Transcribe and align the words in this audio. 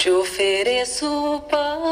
Te 0.00 0.10
ofereço 0.10 1.42
paz, 1.50 1.89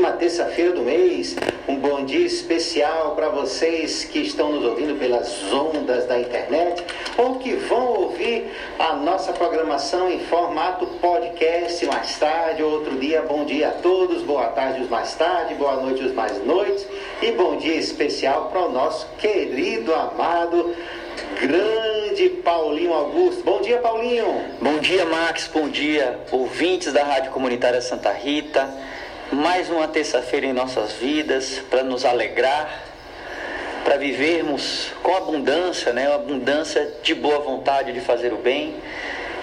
última 0.00 0.12
terça-feira 0.12 0.72
do 0.72 0.80
mês. 0.80 1.36
Um 1.68 1.76
bom 1.76 2.06
dia 2.06 2.24
especial 2.24 3.14
para 3.14 3.28
vocês 3.28 4.02
que 4.02 4.20
estão 4.20 4.50
nos 4.50 4.64
ouvindo 4.64 4.98
pelas 4.98 5.52
ondas 5.52 6.06
da 6.06 6.18
internet 6.18 6.82
ou 7.18 7.34
que 7.34 7.52
vão 7.52 7.86
ouvir 8.04 8.50
a 8.78 8.96
nossa 8.96 9.30
programação 9.34 10.10
em 10.10 10.18
formato 10.20 10.86
podcast 11.02 11.84
mais 11.84 12.18
tarde 12.18 12.62
ou 12.62 12.72
outro 12.72 12.98
dia. 12.98 13.20
Bom 13.20 13.44
dia 13.44 13.68
a 13.68 13.72
todos, 13.72 14.22
boa 14.22 14.46
tarde 14.46 14.80
os 14.80 14.88
mais 14.88 15.14
tarde, 15.16 15.54
boa 15.54 15.76
noite 15.76 16.02
os 16.02 16.14
mais 16.14 16.42
noites 16.46 16.86
e 17.20 17.32
bom 17.32 17.56
dia 17.56 17.74
especial 17.74 18.48
para 18.50 18.62
o 18.62 18.72
nosso 18.72 19.06
querido, 19.18 19.94
amado, 19.94 20.74
grande 21.42 22.30
Paulinho 22.42 22.94
Augusto. 22.94 23.42
Bom 23.44 23.60
dia, 23.60 23.76
Paulinho. 23.78 24.44
Bom 24.62 24.78
dia, 24.78 25.04
Max. 25.04 25.50
Bom 25.52 25.68
dia, 25.68 26.20
ouvintes 26.32 26.90
da 26.90 27.04
Rádio 27.04 27.32
Comunitária 27.32 27.82
Santa 27.82 28.10
Rita. 28.12 28.66
Mais 29.32 29.70
uma 29.70 29.86
terça-feira 29.86 30.46
em 30.46 30.52
nossas 30.52 30.94
vidas 30.94 31.62
para 31.70 31.84
nos 31.84 32.04
alegrar, 32.04 32.82
para 33.84 33.96
vivermos 33.96 34.90
com 35.04 35.14
abundância, 35.14 35.92
né? 35.92 36.12
Abundância 36.12 36.94
de 37.00 37.14
boa 37.14 37.38
vontade 37.38 37.92
de 37.92 38.00
fazer 38.00 38.32
o 38.32 38.38
bem. 38.38 38.74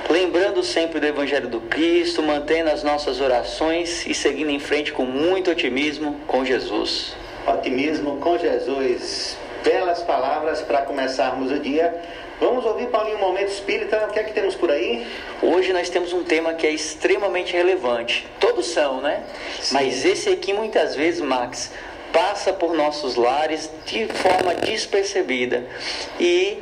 Lembrando 0.10 0.62
sempre 0.62 1.00
do 1.00 1.06
Evangelho 1.06 1.48
do 1.48 1.62
Cristo, 1.62 2.22
mantendo 2.22 2.70
as 2.70 2.84
nossas 2.84 3.22
orações 3.22 4.06
e 4.06 4.14
seguindo 4.14 4.50
em 4.50 4.60
frente 4.60 4.92
com 4.92 5.06
muito 5.06 5.52
otimismo 5.52 6.20
com 6.28 6.44
Jesus. 6.44 7.16
Otimismo 7.48 8.18
com 8.18 8.38
Jesus. 8.38 9.38
Belas 9.64 10.04
palavras 10.04 10.62
para 10.62 10.82
começarmos 10.82 11.50
o 11.50 11.60
dia. 11.60 11.96
Vamos 12.40 12.66
ouvir, 12.66 12.88
Paulinho, 12.88 13.18
um 13.18 13.22
momento 13.22 13.50
espírita. 13.50 14.06
O 14.08 14.14
que 14.14 14.20
é 14.20 14.24
que 14.24 14.34
temos 14.34 14.54
por 14.54 14.70
aí? 14.70 15.08
Hoje 15.42 15.74
nós 15.74 15.90
temos 15.90 16.14
um 16.14 16.24
tema 16.24 16.54
que 16.54 16.68
é 16.68 16.72
extremamente 16.72 17.54
relevante. 17.54 18.28
Todos 18.40 18.68
são, 18.68 19.02
né? 19.02 19.24
Sim. 19.60 19.74
Mas 19.74 20.06
esse 20.06 20.30
aqui 20.30 20.54
muitas 20.54 20.96
vezes, 20.96 21.20
Max, 21.20 21.72
passa 22.14 22.54
por 22.54 22.76
nossos 22.76 23.16
lares 23.16 23.70
de 23.86 24.06
forma 24.08 24.54
despercebida 24.54 25.66
e 26.20 26.60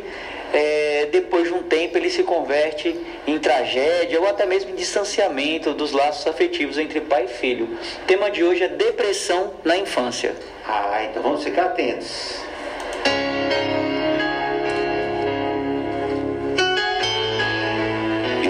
é, 0.53 1.09
depois 1.11 1.47
de 1.47 1.53
um 1.53 1.63
tempo 1.63 1.97
ele 1.97 2.09
se 2.09 2.23
converte 2.23 2.97
em 3.27 3.37
tragédia 3.37 4.19
ou 4.21 4.27
até 4.27 4.45
mesmo 4.45 4.71
em 4.71 4.75
distanciamento 4.75 5.73
dos 5.73 5.91
laços 5.91 6.25
afetivos 6.25 6.77
entre 6.77 7.01
pai 7.01 7.25
e 7.25 7.27
filho. 7.27 7.65
O 7.65 8.05
tema 8.05 8.31
de 8.31 8.43
hoje 8.43 8.63
é 8.63 8.69
depressão 8.69 9.53
na 9.63 9.77
infância. 9.77 10.33
Ah, 10.65 11.03
então 11.03 11.21
vamos 11.21 11.43
ficar 11.43 11.65
atentos. 11.65 12.45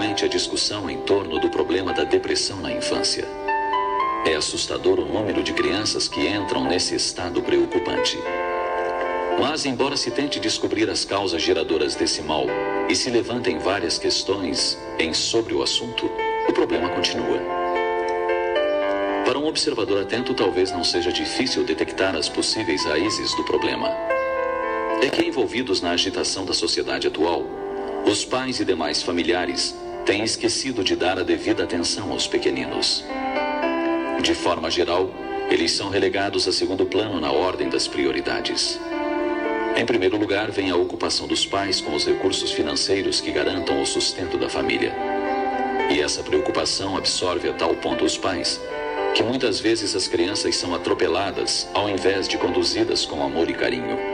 Frequente 0.00 0.24
a 0.24 0.28
discussão 0.28 0.88
em 0.88 0.96
torno 1.02 1.38
do 1.38 1.50
problema 1.50 1.92
da 1.92 2.04
depressão 2.04 2.56
na 2.62 2.72
infância. 2.72 3.28
É 4.24 4.34
assustador 4.34 4.98
o 4.98 5.04
número 5.04 5.42
de 5.42 5.52
crianças 5.52 6.08
que 6.08 6.26
entram 6.26 6.64
nesse 6.64 6.94
estado 6.94 7.42
preocupante. 7.42 8.18
Mas, 9.38 9.66
embora 9.66 9.98
se 9.98 10.10
tente 10.10 10.40
descobrir 10.40 10.88
as 10.88 11.04
causas 11.04 11.42
geradoras 11.42 11.94
desse 11.96 12.22
mal 12.22 12.46
e 12.88 12.96
se 12.96 13.10
levantem 13.10 13.58
várias 13.58 13.98
questões 13.98 14.78
em 14.98 15.12
sobre 15.12 15.52
o 15.52 15.62
assunto, 15.62 16.10
o 16.48 16.52
problema 16.54 16.88
continua. 16.88 17.38
Para 19.26 19.38
um 19.38 19.46
observador 19.46 20.00
atento, 20.00 20.32
talvez 20.32 20.72
não 20.72 20.82
seja 20.82 21.12
difícil 21.12 21.62
detectar 21.62 22.16
as 22.16 22.26
possíveis 22.26 22.86
raízes 22.86 23.34
do 23.34 23.44
problema. 23.44 23.90
É 25.02 25.10
que, 25.10 25.26
envolvidos 25.26 25.82
na 25.82 25.90
agitação 25.90 26.46
da 26.46 26.54
sociedade 26.54 27.06
atual, 27.06 27.44
os 28.06 28.24
pais 28.24 28.60
e 28.60 28.64
demais 28.64 29.02
familiares 29.02 29.76
têm 30.10 30.24
esquecido 30.24 30.82
de 30.82 30.96
dar 30.96 31.20
a 31.20 31.22
devida 31.22 31.62
atenção 31.62 32.10
aos 32.10 32.26
pequeninos. 32.26 33.04
De 34.20 34.34
forma 34.34 34.68
geral, 34.68 35.08
eles 35.48 35.70
são 35.70 35.88
relegados 35.88 36.48
a 36.48 36.52
segundo 36.52 36.84
plano 36.84 37.20
na 37.20 37.30
ordem 37.30 37.68
das 37.68 37.86
prioridades. 37.86 38.80
Em 39.76 39.86
primeiro 39.86 40.16
lugar, 40.16 40.50
vem 40.50 40.68
a 40.68 40.74
ocupação 40.74 41.28
dos 41.28 41.46
pais 41.46 41.80
com 41.80 41.94
os 41.94 42.04
recursos 42.04 42.50
financeiros 42.50 43.20
que 43.20 43.30
garantam 43.30 43.80
o 43.80 43.86
sustento 43.86 44.36
da 44.36 44.48
família. 44.48 44.92
E 45.94 46.00
essa 46.00 46.24
preocupação 46.24 46.96
absorve 46.96 47.48
a 47.48 47.52
tal 47.52 47.76
ponto 47.76 48.04
os 48.04 48.18
pais 48.18 48.60
que 49.14 49.22
muitas 49.22 49.60
vezes 49.60 49.94
as 49.94 50.08
crianças 50.08 50.56
são 50.56 50.74
atropeladas 50.74 51.68
ao 51.72 51.88
invés 51.88 52.26
de 52.26 52.36
conduzidas 52.36 53.06
com 53.06 53.22
amor 53.22 53.48
e 53.48 53.54
carinho. 53.54 54.09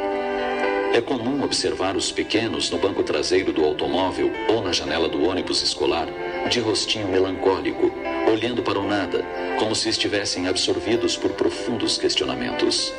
É 0.97 1.01
comum 1.03 1.45
observar 1.45 1.95
os 1.95 2.11
pequenos 2.11 2.71
no 2.71 2.79
banco 2.79 3.03
traseiro 3.03 3.53
do 3.53 3.63
automóvel 3.63 4.33
ou 4.49 4.63
na 4.63 4.73
janela 4.73 5.11
do 5.11 5.29
ônibus 5.29 5.61
escolar, 5.61 6.09
de 6.49 6.59
rostinho 6.59 7.07
melancólico, 7.07 7.93
olhando 8.33 8.63
para 8.63 8.81
o 8.81 8.89
nada, 8.89 9.23
como 9.59 9.75
se 9.75 9.91
estivessem 9.91 10.49
absorvidos 10.49 11.15
por 11.15 11.33
profundos 11.33 11.99
questionamentos. 11.99 12.95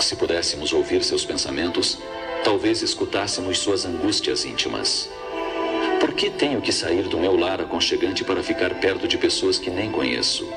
Se 0.00 0.16
pudéssemos 0.16 0.72
ouvir 0.72 1.04
seus 1.04 1.24
pensamentos, 1.24 2.00
talvez 2.42 2.82
escutássemos 2.82 3.60
suas 3.60 3.86
angústias 3.86 4.44
íntimas. 4.44 5.08
Por 6.00 6.12
que 6.14 6.30
tenho 6.30 6.60
que 6.60 6.72
sair 6.72 7.04
do 7.04 7.16
meu 7.16 7.36
lar 7.36 7.60
aconchegante 7.60 8.24
para 8.24 8.42
ficar 8.42 8.74
perto 8.80 9.06
de 9.06 9.16
pessoas 9.16 9.56
que 9.56 9.70
nem 9.70 9.88
conheço? 9.88 10.48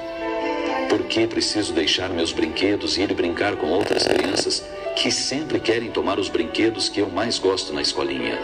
Por 0.89 1.03
que 1.03 1.27
preciso 1.27 1.71
deixar 1.71 2.09
meus 2.09 2.31
brinquedos 2.31 2.97
e 2.97 3.03
ir 3.03 3.13
brincar 3.13 3.55
com 3.57 3.67
outras 3.67 4.07
crianças 4.07 4.63
que 4.95 5.11
sempre 5.11 5.59
querem 5.59 5.91
tomar 5.91 6.17
os 6.17 6.29
brinquedos 6.29 6.87
que 6.87 7.01
eu 7.01 7.09
mais 7.09 7.37
gosto 7.37 7.73
na 7.73 7.81
escolinha? 7.81 8.39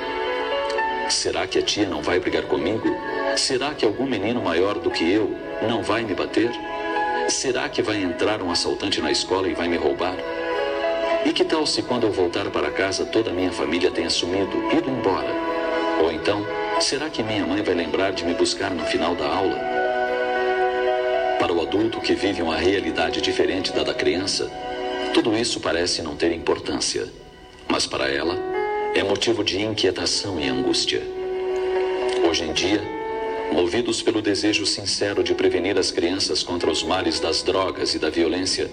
Será 1.10 1.48
que 1.48 1.58
a 1.58 1.62
tia 1.62 1.88
não 1.88 2.02
vai 2.02 2.20
brigar 2.20 2.44
comigo? 2.44 2.88
Será 3.38 3.74
que 3.74 3.86
algum 3.86 4.06
menino 4.06 4.42
maior 4.42 4.78
do 4.78 4.92
que 4.92 5.10
eu 5.10 5.34
não 5.68 5.82
vai 5.82 6.04
me 6.04 6.14
bater? 6.14 6.52
Será 7.30 7.70
que 7.70 7.82
vai 7.82 8.04
entrar 8.04 8.42
um 8.42 8.52
assaltante 8.52 9.02
na 9.02 9.12
escola 9.12 9.48
e 9.48 9.54
vai 9.54 9.68
me 9.68 9.78
roubar? 9.78 10.16
E 11.26 11.32
que 11.32 11.46
tal 11.46 11.66
se 11.66 11.82
quando 11.82 12.06
eu 12.06 12.12
voltar 12.12 12.50
para 12.52 12.70
casa 12.70 13.06
toda 13.06 13.32
a 13.32 13.34
minha 13.34 13.52
família 13.52 13.90
tenha 13.90 14.10
sumido, 14.10 14.58
ido 14.76 14.90
embora? 14.90 15.30
Ou 16.02 16.12
então, 16.12 16.46
será 16.80 17.10
que 17.10 17.24
minha 17.24 17.46
mãe 17.46 17.62
vai 17.62 17.76
lembrar 17.76 18.12
de 18.12 18.26
me 18.26 18.34
buscar 18.34 18.72
no 18.72 18.86
final 18.86 19.16
da 19.16 19.28
aula? 19.28 19.58
Para 21.40 21.54
o 21.54 21.62
adulto 21.62 22.02
que 22.02 22.14
vive 22.14 22.42
uma 22.42 22.58
realidade 22.58 23.22
diferente 23.22 23.72
da 23.72 23.84
da 23.84 23.94
criança, 23.94 24.52
tudo 25.14 25.38
isso 25.38 25.60
parece 25.60 26.02
não 26.02 26.16
ter 26.16 26.32
importância. 26.32 27.08
Mas 27.68 27.86
para 27.86 28.10
ela, 28.10 28.38
é 28.96 29.04
motivo 29.04 29.44
de 29.44 29.62
inquietação 29.62 30.40
e 30.40 30.48
angústia. 30.48 31.02
Hoje 32.28 32.44
em 32.44 32.54
dia, 32.54 32.82
movidos 33.52 34.02
pelo 34.02 34.22
desejo 34.22 34.66
sincero 34.66 35.24
de 35.24 35.34
prevenir 35.34 35.78
as 35.78 35.92
crianças 35.92 36.44
contra 36.44 36.70
os 36.70 36.84
males 36.84 37.20
das 37.20 37.44
drogas 37.44 37.94
e 37.94 38.00
da 38.00 38.10
violência, 38.10 38.70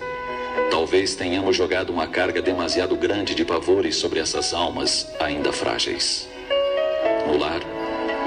talvez 0.71 1.15
tenhamos 1.15 1.57
jogado 1.57 1.91
uma 1.91 2.07
carga 2.07 2.41
demasiado 2.41 2.97
grande 2.97 3.35
de 3.35 3.45
pavores 3.45 3.97
sobre 3.97 4.21
essas 4.21 4.55
almas 4.55 5.09
ainda 5.19 5.53
frágeis. 5.53 6.29
No 7.27 7.37
lar, 7.37 7.61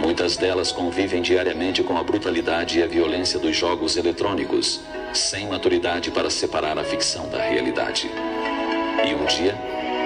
muitas 0.02 0.36
delas 0.38 0.72
convivem 0.72 1.22
diariamente 1.22 1.82
com 1.82 1.98
a 1.98 2.04
brutalidade 2.04 2.80
e 2.80 2.84
a 2.84 2.88
violência 2.88 3.40
dos 3.40 3.56
jogos 3.56 3.96
eletrônicos, 3.96 4.82
sem 5.14 5.48
maturidade 5.48 6.12
para 6.12 6.30
separar 6.30 6.78
a 6.78 6.84
ficção 6.84 7.30
da 7.30 7.42
realidade. 7.42 8.10
E 9.08 9.14
um 9.14 9.26
dia, 9.26 9.56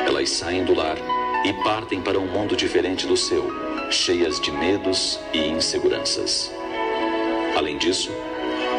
elas 0.08 0.30
saem 0.30 0.64
do 0.64 0.74
lar 0.74 0.98
e 1.44 1.54
partem 1.64 2.02
para 2.02 2.20
um 2.20 2.28
mundo 2.28 2.56
diferente 2.56 3.06
do 3.06 3.18
seu 3.18 3.66
cheias 3.92 4.40
de 4.40 4.52
medos 4.52 5.20
e 5.34 5.48
inseguranças. 5.48 6.52
Além 7.56 7.78
disso, 7.78 8.12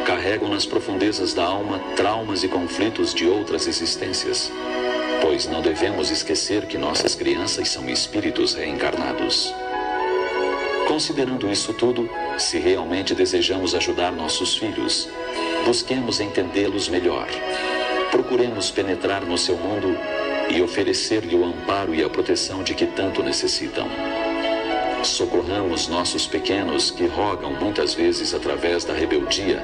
carregam 0.05 0.49
nas 0.49 0.67
profundezas 0.67 1.33
da 1.33 1.45
alma 1.45 1.79
traumas 1.97 2.43
e 2.43 2.49
conflitos 2.49 3.15
de 3.15 3.27
outras 3.27 3.67
existências, 3.67 4.51
pois 5.21 5.47
não 5.47 5.63
devemos 5.63 6.11
esquecer 6.11 6.67
que 6.67 6.77
nossas 6.77 7.15
crianças 7.15 7.69
são 7.69 7.89
espíritos 7.89 8.55
reencarnados. 8.55 9.55
Considerando 10.87 11.51
isso 11.51 11.73
tudo, 11.73 12.09
se 12.39 12.59
realmente 12.59 13.15
desejamos 13.15 13.75
ajudar 13.75 14.13
nossos 14.13 14.57
filhos, 14.57 15.09
busquemos 15.67 16.21
entendê-los 16.21 16.89
melhor. 16.89 17.27
Procuremos 18.13 18.71
penetrar 18.71 19.27
no 19.27 19.37
seu 19.37 19.57
mundo 19.57 19.99
e 20.49 20.63
oferecer-lhe 20.63 21.35
o 21.35 21.45
amparo 21.45 21.93
e 21.93 22.05
a 22.05 22.09
proteção 22.09 22.63
de 22.63 22.73
que 22.73 22.87
tanto 22.87 23.23
necessitam. 23.23 23.89
Socorramos 25.03 25.89
nossos 25.89 26.27
pequenos 26.27 26.91
que 26.91 27.07
rogam 27.07 27.53
muitas 27.53 27.95
vezes 27.95 28.33
através 28.33 28.85
da 28.85 28.95
rebeldia 28.95 29.63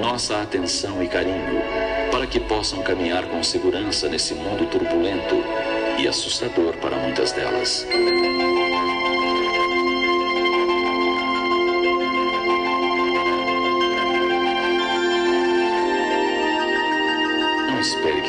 nossa 0.00 0.40
atenção 0.40 1.02
e 1.02 1.08
carinho, 1.08 1.60
para 2.10 2.26
que 2.26 2.40
possam 2.40 2.82
caminhar 2.82 3.24
com 3.26 3.42
segurança 3.42 4.08
nesse 4.08 4.34
mundo 4.34 4.66
turbulento 4.66 5.36
e 5.98 6.08
assustador 6.08 6.74
para 6.78 6.96
muitas 6.96 7.32
delas. 7.32 7.86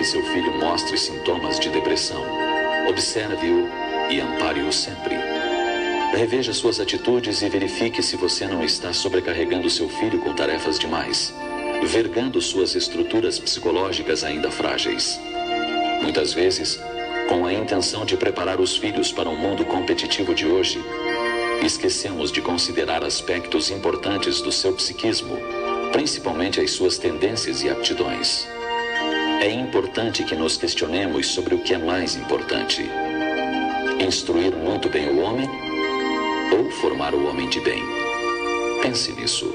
Seu 0.05 0.23
filho 0.23 0.57
mostre 0.59 0.97
sintomas 0.97 1.59
de 1.59 1.69
depressão. 1.69 2.23
Observe-o 2.87 3.67
e 4.09 4.21
ampare-o 4.21 4.71
sempre. 4.71 5.15
Reveja 6.15 6.53
suas 6.53 6.79
atitudes 6.79 7.41
e 7.41 7.49
verifique 7.49 8.01
se 8.03 8.15
você 8.15 8.45
não 8.45 8.63
está 8.63 8.93
sobrecarregando 8.93 9.69
seu 9.69 9.89
filho 9.89 10.19
com 10.19 10.33
tarefas 10.33 10.77
demais, 10.77 11.33
vergando 11.83 12.39
suas 12.39 12.75
estruturas 12.75 13.39
psicológicas 13.39 14.23
ainda 14.23 14.51
frágeis. 14.51 15.19
Muitas 16.01 16.33
vezes, 16.33 16.79
com 17.27 17.45
a 17.45 17.51
intenção 17.51 18.05
de 18.05 18.15
preparar 18.15 18.61
os 18.61 18.77
filhos 18.77 19.11
para 19.11 19.27
o 19.27 19.35
mundo 19.35 19.65
competitivo 19.65 20.35
de 20.35 20.45
hoje, 20.45 20.79
esquecemos 21.63 22.31
de 22.31 22.41
considerar 22.41 23.03
aspectos 23.03 23.71
importantes 23.71 24.39
do 24.39 24.51
seu 24.51 24.71
psiquismo, 24.73 25.37
principalmente 25.91 26.61
as 26.61 26.71
suas 26.71 26.97
tendências 26.99 27.63
e 27.63 27.69
aptidões. 27.69 28.47
É 29.41 29.49
importante 29.51 30.23
que 30.23 30.35
nos 30.35 30.57
questionemos 30.57 31.27
sobre 31.27 31.55
o 31.55 31.59
que 31.59 31.73
é 31.73 31.77
mais 31.77 32.15
importante: 32.15 32.89
instruir 33.99 34.55
muito 34.55 34.89
bem 34.89 35.09
o 35.09 35.19
homem 35.21 35.49
ou 36.51 36.69
formar 36.71 37.13
o 37.13 37.27
homem 37.27 37.49
de 37.49 37.59
bem. 37.61 37.81
Pense 38.81 39.11
nisso. 39.13 39.53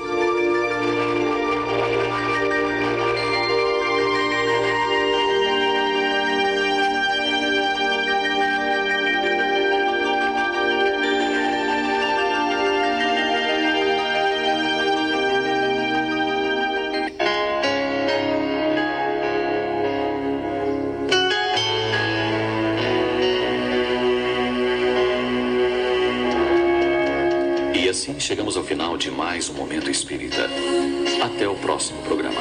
Assim 28.11 28.21
chegamos 28.21 28.57
ao 28.57 28.65
final 28.65 28.97
de 28.97 29.11
mais 29.11 29.49
um 29.49 29.55
Momento 29.55 29.91
Espírita. 29.91 30.49
Até 31.23 31.49
o 31.49 31.55
próximo 31.57 32.03
programa. 32.03 32.41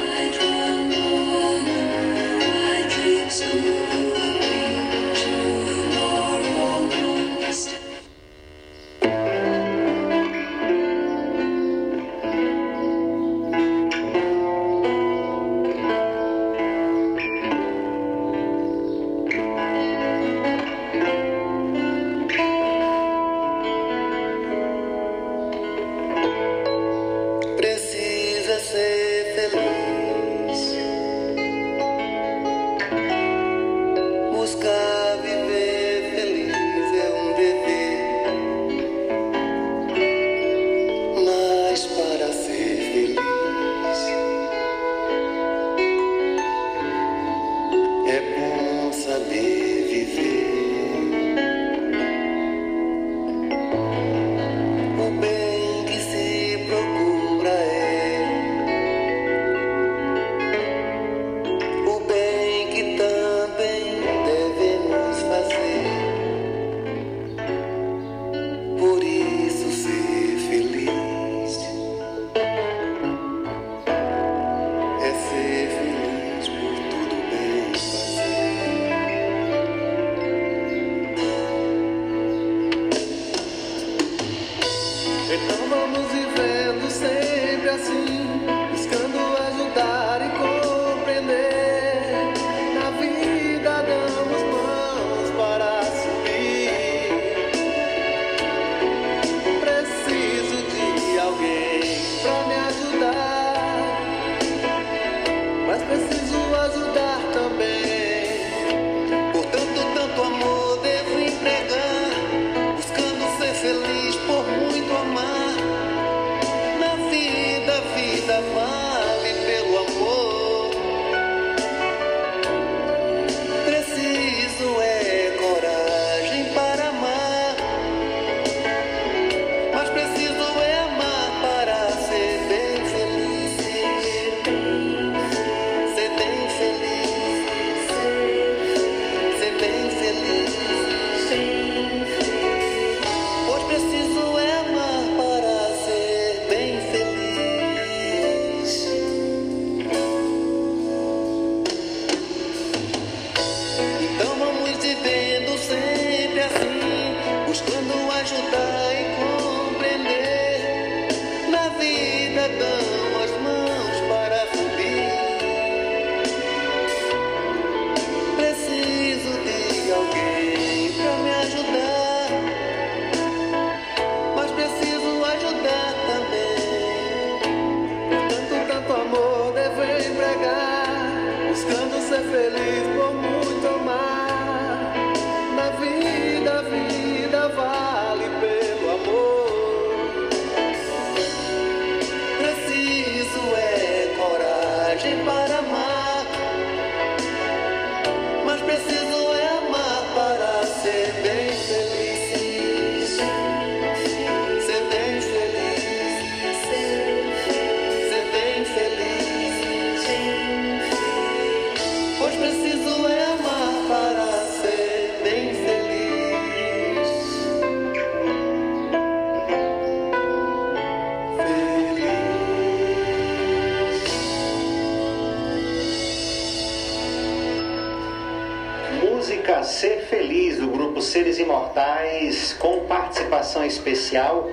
Ser 229.62 230.06
Feliz, 230.06 230.58
do 230.58 230.68
grupo 230.68 231.02
Seres 231.02 231.38
Imortais, 231.38 232.54
com 232.58 232.86
participação 232.86 233.64
especial 233.64 234.50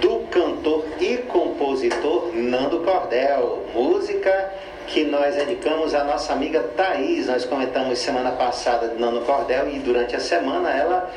do 0.00 0.20
cantor 0.30 0.84
e 1.00 1.18
compositor 1.18 2.30
Nando 2.34 2.80
Cordel. 2.80 3.64
Música 3.74 4.52
que 4.86 5.04
nós 5.04 5.36
dedicamos 5.36 5.94
à 5.94 6.04
nossa 6.04 6.32
amiga 6.32 6.60
Thaís. 6.76 7.26
Nós 7.26 7.44
comentamos 7.44 7.98
semana 7.98 8.32
passada 8.32 8.88
de 8.88 9.00
Nando 9.00 9.20
Cordel 9.22 9.68
e 9.68 9.78
durante 9.78 10.16
a 10.16 10.20
semana 10.20 10.70
ela 10.70 11.10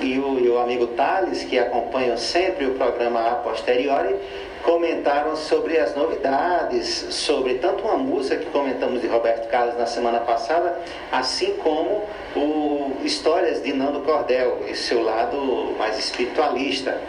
e 0.00 0.18
o, 0.18 0.38
e 0.38 0.48
o 0.48 0.58
amigo 0.58 0.88
Thales, 0.88 1.44
que 1.44 1.58
acompanham 1.58 2.16
sempre 2.16 2.66
o 2.66 2.74
programa 2.74 3.30
a 3.30 3.34
posteriori, 3.36 4.14
comentaram 4.62 5.36
sobre 5.36 5.78
as 5.78 5.94
novidades, 5.94 7.06
sobre 7.10 7.54
tanto 7.54 7.84
uma 7.84 7.96
música 7.96 8.36
que 8.36 8.46
comentamos 8.46 9.00
de 9.00 9.06
Roberto 9.06 9.48
Carlos 9.48 9.78
na 9.78 9.86
semana 9.86 10.20
passada, 10.20 10.78
assim 11.12 11.54
como 11.54 12.02
o 12.34 12.75
Histórias 13.04 13.62
de 13.62 13.72
Nando 13.72 14.00
Cordel, 14.00 14.64
e 14.68 14.74
seu 14.74 15.02
lado 15.02 15.74
mais 15.78 15.98
espiritualista. 15.98 17.00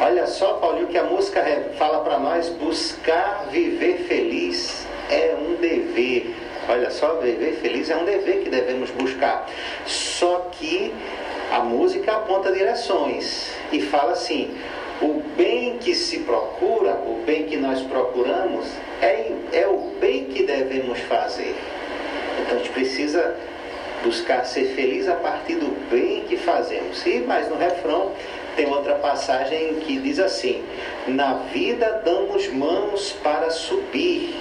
Olha 0.00 0.26
só, 0.26 0.54
Paulinho, 0.54 0.88
que 0.88 0.98
a 0.98 1.04
música 1.04 1.42
fala 1.78 2.00
para 2.00 2.18
nós: 2.18 2.48
buscar 2.48 3.46
viver 3.50 4.04
feliz 4.08 4.86
é 5.10 5.34
um 5.34 5.54
dever. 5.56 6.34
Olha 6.68 6.90
só, 6.90 7.14
viver 7.16 7.54
feliz 7.60 7.90
é 7.90 7.96
um 7.96 8.04
dever 8.04 8.42
que 8.42 8.50
devemos 8.50 8.90
buscar. 8.90 9.48
Só 9.86 10.48
que 10.52 10.92
a 11.52 11.60
música 11.60 12.12
aponta 12.12 12.50
direções 12.50 13.52
e 13.70 13.80
fala 13.80 14.12
assim: 14.12 14.56
o 15.00 15.22
bem 15.36 15.78
que 15.78 15.94
se 15.94 16.20
procura, 16.20 16.94
o 17.06 17.22
bem 17.24 17.44
que 17.44 17.56
nós 17.56 17.80
procuramos, 17.82 18.66
é, 19.00 19.32
é 19.52 19.66
o 19.66 19.92
bem 20.00 20.24
que 20.24 20.42
devemos 20.42 20.98
fazer. 21.00 21.54
Então 22.40 22.56
a 22.56 22.58
gente 22.58 22.70
precisa 22.70 23.36
buscar 24.04 24.44
ser 24.44 24.66
feliz 24.74 25.08
a 25.08 25.14
partir 25.14 25.56
do 25.56 25.68
bem 25.90 26.24
que 26.28 26.36
fazemos. 26.36 27.04
E 27.06 27.20
mais 27.20 27.48
no 27.48 27.56
refrão 27.56 28.12
tem 28.54 28.66
outra 28.66 28.94
passagem 28.96 29.76
que 29.76 29.98
diz 29.98 30.18
assim: 30.18 30.62
Na 31.08 31.34
vida 31.52 32.02
damos 32.04 32.46
mãos 32.48 33.12
para 33.22 33.50
subir. 33.50 34.36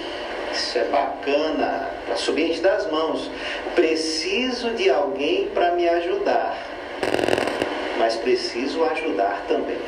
Isso 0.51 0.77
é 0.77 0.83
bacana, 0.83 1.89
para 2.05 2.15
subir 2.15 2.43
a 2.43 2.47
gente 2.47 2.61
dá 2.61 2.75
as 2.75 2.91
mãos. 2.91 3.31
Preciso 3.73 4.69
de 4.71 4.87
alguém 4.87 5.47
para 5.47 5.71
me 5.71 5.89
ajudar, 5.89 6.55
mas 7.97 8.15
preciso 8.17 8.83
ajudar 8.83 9.45
também. 9.47 9.79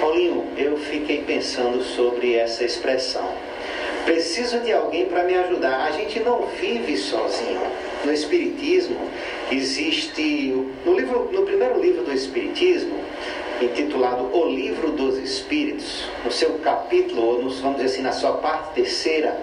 Paulinho, 0.00 0.48
eu 0.56 0.76
fiquei 0.76 1.22
pensando 1.22 1.82
sobre 1.82 2.34
essa 2.34 2.64
expressão. 2.64 3.47
Preciso 4.04 4.60
de 4.60 4.72
alguém 4.72 5.06
para 5.06 5.24
me 5.24 5.34
ajudar. 5.34 5.86
A 5.86 5.90
gente 5.92 6.20
não 6.20 6.46
vive 6.46 6.96
sozinho. 6.96 7.60
No 8.04 8.12
Espiritismo 8.12 8.98
existe 9.50 10.64
no 10.84 10.94
livro, 10.94 11.30
no 11.32 11.42
primeiro 11.42 11.80
livro 11.80 12.04
do 12.04 12.12
Espiritismo, 12.12 12.98
intitulado 13.60 14.30
O 14.32 14.48
Livro 14.48 14.92
dos 14.92 15.18
Espíritos, 15.18 16.04
no 16.24 16.30
seu 16.30 16.54
capítulo, 16.60 17.22
ou 17.22 17.50
vamos 17.50 17.76
dizer 17.76 17.86
assim, 17.86 18.02
na 18.02 18.12
sua 18.12 18.34
parte 18.34 18.74
terceira, 18.74 19.36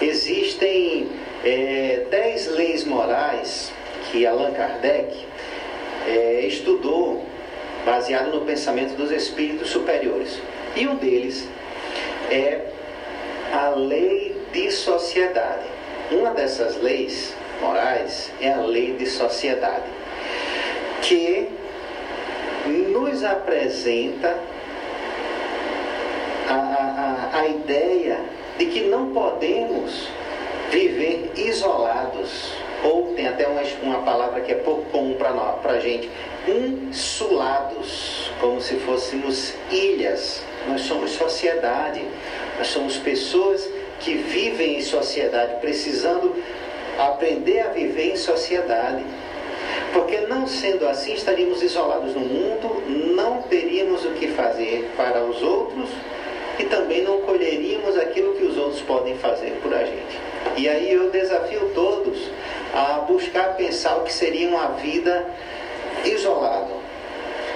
existem 0.00 1.08
é, 1.44 2.06
dez 2.10 2.48
leis 2.48 2.84
morais 2.84 3.72
que 4.10 4.24
Allan 4.24 4.52
Kardec 4.52 5.16
é, 6.06 6.46
estudou 6.46 7.24
baseado 7.84 8.32
no 8.32 8.42
pensamento 8.42 8.96
dos 8.96 9.10
espíritos 9.10 9.70
superiores. 9.70 10.40
E 10.76 10.86
um 10.86 10.96
deles 10.96 11.48
é 12.30 12.60
a 13.52 13.70
lei 13.70 14.36
de 14.52 14.70
sociedade. 14.70 15.66
Uma 16.10 16.30
dessas 16.30 16.80
leis 16.82 17.34
morais 17.60 18.32
é 18.40 18.52
a 18.52 18.60
lei 18.60 18.94
de 18.94 19.06
sociedade, 19.06 19.84
que 21.02 21.48
nos 22.66 23.24
apresenta 23.24 24.38
a, 26.48 26.54
a, 27.34 27.40
a 27.40 27.46
ideia 27.48 28.20
de 28.58 28.66
que 28.66 28.80
não 28.82 29.12
podemos 29.12 30.08
viver 30.70 31.32
isolados. 31.36 32.52
Ou 32.84 33.12
tem 33.14 33.26
até 33.26 33.46
uma, 33.48 33.62
uma 33.82 34.02
palavra 34.02 34.40
que 34.40 34.52
é 34.52 34.54
pouco 34.54 34.84
comum 34.90 35.14
para 35.14 35.72
a 35.72 35.80
gente, 35.80 36.08
insulados, 36.46 38.30
como 38.40 38.60
se 38.60 38.76
fôssemos 38.76 39.52
ilhas. 39.70 40.42
Nós 40.68 40.82
somos 40.82 41.10
sociedade, 41.10 42.04
nós 42.58 42.66
somos 42.68 42.96
pessoas 42.96 43.68
que 44.00 44.14
vivem 44.14 44.78
em 44.78 44.82
sociedade, 44.82 45.60
precisando 45.60 46.34
aprender 46.98 47.60
a 47.60 47.68
viver 47.68 48.12
em 48.12 48.16
sociedade. 48.16 49.04
Porque 49.92 50.18
não 50.22 50.46
sendo 50.46 50.86
assim, 50.88 51.14
estaríamos 51.14 51.62
isolados 51.62 52.14
no 52.14 52.20
mundo, 52.20 52.82
não 53.14 53.42
teríamos 53.42 54.04
o 54.04 54.10
que 54.10 54.28
fazer 54.28 54.90
para 54.96 55.22
os 55.22 55.40
outros 55.42 55.88
e 56.58 56.64
também 56.64 57.02
não 57.02 57.20
colheríamos 57.20 57.96
aquilo 57.96 58.34
que 58.34 58.44
os 58.44 58.56
outros 58.56 58.82
podem 58.82 59.16
fazer 59.16 59.58
por 59.62 59.72
a 59.72 59.84
gente. 59.84 60.18
E 60.56 60.68
aí 60.68 60.92
eu 60.92 61.10
desafio 61.10 61.70
todos 61.74 62.18
a 62.74 63.00
buscar 63.00 63.56
pensar 63.56 63.96
o 63.98 64.04
que 64.04 64.12
seria 64.12 64.48
uma 64.48 64.68
vida 64.72 65.26
isolado. 66.04 66.77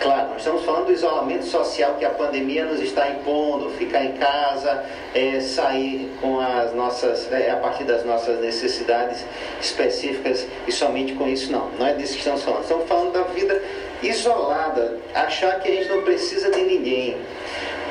Claro, 0.03 0.31
nós 0.31 0.39
estamos 0.39 0.65
falando 0.65 0.87
do 0.87 0.93
isolamento 0.93 1.45
social 1.45 1.95
que 1.95 2.05
a 2.05 2.11
pandemia 2.11 2.65
nos 2.65 2.81
está 2.81 3.09
impondo, 3.09 3.71
ficar 3.71 4.05
em 4.05 4.15
casa, 4.15 4.85
é, 5.15 5.39
sair 5.39 6.11
com 6.21 6.41
as 6.41 6.75
nossas, 6.75 7.31
é, 7.31 7.53
a 7.53 7.57
partir 7.59 7.85
das 7.85 8.05
nossas 8.05 8.41
necessidades 8.41 9.25
específicas 9.61 10.45
e 10.67 10.73
somente 10.73 11.13
com 11.13 11.29
isso 11.29 11.53
não. 11.53 11.71
Não 11.79 11.87
é 11.87 11.95
disso 11.95 12.15
que 12.15 12.19
estamos 12.19 12.43
falando. 12.43 12.63
Estamos 12.63 12.89
falando 12.89 13.13
da 13.13 13.23
vida 13.23 13.63
isolada, 14.03 14.99
achar 15.15 15.61
que 15.61 15.69
a 15.69 15.73
gente 15.73 15.89
não 15.89 16.03
precisa 16.03 16.51
de 16.51 16.63
ninguém. 16.63 17.17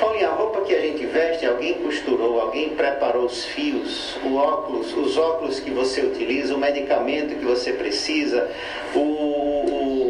Paulinho, 0.01 0.30
a 0.30 0.34
roupa 0.34 0.62
que 0.62 0.74
a 0.74 0.82
gente 0.82 1.06
veste, 1.06 1.46
alguém 1.46 1.75
costurou, 1.75 2.41
alguém 2.41 2.70
preparou 2.70 3.24
os 3.24 3.46
fios, 3.46 4.18
o 4.25 4.36
óculos, 4.36 4.98
os 4.98 5.15
óculos 5.15 5.60
que 5.60 5.70
você 5.70 6.01
utiliza, 6.01 6.56
o 6.56 6.58
medicamento 6.58 7.38
que 7.38 7.46
você 7.46 7.72
precisa, 7.72 8.50
o, 8.96 9.00
o, 9.00 10.00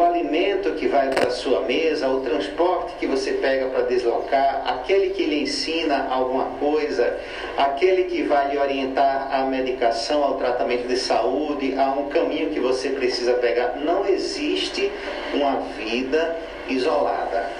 o 0.00 0.02
alimento 0.02 0.72
que 0.72 0.88
vai 0.88 1.10
para 1.10 1.28
a 1.28 1.30
sua 1.30 1.60
mesa, 1.60 2.08
o 2.08 2.20
transporte 2.20 2.94
que 2.98 3.06
você 3.06 3.32
pega 3.32 3.66
para 3.66 3.82
deslocar, 3.82 4.62
aquele 4.64 5.10
que 5.10 5.24
lhe 5.24 5.42
ensina 5.42 6.08
alguma 6.08 6.46
coisa, 6.58 7.18
aquele 7.58 8.04
que 8.04 8.22
vai 8.22 8.50
lhe 8.50 8.58
orientar 8.58 9.28
à 9.30 9.44
medicação, 9.44 10.24
ao 10.24 10.38
tratamento 10.38 10.88
de 10.88 10.96
saúde, 10.96 11.74
a 11.78 11.90
um 11.90 12.08
caminho 12.08 12.48
que 12.48 12.58
você 12.58 12.88
precisa 12.88 13.34
pegar. 13.34 13.76
Não 13.76 14.06
existe 14.06 14.90
uma 15.34 15.60
vida 15.76 16.34
isolada. 16.66 17.50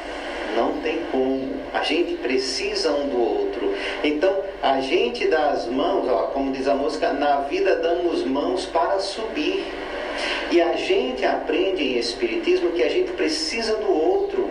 Não 0.56 0.80
tem 0.80 0.98
como. 1.12 1.60
A 1.74 1.82
gente 1.82 2.14
precisa 2.14 2.90
um 2.90 3.08
do 3.08 3.20
outro. 3.20 3.74
Então, 4.02 4.34
a 4.62 4.80
gente 4.80 5.28
dá 5.28 5.50
as 5.50 5.66
mãos, 5.66 6.08
ó, 6.08 6.28
como 6.32 6.52
diz 6.52 6.66
a 6.66 6.74
música, 6.74 7.12
na 7.12 7.42
vida 7.42 7.76
damos 7.76 8.24
mãos 8.24 8.64
para 8.64 8.98
subir. 8.98 9.64
E 10.50 10.60
a 10.60 10.72
gente 10.74 11.24
aprende 11.24 11.82
em 11.82 11.98
Espiritismo 11.98 12.72
que 12.72 12.82
a 12.82 12.88
gente 12.88 13.12
precisa 13.12 13.76
do 13.76 13.90
outro. 13.90 14.50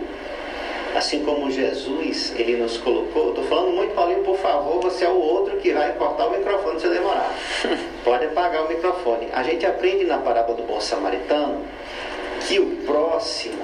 Assim 0.94 1.24
como 1.24 1.50
Jesus, 1.50 2.32
ele 2.36 2.56
nos 2.56 2.76
colocou. 2.78 3.28
Estou 3.28 3.44
falando 3.44 3.72
muito, 3.74 3.94
Paulinho, 3.94 4.24
por 4.24 4.36
favor, 4.38 4.80
você 4.80 5.04
é 5.04 5.08
o 5.08 5.20
outro 5.20 5.56
que 5.58 5.72
vai 5.72 5.92
cortar 5.92 6.26
o 6.26 6.30
microfone 6.32 6.80
se 6.80 6.88
demorar. 6.88 7.32
Pode 8.02 8.24
apagar 8.24 8.64
o 8.64 8.68
microfone. 8.68 9.28
A 9.32 9.42
gente 9.42 9.64
aprende 9.64 10.04
na 10.04 10.18
parábola 10.18 10.56
do 10.56 10.64
bom 10.64 10.80
samaritano 10.80 11.64
que 12.46 12.58
o 12.58 12.76
próximo 12.84 13.62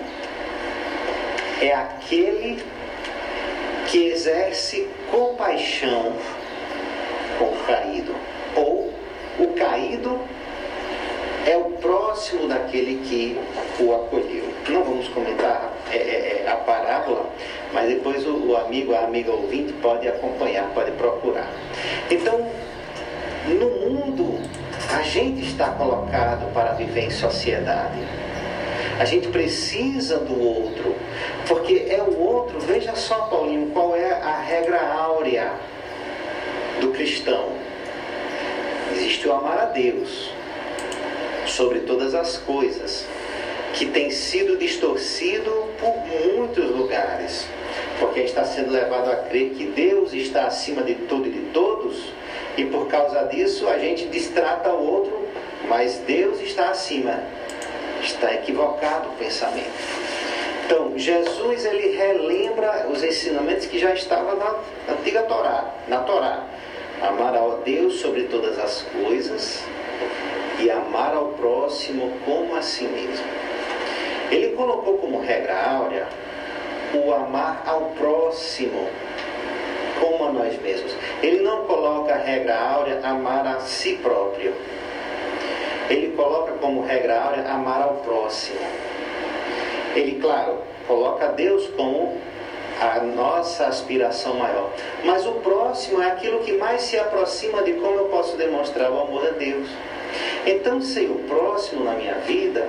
é 1.61 1.73
aquele 1.73 2.63
que 3.89 4.09
exerce 4.09 4.89
compaixão 5.11 6.13
com 7.39 7.47
o 7.47 7.57
caído. 7.67 8.15
Ou 8.55 8.93
o 9.39 9.49
caído 9.55 10.21
é 11.47 11.57
o 11.57 11.71
próximo 11.81 12.49
daquele 12.49 13.01
que 13.09 13.39
o 13.81 13.95
acolheu. 13.95 14.45
Não 14.69 14.83
vamos 14.83 15.09
comentar 15.09 15.73
é, 15.93 15.97
é, 15.97 16.45
é, 16.45 16.51
a 16.51 16.57
parábola, 16.57 17.31
mas 17.73 17.89
depois 17.89 18.27
o, 18.27 18.49
o 18.49 18.57
amigo, 18.57 18.93
a 18.93 19.05
amiga 19.05 19.31
ouvinte 19.31 19.73
pode 19.75 20.09
acompanhar, 20.09 20.69
pode 20.75 20.91
procurar. 20.93 21.49
Então, 22.11 22.51
no 23.47 23.71
mundo, 23.71 24.41
a 24.93 25.03
gente 25.03 25.47
está 25.47 25.69
colocado 25.69 26.53
para 26.53 26.73
viver 26.73 27.05
em 27.05 27.11
sociedade. 27.11 28.01
A 28.99 29.05
gente 29.05 29.29
precisa 29.29 30.19
do 30.19 30.43
outro, 30.43 30.97
porque 31.47 31.87
é 31.89 32.03
o 32.03 32.19
outro. 32.19 32.59
Veja 32.61 32.97
só, 32.97 33.27
Paulinho, 33.27 33.71
qual 33.71 33.95
é 33.95 34.11
a 34.11 34.41
regra 34.41 34.81
áurea 34.81 35.53
do 36.81 36.89
cristão. 36.89 37.53
Existe 38.93 39.29
o 39.29 39.33
amar 39.33 39.59
a 39.59 39.65
Deus 39.67 40.36
sobre 41.57 41.81
todas 41.81 42.15
as 42.15 42.37
coisas, 42.37 43.07
que 43.73 43.87
tem 43.87 44.11
sido 44.11 44.59
distorcido 44.59 45.51
por 45.81 45.95
muitos 46.07 46.71
lugares, 46.71 47.47
porque 47.99 48.21
está 48.21 48.45
sendo 48.45 48.71
levado 48.71 49.11
a 49.11 49.17
crer 49.17 49.51
que 49.51 49.65
Deus 49.65 50.13
está 50.13 50.47
acima 50.47 50.83
de 50.83 50.95
tudo 50.95 51.27
e 51.27 51.31
de 51.31 51.41
todos, 51.53 52.13
e 52.59 52.65
por 52.67 52.87
causa 52.89 53.25
disso 53.25 53.67
a 53.69 53.79
gente 53.79 54.07
distrata 54.07 54.71
o 54.71 54.87
outro, 54.87 55.27
mas 55.67 55.97
Deus 56.07 56.41
está 56.41 56.71
acima 56.71 57.23
Está 58.03 58.33
equivocado 58.35 59.09
o 59.09 59.13
pensamento. 59.13 59.67
Então, 60.65 60.97
Jesus 60.97 61.65
ele 61.65 61.97
relembra 61.97 62.87
os 62.89 63.03
ensinamentos 63.03 63.67
que 63.67 63.79
já 63.79 63.93
estavam 63.95 64.37
na 64.37 64.55
antiga 64.93 65.23
Torá, 65.23 65.75
na 65.89 66.01
Torá. 66.01 66.45
Amar 67.01 67.35
ao 67.35 67.59
Deus 67.63 67.95
sobre 67.95 68.25
todas 68.25 68.59
as 68.59 68.83
coisas 68.83 69.65
e 70.59 70.71
amar 70.71 71.15
ao 71.15 71.29
próximo 71.29 72.13
como 72.25 72.55
a 72.57 72.63
si 72.63 72.85
mesmo. 72.85 73.27
Ele 74.31 74.57
colocou 74.57 74.99
como 74.99 75.21
regra 75.21 75.55
áurea 75.55 76.07
o 76.95 77.13
amar 77.13 77.63
ao 77.67 77.91
próximo 77.91 78.89
como 80.01 80.27
a 80.27 80.33
nós 80.33 80.61
mesmos. 80.61 80.95
Ele 81.23 81.43
não 81.43 81.65
coloca 81.65 82.15
a 82.15 82.19
regra 82.19 82.59
áurea 82.59 83.01
amar 83.03 83.47
a 83.47 83.61
si 83.61 83.95
próprio. 83.97 84.55
Ele 85.89 86.15
coloca 86.17 86.53
como 86.53 86.85
regra 86.85 87.21
áurea 87.21 87.49
amar 87.49 87.83
ao 87.83 87.95
próximo. 87.97 88.61
Ele, 89.95 90.21
claro, 90.21 90.59
coloca 90.87 91.29
Deus 91.29 91.69
como 91.69 92.21
a 92.81 93.01
nossa 93.01 93.67
aspiração 93.67 94.35
maior. 94.35 94.71
Mas 95.05 95.27
o 95.27 95.33
próximo 95.33 96.03
é 96.03 96.09
aquilo 96.09 96.41
que 96.41 96.53
mais 96.53 96.83
se 96.83 96.99
aproxima 96.99 97.63
de 97.63 97.73
como 97.75 97.95
eu 97.95 98.05
posso 98.07 98.37
demonstrar 98.37 98.91
o 98.91 99.01
amor 99.01 99.27
a 99.27 99.31
Deus. 99.31 99.69
Então, 100.47 100.81
sem 100.81 101.11
o 101.11 101.17
próximo 101.29 101.85
na 101.85 101.93
minha 101.93 102.15
vida, 102.15 102.69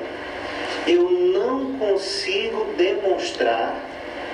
eu 0.88 1.10
não 1.10 1.74
consigo 1.74 2.66
demonstrar, 2.78 3.76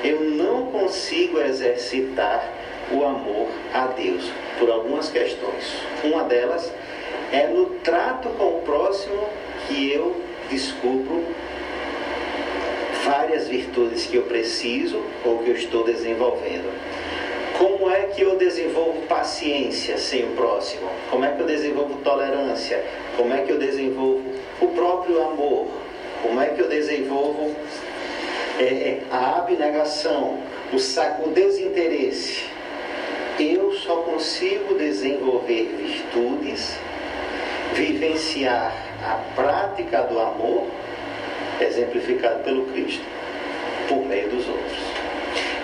eu 0.04 0.22
não 0.22 0.68
consigo 0.68 1.40
exercitar 1.42 2.52
o 2.92 3.04
amor 3.04 3.50
a 3.74 3.88
Deus 3.88 4.30
por 4.60 4.70
algumas 4.70 5.10
questões. 5.10 5.74
Uma 6.04 6.24
delas 6.24 6.72
é 7.32 7.48
no 7.48 7.66
trato 7.84 8.30
com 8.30 8.58
o 8.58 8.62
próximo 8.62 9.28
que 9.68 9.92
eu 9.92 10.16
descubro 10.50 11.26
várias 13.04 13.48
virtudes 13.48 14.06
que 14.06 14.16
eu 14.16 14.24
preciso 14.24 15.02
ou 15.26 15.40
que 15.40 15.50
eu 15.50 15.56
estou 15.56 15.84
desenvolvendo. 15.84 16.72
Como 17.58 17.90
é 17.90 18.04
que 18.04 18.22
eu 18.22 18.36
desenvolvo 18.38 19.02
paciência 19.08 19.98
sem 19.98 20.24
o 20.24 20.36
próximo? 20.36 20.90
Como 21.10 21.24
é 21.24 21.32
que 21.32 21.42
eu 21.42 21.46
desenvolvo 21.46 22.00
tolerância? 22.04 22.84
Como 23.16 23.34
é 23.34 23.42
que 23.44 23.52
eu 23.52 23.60
desenvolvo 23.60 24.24
o 24.60 24.68
próprio 24.70 25.22
amor? 25.22 25.68
Como 26.22 26.42
é 26.42 26.48
que 26.48 26.62
eu 26.62 26.68
desenvolvo 26.68 27.56
é, 28.60 29.00
a 29.12 29.40
abnegação, 29.40 30.40
o, 30.72 30.80
saco, 30.80 31.30
o 31.30 31.32
desinteresse? 31.32 32.46
Eu 33.40 33.74
só 33.74 33.98
consigo 33.98 34.76
desenvolver 34.76 35.76
virtudes, 35.78 36.78
vivenciar 37.74 38.74
a 39.04 39.20
prática 39.36 40.02
do 40.04 40.20
amor, 40.20 40.68
exemplificado 41.60 42.44
pelo 42.44 42.66
Cristo, 42.68 43.04
por 43.88 44.06
meio 44.06 44.30
dos 44.30 44.48
outros. 44.48 44.93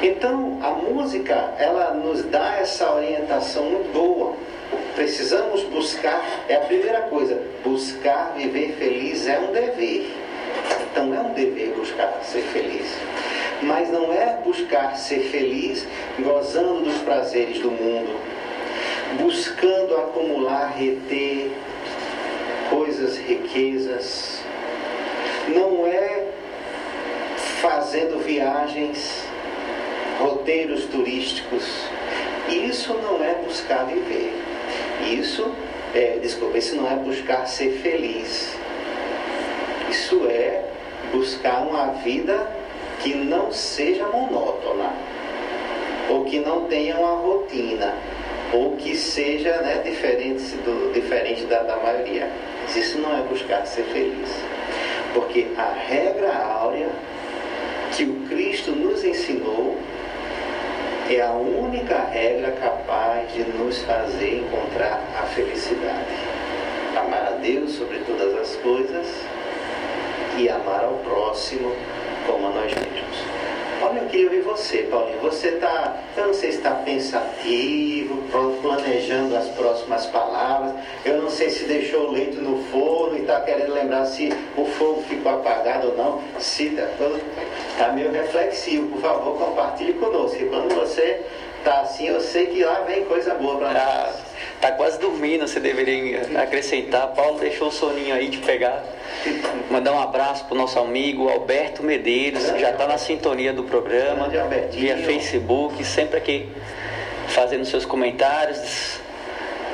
Então, 0.01 0.59
a 0.61 0.71
música, 0.71 1.53
ela 1.57 1.93
nos 1.93 2.23
dá 2.25 2.57
essa 2.57 2.93
orientação 2.93 3.65
muito 3.65 3.91
boa. 3.91 4.35
Precisamos 4.95 5.63
buscar, 5.63 6.23
é 6.47 6.55
a 6.55 6.61
primeira 6.61 7.01
coisa, 7.01 7.41
buscar 7.63 8.33
viver 8.35 8.75
feliz 8.77 9.27
é 9.27 9.39
um 9.39 9.51
dever. 9.51 10.09
Então, 10.91 11.13
é 11.13 11.19
um 11.19 11.33
dever 11.33 11.73
buscar 11.75 12.19
ser 12.23 12.41
feliz 12.41 12.97
mas 13.61 13.89
não 13.89 14.13
é 14.13 14.39
buscar 14.43 14.95
ser 14.95 15.19
feliz 15.19 15.85
gozando 16.19 16.81
dos 16.81 16.97
prazeres 16.99 17.59
do 17.59 17.69
mundo, 17.69 18.19
buscando 19.19 19.95
acumular, 19.97 20.73
reter 20.77 21.51
coisas, 22.69 23.17
riquezas, 23.17 24.41
não 25.49 25.85
é 25.85 26.25
fazendo 27.61 28.23
viagens, 28.23 29.23
roteiros 30.19 30.83
turísticos. 30.85 31.63
Isso 32.49 32.93
não 32.93 33.23
é 33.23 33.35
buscar 33.35 33.85
viver. 33.85 34.33
Isso 35.07 35.51
é, 35.95 36.19
desculpa, 36.21 36.57
isso 36.57 36.75
não 36.75 36.89
é 36.89 36.95
buscar 36.95 37.47
ser 37.47 37.71
feliz. 37.81 38.55
Isso 39.89 40.27
é 40.29 40.65
buscar 41.11 41.61
uma 41.61 41.93
vida 41.93 42.47
que 42.99 43.15
não 43.15 43.51
seja 43.51 44.05
monótona, 44.07 44.93
ou 46.09 46.25
que 46.25 46.39
não 46.39 46.65
tenha 46.65 46.97
uma 46.97 47.15
rotina, 47.21 47.95
ou 48.51 48.75
que 48.75 48.95
seja 48.95 49.61
né, 49.61 49.81
diferente, 49.83 50.43
do, 50.57 50.91
diferente 50.93 51.45
da, 51.45 51.63
da 51.63 51.77
maioria. 51.77 52.29
Mas 52.63 52.75
isso 52.75 52.99
não 52.99 53.17
é 53.17 53.21
buscar 53.21 53.65
ser 53.65 53.83
feliz. 53.83 54.29
Porque 55.13 55.47
a 55.57 55.73
regra 55.87 56.35
áurea 56.35 56.89
que 57.95 58.03
o 58.03 58.27
Cristo 58.27 58.71
nos 58.71 59.03
ensinou 59.03 59.77
é 61.15 61.21
a 61.21 61.31
única 61.31 61.97
regra 61.97 62.51
capaz 62.51 63.33
de 63.33 63.43
nos 63.43 63.79
fazer 63.79 64.41
encontrar 64.41 65.01
a 65.19 65.23
felicidade. 65.23 66.05
Amar 66.95 67.25
a 67.25 67.31
Deus 67.31 67.71
sobre 67.71 67.97
todas 67.99 68.35
as 68.37 68.55
coisas 68.57 69.07
e 70.37 70.47
amar 70.47 70.83
ao 70.83 70.93
próximo 70.99 71.75
como 72.27 72.47
a 72.47 72.49
nós 72.51 72.73
mesmos. 72.75 73.17
Olha, 73.81 73.99
eu 73.99 74.05
queria 74.07 74.27
ouvir 74.27 74.41
você, 74.41 74.83
Paulinho. 74.83 75.19
Você 75.21 75.49
está, 75.49 75.97
eu 76.15 76.27
não 76.27 76.33
sei 76.33 76.51
se 76.51 76.57
está 76.57 76.71
pensativo, 77.39 78.23
planejando 78.61 79.35
as 79.35 79.47
próximas 79.49 80.05
palavras. 80.07 80.73
Eu 81.05 81.21
não 81.21 81.29
sei 81.29 81.49
se 81.49 81.65
deixou 81.65 82.09
o 82.09 82.11
leite 82.11 82.37
no 82.37 82.63
forno 82.65 83.17
e 83.17 83.21
está 83.21 83.41
querendo 83.41 83.73
lembrar 83.73 84.05
se 84.05 84.31
o 84.57 84.65
fogo 84.65 85.03
ficou 85.07 85.31
apagado 85.31 85.89
ou 85.89 85.97
não. 85.97 86.21
Se 86.39 86.67
está 86.67 86.87
tá 87.77 87.91
meio 87.93 88.11
reflexivo, 88.11 88.87
por 88.89 89.01
favor, 89.01 89.37
compartilhe 89.37 89.93
conosco. 89.93 90.37
E 90.41 90.45
quando 90.45 90.73
você 90.75 91.21
está 91.57 91.81
assim, 91.81 92.07
eu 92.07 92.21
sei 92.21 92.47
que 92.47 92.63
lá 92.63 92.81
vem 92.81 93.05
coisa 93.05 93.33
boa 93.35 93.57
para 93.57 93.67
nós. 93.73 93.77
Ah, 93.77 94.13
tá 94.61 94.71
quase 94.73 94.99
dormindo, 94.99 95.47
você 95.47 95.59
deveria 95.59 96.21
acrescentar. 96.41 97.07
Paulo 97.09 97.39
deixou 97.39 97.69
o 97.69 97.71
soninho 97.71 98.15
aí 98.15 98.29
de 98.29 98.37
pegar. 98.37 98.83
Mandar 99.69 99.93
um 99.93 99.99
abraço 99.99 100.45
para 100.45 100.55
o 100.55 100.57
nosso 100.57 100.79
amigo 100.79 101.27
Alberto 101.27 101.83
Medeiros, 101.83 102.49
que 102.51 102.59
já 102.59 102.71
está 102.71 102.87
na 102.87 102.97
sintonia 102.97 103.51
do 103.51 103.63
programa, 103.63 104.29
via 104.71 104.97
Facebook, 104.97 105.83
sempre 105.83 106.17
aqui 106.17 106.49
fazendo 107.29 107.65
seus 107.65 107.85
comentários. 107.85 108.99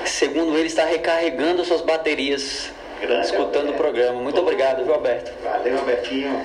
Segundo 0.05 0.57
ele, 0.57 0.67
está 0.67 0.85
recarregando 0.85 1.65
suas 1.65 1.81
baterias, 1.81 2.71
Grande 3.01 3.25
escutando 3.25 3.67
Alberto. 3.67 3.73
o 3.73 3.77
programa. 3.77 4.21
Muito 4.21 4.39
obrigado, 4.39 4.83
viu, 4.83 4.93
Alberto? 4.93 5.31
Valeu, 5.43 5.79
Albertinho. 5.79 6.41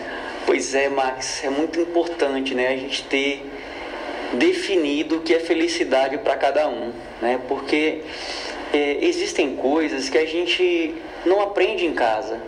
Pois 0.46 0.75
é, 0.75 0.88
Max, 0.88 1.44
é 1.44 1.51
muito 1.51 1.79
importante 1.79 2.55
né, 2.55 2.68
a 2.68 2.77
gente 2.77 3.05
ter 3.05 3.44
definido 4.33 5.18
o 5.18 5.20
que 5.20 5.35
é 5.35 5.40
felicidade 5.40 6.18
para 6.18 6.37
cada 6.37 6.68
um, 6.68 6.92
né? 7.20 7.38
Porque 7.49 8.03
é, 8.73 8.99
existem 9.05 9.57
coisas 9.57 10.09
que 10.09 10.16
a 10.16 10.27
gente 10.27 10.94
não 11.27 11.40
aprende 11.40 11.85
em 11.85 11.92
casa. 11.92 12.40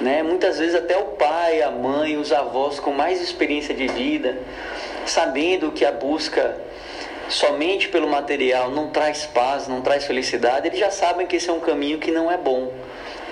Né? 0.00 0.22
Muitas 0.22 0.58
vezes 0.58 0.74
até 0.74 0.96
o 0.96 1.04
pai, 1.04 1.62
a 1.62 1.70
mãe, 1.70 2.16
os 2.16 2.32
avós 2.32 2.80
com 2.80 2.92
mais 2.92 3.20
experiência 3.20 3.74
de 3.74 3.86
vida, 3.86 4.38
sabendo 5.06 5.70
que 5.70 5.84
a 5.84 5.92
busca 5.92 6.56
somente 7.28 7.88
pelo 7.88 8.08
material 8.08 8.70
não 8.70 8.90
traz 8.90 9.26
paz, 9.26 9.68
não 9.68 9.80
traz 9.80 10.04
felicidade, 10.04 10.68
eles 10.68 10.78
já 10.78 10.90
sabem 10.90 11.26
que 11.26 11.36
esse 11.36 11.48
é 11.48 11.52
um 11.52 11.60
caminho 11.60 11.98
que 11.98 12.10
não 12.10 12.30
é 12.30 12.36
bom. 12.36 12.72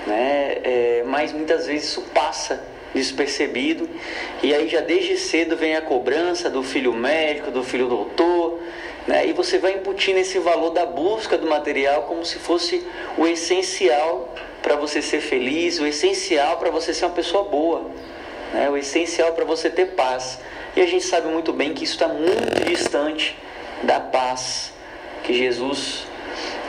Né? 0.07 0.59
É, 0.65 1.05
mas 1.07 1.33
muitas 1.33 1.67
vezes 1.67 1.91
isso 1.91 2.03
passa 2.15 2.61
despercebido 2.95 3.89
e 4.43 4.55
aí 4.55 4.69
já 4.69 4.81
desde 4.81 5.17
cedo 5.17 5.57
vem 5.57 5.77
a 5.77 5.81
cobrança 5.81 6.51
do 6.51 6.63
filho 6.63 6.93
médico, 6.93 7.51
do 7.51 7.63
filho 7.63 7.87
doutor, 7.87 8.61
né? 9.07 9.27
e 9.27 9.33
você 9.33 9.59
vai 9.59 9.75
imputindo 9.75 10.19
esse 10.19 10.39
valor 10.39 10.71
da 10.71 10.85
busca 10.85 11.39
do 11.39 11.47
material 11.47 12.03
como 12.03 12.25
se 12.25 12.39
fosse 12.39 12.85
o 13.17 13.27
essencial 13.27 14.35
para 14.61 14.77
você 14.77 15.01
ser 15.01 15.21
feliz, 15.21 15.79
o 15.79 15.87
essencial 15.87 16.59
para 16.59 16.71
você 16.71 16.93
ser 16.93 17.07
uma 17.07 17.15
pessoa 17.15 17.45
boa, 17.45 17.87
né? 18.53 18.69
o 18.69 18.77
essencial 18.77 19.33
para 19.33 19.45
você 19.45 19.71
ter 19.71 19.87
paz. 19.93 20.39
E 20.75 20.81
a 20.81 20.87
gente 20.87 21.05
sabe 21.05 21.29
muito 21.29 21.53
bem 21.53 21.75
que 21.75 21.85
isso 21.85 21.95
está 21.95 22.09
muito 22.09 22.65
distante 22.65 23.37
da 23.83 24.01
paz 24.01 24.73
que 25.23 25.35
Jesus 25.35 26.07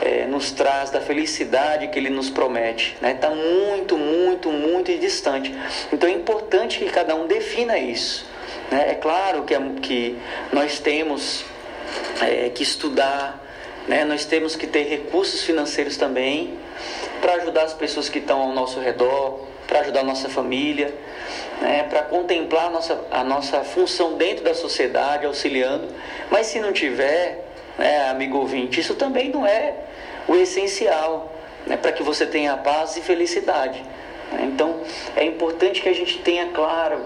é, 0.02 0.26
nos 0.26 0.52
traz, 0.52 0.90
da 0.90 1.00
felicidade 1.00 1.88
que 1.88 1.98
Ele 1.98 2.10
nos 2.10 2.30
promete. 2.30 2.94
Está 2.94 3.06
né? 3.06 3.14
Tá 3.14 3.30
muito, 3.30 3.96
muito, 3.96 4.50
muito 4.50 4.96
distante. 4.98 5.54
Então 5.92 6.08
é 6.08 6.12
importante 6.12 6.78
que 6.78 6.86
cada 6.86 7.14
um 7.14 7.26
defina 7.26 7.78
isso. 7.78 8.26
Né? 8.70 8.90
É 8.90 8.94
claro 8.94 9.42
que, 9.44 9.58
que 9.80 10.18
nós 10.52 10.78
temos 10.78 11.44
é, 12.20 12.50
que 12.50 12.62
estudar, 12.62 13.42
né? 13.88 14.04
nós 14.04 14.24
temos 14.24 14.56
que 14.56 14.66
ter 14.66 14.84
recursos 14.84 15.42
financeiros 15.42 15.96
também 15.96 16.58
para 17.20 17.34
ajudar 17.34 17.64
as 17.64 17.72
pessoas 17.72 18.08
que 18.08 18.18
estão 18.18 18.40
ao 18.40 18.52
nosso 18.52 18.80
redor, 18.80 19.46
para 19.66 19.80
ajudar 19.80 20.00
a 20.00 20.04
nossa 20.04 20.28
família, 20.28 20.94
né, 21.60 21.86
para 21.88 22.02
contemplar 22.02 22.66
a 22.66 22.70
nossa, 22.70 23.00
a 23.10 23.24
nossa 23.24 23.64
função 23.64 24.14
dentro 24.14 24.44
da 24.44 24.54
sociedade, 24.54 25.26
auxiliando. 25.26 25.88
Mas 26.30 26.46
se 26.46 26.60
não 26.60 26.72
tiver, 26.72 27.44
né, 27.78 28.08
amigo 28.08 28.38
ouvinte, 28.38 28.80
isso 28.80 28.94
também 28.94 29.30
não 29.30 29.46
é 29.46 29.74
o 30.26 30.34
essencial 30.34 31.32
né, 31.66 31.76
para 31.76 31.92
que 31.92 32.02
você 32.02 32.26
tenha 32.26 32.56
paz 32.56 32.96
e 32.96 33.00
felicidade. 33.00 33.82
Então 34.40 34.80
é 35.16 35.24
importante 35.24 35.80
que 35.80 35.88
a 35.88 35.94
gente 35.94 36.18
tenha 36.18 36.46
claro 36.48 37.00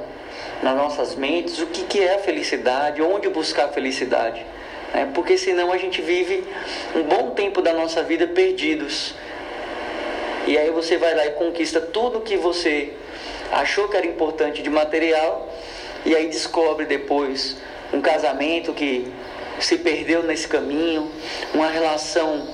nas 0.62 0.76
nossas 0.76 1.14
mentes 1.14 1.58
o 1.58 1.66
que, 1.66 1.84
que 1.84 2.00
é 2.00 2.14
a 2.14 2.18
felicidade, 2.18 3.02
onde 3.02 3.28
buscar 3.28 3.66
a 3.66 3.68
felicidade. 3.68 4.44
Né? 4.94 5.08
Porque 5.14 5.36
senão 5.36 5.72
a 5.72 5.78
gente 5.78 6.00
vive 6.00 6.44
um 6.94 7.02
bom 7.02 7.30
tempo 7.30 7.60
da 7.60 7.72
nossa 7.72 8.02
vida 8.02 8.26
perdidos. 8.26 9.14
E 10.46 10.56
aí 10.56 10.70
você 10.70 10.96
vai 10.96 11.14
lá 11.14 11.26
e 11.26 11.30
conquista 11.32 11.80
tudo 11.80 12.20
que 12.20 12.36
você 12.36 12.94
achou 13.52 13.88
que 13.88 13.96
era 13.96 14.06
importante 14.06 14.62
de 14.62 14.70
material, 14.70 15.48
e 16.04 16.14
aí 16.14 16.28
descobre 16.28 16.86
depois 16.86 17.56
um 17.92 18.00
casamento 18.00 18.72
que 18.72 19.12
se 19.60 19.78
perdeu 19.78 20.22
nesse 20.22 20.46
caminho, 20.46 21.10
uma 21.52 21.68
relação 21.68 22.48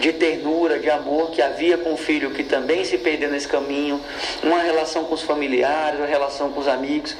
de 0.00 0.12
ternura, 0.12 0.78
de 0.78 0.90
amor 0.90 1.30
que 1.30 1.40
havia 1.40 1.78
com 1.78 1.92
o 1.92 1.96
filho 1.96 2.30
que 2.30 2.42
também 2.42 2.84
se 2.84 2.98
perdeu 2.98 3.30
nesse 3.30 3.48
caminho, 3.48 4.00
uma 4.42 4.60
relação 4.60 5.04
com 5.04 5.14
os 5.14 5.22
familiares, 5.22 5.98
uma 5.98 6.06
relação 6.06 6.50
com 6.52 6.60
os 6.60 6.68
amigos 6.68 7.16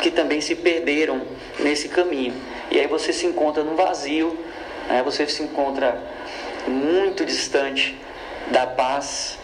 que 0.00 0.10
também 0.10 0.40
se 0.40 0.54
perderam 0.54 1.22
nesse 1.60 1.88
caminho. 1.88 2.34
E 2.70 2.78
aí 2.78 2.86
você 2.86 3.12
se 3.12 3.26
encontra 3.26 3.62
num 3.62 3.76
vazio, 3.76 4.38
né? 4.88 5.02
você 5.02 5.26
se 5.26 5.42
encontra 5.42 6.02
muito 6.66 7.24
distante 7.24 7.96
da 8.50 8.66
paz 8.66 9.38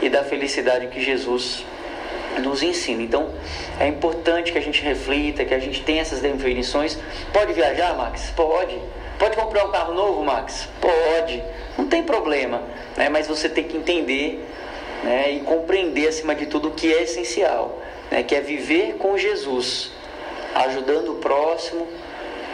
e 0.00 0.08
da 0.08 0.24
felicidade 0.24 0.86
que 0.88 1.00
Jesus 1.00 1.64
nos 2.38 2.62
ensina. 2.62 3.02
Então, 3.02 3.30
é 3.78 3.86
importante 3.86 4.52
que 4.52 4.58
a 4.58 4.62
gente 4.62 4.82
reflita, 4.82 5.44
que 5.44 5.54
a 5.54 5.58
gente 5.58 5.82
tenha 5.82 6.02
essas 6.02 6.20
definições. 6.20 6.98
Pode 7.32 7.52
viajar, 7.52 7.94
Max? 7.94 8.30
Pode. 8.34 8.78
Pode 9.18 9.36
comprar 9.36 9.66
um 9.66 9.72
carro 9.72 9.94
novo, 9.94 10.24
Max? 10.24 10.68
Pode. 10.80 11.42
Não 11.76 11.86
tem 11.86 12.02
problema. 12.02 12.62
Né? 12.96 13.08
Mas 13.08 13.26
você 13.26 13.48
tem 13.48 13.64
que 13.64 13.76
entender 13.76 14.44
né? 15.02 15.32
e 15.32 15.40
compreender, 15.40 16.08
acima 16.08 16.34
de 16.34 16.46
tudo, 16.46 16.68
o 16.68 16.70
que 16.72 16.92
é 16.92 17.02
essencial, 17.02 17.80
né? 18.10 18.22
que 18.22 18.34
é 18.34 18.40
viver 18.40 18.94
com 18.94 19.16
Jesus, 19.16 19.90
ajudando 20.54 21.12
o 21.12 21.14
próximo, 21.16 21.86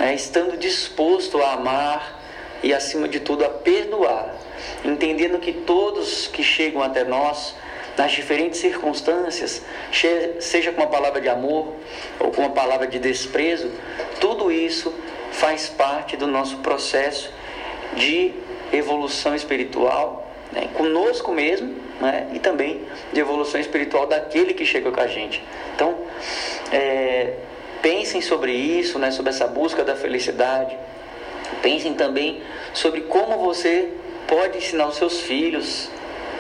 né? 0.01 0.15
estando 0.15 0.57
disposto 0.57 1.41
a 1.43 1.53
amar 1.53 2.23
e, 2.63 2.73
acima 2.73 3.09
de 3.09 3.21
tudo, 3.21 3.45
a 3.45 3.49
perdoar. 3.49 4.35
Entendendo 4.85 5.39
que 5.39 5.53
todos 5.53 6.27
que 6.29 6.43
chegam 6.43 6.83
até 6.83 7.05
nós 7.05 7.55
nas 7.97 8.13
diferentes 8.13 8.61
circunstâncias, 8.61 9.63
seja 10.41 10.73
com 10.73 10.81
uma 10.81 10.91
palavra 10.91 11.21
de 11.21 11.29
amor 11.29 11.75
ou 12.19 12.31
com 12.31 12.43
uma 12.43 12.51
palavra 12.51 12.87
de 12.87 12.99
desprezo, 12.99 13.71
tudo 14.21 14.51
isso 14.51 14.93
faz 15.31 15.69
parte 15.69 16.17
do 16.17 16.27
nosso 16.27 16.59
processo 16.59 17.33
de 17.97 18.33
evolução 18.73 19.35
espiritual, 19.35 20.29
né, 20.53 20.69
conosco 20.75 21.33
mesmo, 21.33 21.75
né, 22.01 22.29
e 22.33 22.39
também 22.39 22.83
de 23.13 23.21
evolução 23.21 23.61
espiritual 23.61 24.07
daquele 24.07 24.55
que 24.55 24.65
chega 24.65 24.91
com 24.91 25.01
a 25.01 25.07
gente. 25.07 25.43
Então, 25.75 25.97
é, 26.73 27.35
pensem 27.83 28.21
sobre 28.21 28.53
isso, 28.53 28.99
né, 28.99 29.11
sobre 29.11 29.31
essa 29.31 29.47
busca 29.47 29.85
da 29.85 29.95
felicidade. 29.95 30.77
Pensem 31.63 31.95
também 31.95 32.43
sobre 32.73 33.03
como 33.03 33.39
você 33.39 33.91
pode 34.27 34.59
ensinar 34.59 34.89
os 34.89 34.97
seus 34.97 35.21
filhos 35.21 35.89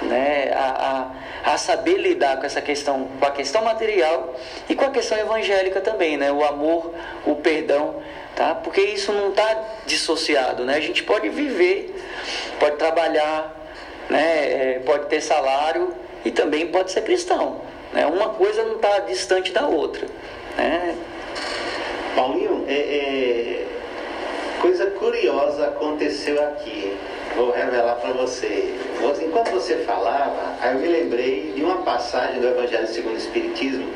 né, 0.04 0.52
a, 0.54 1.10
a, 1.44 1.52
a, 1.52 1.58
saber 1.58 1.96
lidar 1.96 2.38
com 2.38 2.46
essa 2.46 2.60
questão, 2.60 3.08
com 3.18 3.26
a 3.26 3.30
questão 3.30 3.64
material 3.64 4.34
e 4.68 4.74
com 4.74 4.84
a 4.84 4.90
questão 4.90 5.18
evangélica 5.18 5.80
também, 5.80 6.16
né, 6.16 6.30
o 6.30 6.44
amor, 6.44 6.92
o 7.26 7.36
perdão, 7.36 8.02
tá? 8.36 8.54
Porque 8.54 8.80
isso 8.80 9.12
não 9.12 9.30
está 9.30 9.64
dissociado, 9.86 10.64
né? 10.64 10.76
A 10.76 10.80
gente 10.80 11.02
pode 11.02 11.28
viver, 11.28 11.94
pode 12.58 12.76
trabalhar, 12.76 13.54
né, 14.10 14.74
é, 14.76 14.82
pode 14.84 15.06
ter 15.06 15.20
salário 15.20 15.94
e 16.24 16.30
também 16.30 16.66
pode 16.66 16.90
ser 16.92 17.02
cristão, 17.02 17.60
né? 17.92 18.06
Uma 18.06 18.30
coisa 18.30 18.62
não 18.64 18.76
está 18.76 19.00
distante 19.00 19.52
da 19.52 19.66
outra, 19.66 20.06
né? 20.56 20.96
Paulinho, 22.14 22.64
é, 22.68 22.74
é, 22.74 23.66
coisa 24.60 24.86
curiosa 24.86 25.66
aconteceu 25.66 26.42
aqui 26.42 26.96
vou 27.34 27.50
revelar 27.50 27.96
para 27.96 28.12
você. 28.12 28.74
Enquanto 29.22 29.50
você 29.50 29.78
falava, 29.78 30.56
aí 30.60 30.74
eu 30.74 30.80
me 30.80 30.88
lembrei 30.88 31.52
de 31.54 31.62
uma 31.62 31.78
passagem 31.78 32.40
do 32.40 32.46
Evangelho 32.46 32.86
segundo 32.86 33.14
o 33.14 33.18
Espiritismo 33.18 33.88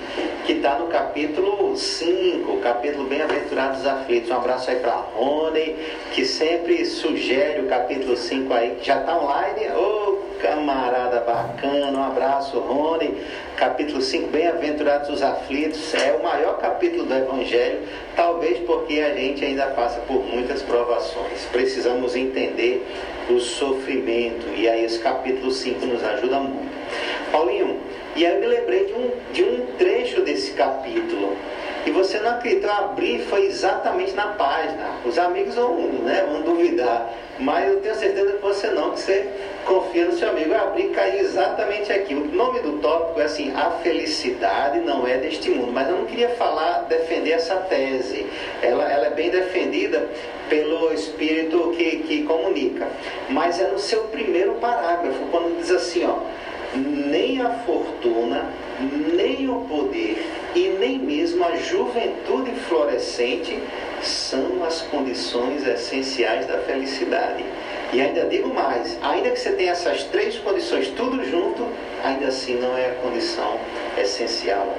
que 0.49 0.55
está 0.55 0.79
no 0.79 0.87
capítulo 0.87 1.77
5, 1.77 2.57
capítulo 2.61 3.05
Bem-aventurados 3.05 3.87
aflitos. 3.87 4.31
Um 4.31 4.37
abraço 4.37 4.71
aí 4.71 4.77
para 4.77 4.95
Rony, 4.95 5.77
que 6.13 6.25
sempre 6.25 6.87
sugere 6.87 7.61
o 7.61 7.69
capítulo 7.69 8.17
5 8.17 8.55
aí, 8.55 8.77
que 8.81 8.87
já 8.87 9.01
está 9.01 9.17
online. 9.17 9.69
Ô 9.77 9.79
oh, 9.79 10.41
camarada 10.41 11.21
bacana, 11.21 11.99
um 11.99 12.03
abraço, 12.03 12.59
Rony. 12.59 13.15
Capítulo 13.57 14.01
5, 14.01 14.29
Bem-aventurados 14.29 15.11
os 15.11 15.23
aflitos, 15.23 15.93
é 15.95 16.13
o 16.13 16.23
maior 16.23 16.59
capítulo 16.59 17.05
do 17.05 17.15
Evangelho, 17.15 17.81
talvez 18.17 18.59
porque 18.61 19.01
a 19.01 19.15
gente 19.15 19.45
ainda 19.45 19.67
passa 19.67 20.01
por 20.01 20.25
muitas 20.25 20.63
provações. 20.63 21.45
Precisamos 21.53 22.17
entender 22.17 22.87
o 23.31 23.41
sofrimento. 23.41 24.47
E 24.57 24.69
aí 24.69 24.85
esse 24.85 24.99
capítulo 24.99 25.51
5 25.51 25.87
nos 25.87 26.03
ajuda 26.03 26.41
muito. 26.41 26.69
Paulinho, 27.31 27.79
e 28.17 28.27
aí 28.27 28.35
eu 28.35 28.41
me 28.41 28.47
lembrei 28.47 28.87
de 28.87 28.93
um, 28.95 29.11
de 29.33 29.43
um 29.45 29.67
trecho 29.77 30.23
desse 30.23 30.53
capítulo. 30.53 31.37
E 31.89 31.91
você 31.91 32.19
não 32.19 32.33
acredita, 32.33 32.67
eu 32.67 32.73
abri 32.75 33.19
foi 33.31 33.47
exatamente 33.47 34.13
na 34.13 34.27
página. 34.27 34.91
Os 35.07 35.19
amigos 35.19 35.55
vão, 35.55 35.75
né, 36.05 36.23
vão 36.31 36.43
duvidar. 36.43 37.11
Mas 37.39 37.67
eu 37.67 37.81
tenho 37.81 37.95
certeza 37.95 38.33
que 38.33 38.43
você 38.43 38.67
não, 38.69 38.91
que 38.91 39.01
você 39.01 39.27
confia 39.65 40.05
no 40.05 40.13
seu 40.13 40.29
amigo. 40.29 40.53
Eu 40.53 40.61
abri 40.61 40.83
e 40.83 40.89
caiu 40.91 41.21
exatamente 41.21 41.91
aqui. 41.91 42.13
O 42.13 42.27
nome 42.27 42.61
do 42.61 42.73
tópico 42.81 43.19
é 43.23 43.25
assim, 43.25 43.55
a 43.57 43.71
felicidade 43.83 44.81
não 44.81 45.07
é 45.09 45.17
deste 45.17 45.49
mundo. 45.49 45.73
Mas 45.73 45.89
eu 45.89 45.97
não 45.97 46.05
queria 46.05 46.29
falar, 46.31 46.81
defender 46.91 47.31
essa 47.31 47.57
tese. 47.57 48.27
Ela, 48.61 48.93
ela 48.93 49.07
é 49.07 49.11
bem 49.11 49.31
defendida 49.31 50.07
pelo 50.51 50.93
Espírito 50.93 51.73
que, 51.75 52.01
que 52.01 52.25
comunica. 52.25 52.87
Mas 53.31 53.59
é 53.59 53.69
no 53.69 53.79
seu 53.79 54.03
primeiro 54.09 54.57
parágrafo, 54.57 55.25
quando 55.31 55.59
diz 55.59 55.71
assim, 55.71 56.05
ó, 56.05 56.19
nem 56.75 57.41
a 57.41 57.51
fortuna, 57.51 58.51
nem 59.15 59.49
o 59.49 59.63
poder 59.63 60.25
e 60.55 60.69
nem 60.79 60.99
mesmo 60.99 61.45
a 61.45 61.57
juventude 61.57 62.53
florescente 62.69 63.59
são 64.03 64.65
as 64.65 64.83
condições 64.83 65.67
essenciais 65.67 66.47
da 66.47 66.59
felicidade. 66.59 67.45
E 67.93 68.01
ainda 68.01 68.27
digo 68.27 68.53
mais, 68.53 68.99
ainda 69.03 69.31
que 69.31 69.39
você 69.39 69.53
tenha 69.53 69.73
essas 69.73 70.05
três 70.05 70.37
condições 70.39 70.89
tudo 70.89 71.25
junto, 71.25 71.67
ainda 72.05 72.29
assim 72.29 72.57
não 72.57 72.77
é 72.77 72.87
a 72.87 72.95
condição 72.97 73.59
essencial 73.97 74.75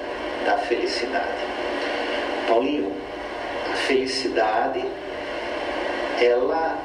da 0.45 0.57
felicidade. 0.57 1.25
Paulinho, 2.47 2.91
a 3.71 3.75
felicidade 3.75 4.85
ela 6.21 6.77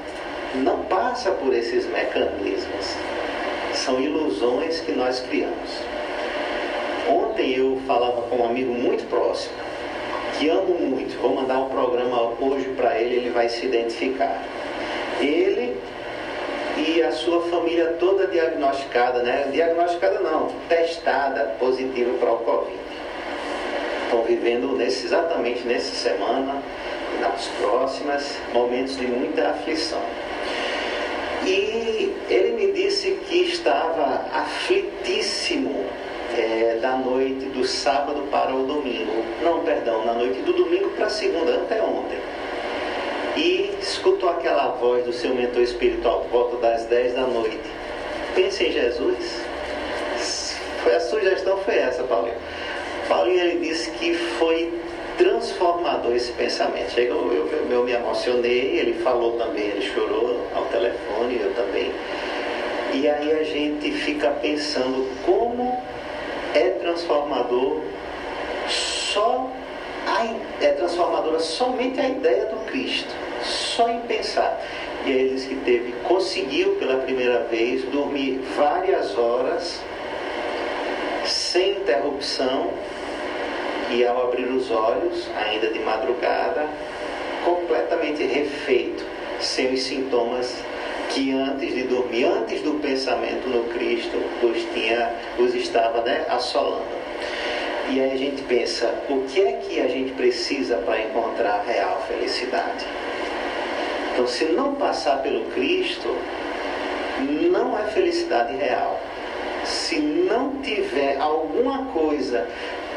não 0.55 0.81
passa 0.85 1.31
por 1.33 1.53
esses 1.53 1.87
mecanismos. 1.87 2.97
São 3.85 4.01
ilusões 4.01 4.81
que 4.81 4.93
nós 4.93 5.21
criamos. 5.21 5.83
Ontem 7.07 7.55
eu 7.55 7.79
falava 7.87 8.23
com 8.23 8.37
um 8.37 8.47
amigo 8.47 8.73
muito 8.73 9.07
próximo, 9.11 9.53
que 10.39 10.49
amo 10.49 10.75
muito. 10.75 11.21
Vou 11.21 11.35
mandar 11.35 11.59
um 11.59 11.69
programa 11.69 12.33
hoje 12.41 12.71
para 12.71 12.99
ele, 12.99 13.17
ele 13.17 13.29
vai 13.29 13.47
se 13.51 13.67
identificar. 13.67 14.43
Ele 15.21 15.77
e 16.79 17.03
a 17.03 17.13
sua 17.13 17.43
família 17.43 17.95
toda 18.01 18.27
diagnosticada, 18.27 19.23
né? 19.23 19.51
Diagnosticada 19.53 20.19
não, 20.21 20.49
testada 20.67 21.55
positiva 21.61 22.17
para 22.19 22.33
o 22.33 22.39
Covid. 22.39 22.79
Estão 24.05 24.23
vivendo 24.23 24.75
nesse, 24.79 25.05
exatamente 25.05 25.63
nessa 25.67 25.95
semana 25.95 26.63
nas 27.21 27.49
próximas 27.61 28.39
momentos 28.51 28.97
de 28.97 29.07
muita 29.07 29.51
aflição. 29.51 30.01
E 31.47 32.15
ele 32.29 32.53
me 32.53 32.73
disse 32.73 33.19
que 33.29 33.43
estava 33.51 34.25
aflitíssimo 34.33 35.85
é, 36.37 36.79
da 36.81 36.97
noite 36.97 37.47
do 37.47 37.65
sábado 37.65 38.23
para 38.31 38.55
o 38.55 38.67
domingo. 38.67 39.25
Não, 39.43 39.61
perdão, 39.61 40.05
na 40.05 40.15
noite 40.15 40.41
do 40.41 40.53
domingo 40.53 40.91
para 40.91 41.07
a 41.07 41.11
segunda, 41.11 41.55
até 41.55 41.83
ontem. 41.83 42.19
E 43.37 43.75
escutou 43.81 44.29
aquela 44.29 44.69
voz 44.69 45.05
do 45.05 45.13
seu 45.13 45.35
mentor 45.35 45.63
espiritual 45.63 46.21
por 46.23 46.31
volta 46.31 46.57
das 46.59 46.85
10 46.87 47.15
da 47.15 47.27
noite. 47.27 47.59
Pense 48.35 48.65
em 48.65 48.73
Jesus. 48.73 49.45
Foi 50.83 50.95
a 50.95 51.01
sugestão 51.01 51.59
foi 51.59 51.77
essa, 51.77 52.03
Paulinho. 52.05 52.37
Paulinho 53.09 53.41
ele 53.41 53.69
disse 53.69 53.91
que 53.93 54.15
foi 54.15 54.73
transformador 55.17 56.15
esse 56.15 56.33
pensamento. 56.33 56.99
Eu, 56.99 57.33
eu, 57.33 57.69
eu 57.71 57.85
me 57.85 57.93
emocionei, 57.93 58.79
ele 58.79 58.95
falou 59.03 59.39
também, 59.39 59.65
ele 59.65 59.83
chorou 59.83 60.47
ao 60.55 60.65
telefone, 60.67 61.41
eu 61.41 61.53
também. 61.55 61.93
E 62.93 63.09
aí 63.09 63.33
a 63.33 63.43
gente 63.43 63.91
fica 63.91 64.31
pensando 64.31 65.09
como 65.25 65.83
é 66.55 66.71
transformador 66.71 67.81
só 68.69 69.51
a, 70.07 70.27
é 70.61 70.69
transformadora 70.73 71.41
somente 71.41 72.01
a 72.01 72.09
ideia 72.09 72.47
do 72.47 72.65
Cristo, 72.67 73.13
só 73.43 73.89
em 73.89 74.01
pensar. 74.01 74.61
E 75.05 75.11
aí 75.11 75.19
ele 75.19 75.41
que 75.41 75.57
teve, 75.57 75.93
conseguiu 76.05 76.77
pela 76.77 76.97
primeira 76.99 77.41
vez 77.45 77.83
dormir 77.85 78.41
várias 78.57 79.17
horas 79.19 79.81
sem 81.27 81.79
interrupção 81.79 82.71
e 83.91 84.05
ao 84.07 84.29
abrir 84.29 84.47
os 84.47 84.71
olhos, 84.71 85.29
ainda 85.37 85.69
de 85.69 85.79
madrugada, 85.81 86.69
completamente 87.45 88.23
refeito, 88.25 89.05
sem 89.41 89.73
os 89.73 89.83
sintomas 89.83 90.57
que 91.11 91.33
antes 91.33 91.75
de 91.75 91.85
dormir, 91.85 92.25
antes 92.25 92.63
do 92.63 92.75
pensamento 92.81 93.49
no 93.49 93.65
Cristo, 93.75 94.17
os, 94.43 94.65
tinha, 94.73 95.15
os 95.39 95.55
estava 95.55 96.03
né, 96.03 96.25
assolando. 96.29 96.95
E 97.91 98.01
aí 98.01 98.13
a 98.13 98.17
gente 98.17 98.43
pensa, 98.43 98.95
o 99.11 99.21
que 99.23 99.41
é 99.41 99.53
que 99.53 99.81
a 99.81 99.89
gente 99.89 100.13
precisa 100.13 100.77
para 100.79 101.03
encontrar 101.03 101.61
a 101.61 101.63
real 101.63 102.03
felicidade? 102.09 102.87
Então, 104.13 104.27
se 104.27 104.47
não 104.47 104.75
passar 104.75 105.23
pelo 105.23 105.45
Cristo, 105.51 106.17
não 107.51 107.79
é 107.79 107.85
felicidade 107.85 108.57
real. 108.57 109.01
Se 109.65 109.99
não 109.99 110.57
tiver 110.63 111.19
alguma 111.19 111.87
coisa 111.87 112.47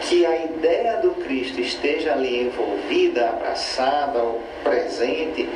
que 0.02 0.26
a 0.26 0.46
ideia 0.46 0.98
do 0.98 1.12
Cristo 1.24 1.60
esteja 1.60 2.14
ali 2.14 2.44
envolvida, 2.44 3.30
abraçada, 3.30 4.24
presente, 4.64 5.48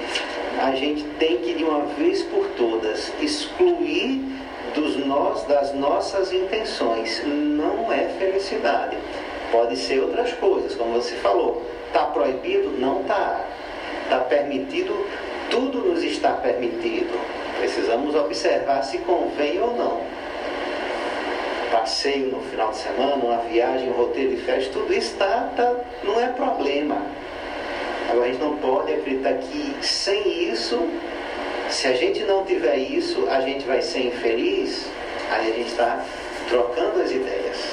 a 0.59 0.71
gente 0.75 1.03
tem 1.19 1.37
que 1.37 1.53
de 1.53 1.63
uma 1.63 1.85
vez 1.95 2.21
por 2.23 2.45
todas 2.57 3.11
excluir 3.21 4.21
dos 4.73 4.97
nós, 5.05 5.43
das 5.43 5.73
nossas 5.73 6.31
intenções. 6.33 7.21
Não 7.25 7.91
é 7.91 8.09
felicidade. 8.19 8.97
Pode 9.51 9.75
ser 9.77 9.99
outras 9.99 10.33
coisas, 10.33 10.75
como 10.75 10.93
você 10.93 11.15
falou. 11.15 11.63
Está 11.87 12.05
proibido? 12.05 12.71
Não 12.79 13.01
está. 13.01 13.45
Está 14.03 14.19
permitido? 14.19 15.05
Tudo 15.49 15.79
nos 15.79 16.03
está 16.03 16.33
permitido. 16.33 17.19
Precisamos 17.59 18.15
observar 18.15 18.81
se 18.83 18.97
convém 18.99 19.61
ou 19.61 19.75
não. 19.75 20.20
Passeio 21.71 22.27
no 22.27 22.41
final 22.41 22.71
de 22.71 22.77
semana, 22.77 23.15
uma 23.15 23.37
viagem, 23.43 23.89
um 23.89 23.93
roteiro 23.93 24.35
de 24.35 24.41
festa, 24.41 24.73
tudo 24.73 24.93
isso 24.93 25.15
tá, 25.15 25.49
tá, 25.55 25.73
não 26.03 26.19
é 26.19 26.27
problema. 26.27 27.01
Agora 28.09 28.25
a 28.25 28.27
gente 28.27 28.41
não 28.41 28.57
pode 28.57 28.93
acreditar 28.93 29.35
que 29.35 29.73
sem 29.81 30.51
isso, 30.51 30.85
se 31.69 31.87
a 31.87 31.93
gente 31.93 32.23
não 32.25 32.43
tiver 32.43 32.75
isso, 32.75 33.25
a 33.29 33.39
gente 33.39 33.65
vai 33.65 33.81
ser 33.81 34.07
infeliz. 34.07 34.85
Aí 35.31 35.49
a 35.49 35.53
gente 35.53 35.69
está 35.69 36.03
trocando 36.49 37.01
as 37.01 37.09
ideias. 37.09 37.71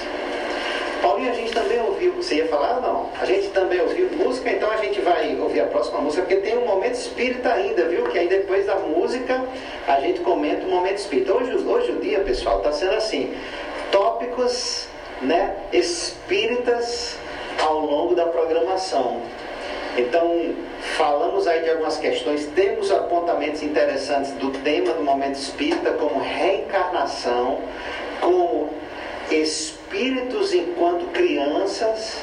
Paulinho, 1.03 1.31
a 1.31 1.35
gente 1.35 1.53
também 1.53 1.81
ouviu. 1.81 2.13
Você 2.15 2.37
ia 2.37 2.47
falar 2.47 2.81
não? 2.81 3.09
A 3.21 3.25
gente 3.25 3.49
também 3.49 3.81
ouviu 3.81 4.09
música, 4.13 4.51
então 4.51 4.71
a 4.71 4.77
gente 4.77 5.01
vai 5.01 5.37
ouvir 5.41 5.61
a 5.61 5.67
próxima 5.67 6.01
música, 6.01 6.23
porque 6.23 6.37
tem 6.37 6.57
um 6.57 6.67
momento 6.67 6.95
espírita 6.95 7.53
ainda, 7.53 7.89
viu? 7.89 8.05
Que 8.05 8.19
aí 8.19 8.29
depois 8.29 8.67
da 8.67 8.77
música 8.77 9.45
a 9.87 10.01
gente 10.01 10.21
comenta 10.21 10.67
o 10.67 10.71
momento 10.71 10.99
espírita. 10.99 11.35
Hoje, 11.35 11.53
hoje 11.53 11.93
o 11.93 12.01
dia, 12.01 12.21
pessoal, 12.21 12.59
está 12.59 12.73
sendo 12.73 12.95
assim: 12.95 13.35
tópicos 13.91 14.89
né, 15.23 15.57
espíritas 15.73 17.17
ao 17.61 17.81
longo 17.81 18.15
da 18.15 18.27
programação. 18.27 19.21
Então, 19.97 20.55
falamos 20.97 21.47
aí 21.49 21.63
de 21.63 21.71
algumas 21.71 21.97
questões, 21.99 22.47
temos 22.55 22.91
apontamentos 22.93 23.63
interessantes 23.63 24.33
do 24.33 24.51
tema 24.51 24.93
do 24.93 25.03
momento 25.03 25.35
espírita, 25.35 25.91
como 25.93 26.21
reencarnação, 26.21 27.61
como 28.21 28.71
espíritos 29.31 30.55
enquanto 30.55 31.07
crianças. 31.07 32.23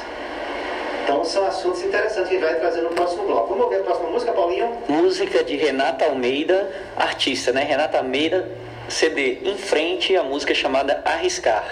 Então, 1.04 1.22
são 1.24 1.46
assuntos 1.46 1.84
interessantes 1.84 2.30
que 2.30 2.36
a 2.36 2.40
gente 2.40 2.50
vai 2.50 2.58
trazer 2.58 2.80
no 2.80 2.90
próximo 2.90 3.24
bloco. 3.26 3.48
Vamos 3.50 3.64
ouvir 3.64 3.76
a 3.76 3.82
próxima 3.82 4.08
música, 4.08 4.32
Paulinho? 4.32 4.72
Música 4.88 5.44
de 5.44 5.56
Renata 5.56 6.06
Almeida, 6.06 6.72
artista, 6.96 7.52
né? 7.52 7.62
Renata 7.62 7.98
Almeida, 7.98 8.48
CD 8.88 9.38
Em 9.44 9.56
Frente, 9.56 10.16
a 10.16 10.22
música 10.22 10.54
chamada 10.54 11.02
Arriscar. 11.04 11.64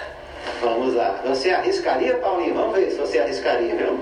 Vamos 0.61 0.93
lá. 0.93 1.21
Você 1.25 1.49
arriscaria, 1.49 2.15
Paulinho? 2.15 2.53
Vamos 2.53 2.75
ver 2.75 2.91
se 2.91 2.97
você 2.97 3.19
arriscaria, 3.19 3.75
viu? 3.75 3.99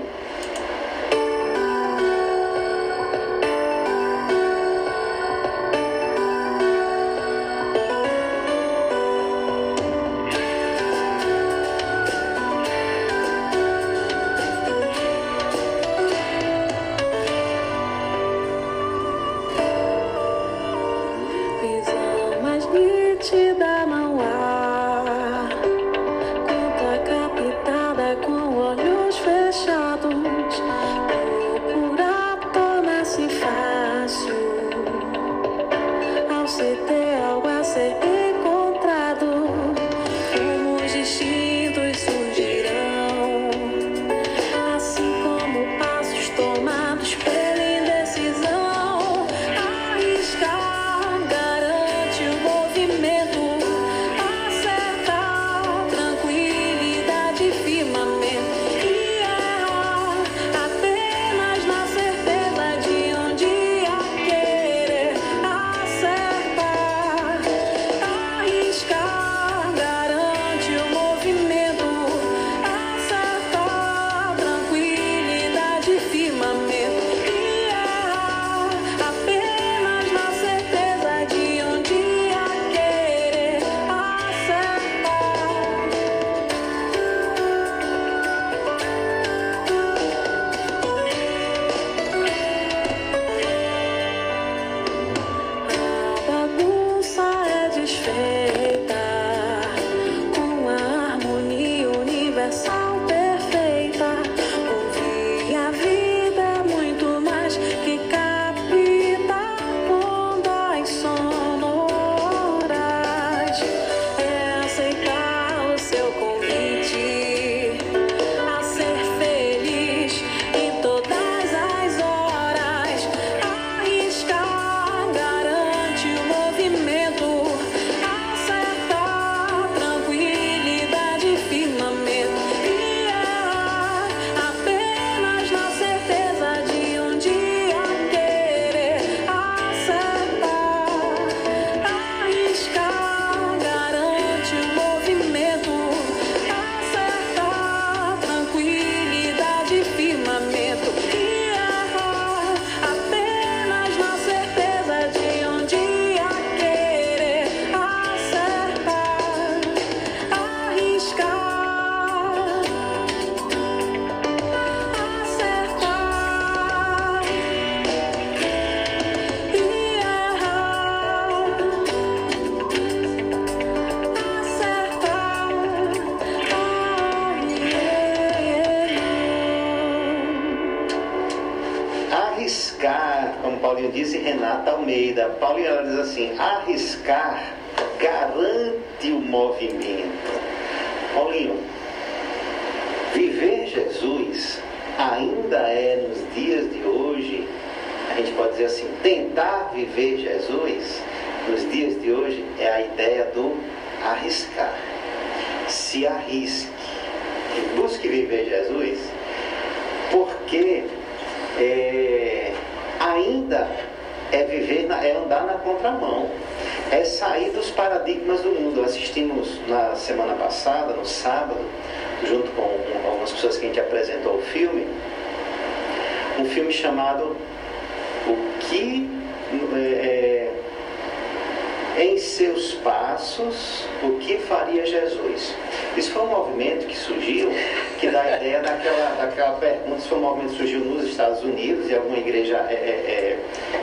O 233.42 234.18
que 234.18 234.38
faria 234.38 234.86
Jesus? 234.86 235.54
Isso 235.96 236.12
foi 236.12 236.22
um 236.22 236.26
movimento 236.26 236.86
que 236.86 236.96
surgiu, 236.96 237.50
que 237.98 238.08
dá 238.08 238.22
a 238.22 238.36
ideia 238.36 238.60
daquela, 238.60 239.14
daquela 239.16 239.52
pergunta, 239.52 239.98
isso 239.98 240.08
foi 240.08 240.18
um 240.18 240.22
movimento 240.22 240.50
que 240.50 240.56
surgiu 240.58 240.80
nos 240.80 241.04
Estados 241.04 241.42
Unidos, 241.42 241.90
em 241.90 241.94
alguma 241.94 242.18
igreja, 242.18 242.56
é, 242.70 242.74
é, 242.74 243.38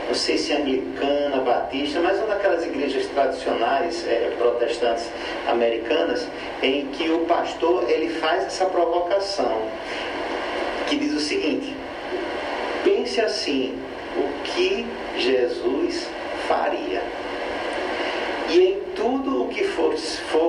não 0.07 0.15
sei 0.15 0.37
se 0.37 0.53
anglicana, 0.53 1.41
batista, 1.41 1.99
mas 1.99 2.17
uma 2.17 2.27
daquelas 2.27 2.65
igrejas 2.65 3.05
tradicionais 3.07 4.07
é, 4.07 4.33
protestantes 4.37 5.09
americanas, 5.47 6.27
em 6.61 6.87
que 6.87 7.09
o 7.09 7.19
pastor 7.25 7.89
ele 7.89 8.09
faz 8.09 8.45
essa 8.45 8.65
provocação, 8.65 9.61
que 10.87 10.95
diz 10.95 11.13
o 11.13 11.19
seguinte, 11.19 11.75
pense 12.83 13.19
assim, 13.19 13.77
o 14.17 14.43
que 14.43 14.85
Jesus 15.17 16.07
faria? 16.47 17.01
E 18.49 18.59
em 18.59 18.80
tudo 19.01 19.45
o 19.45 19.47
que 19.47 19.63
for, 19.63 19.95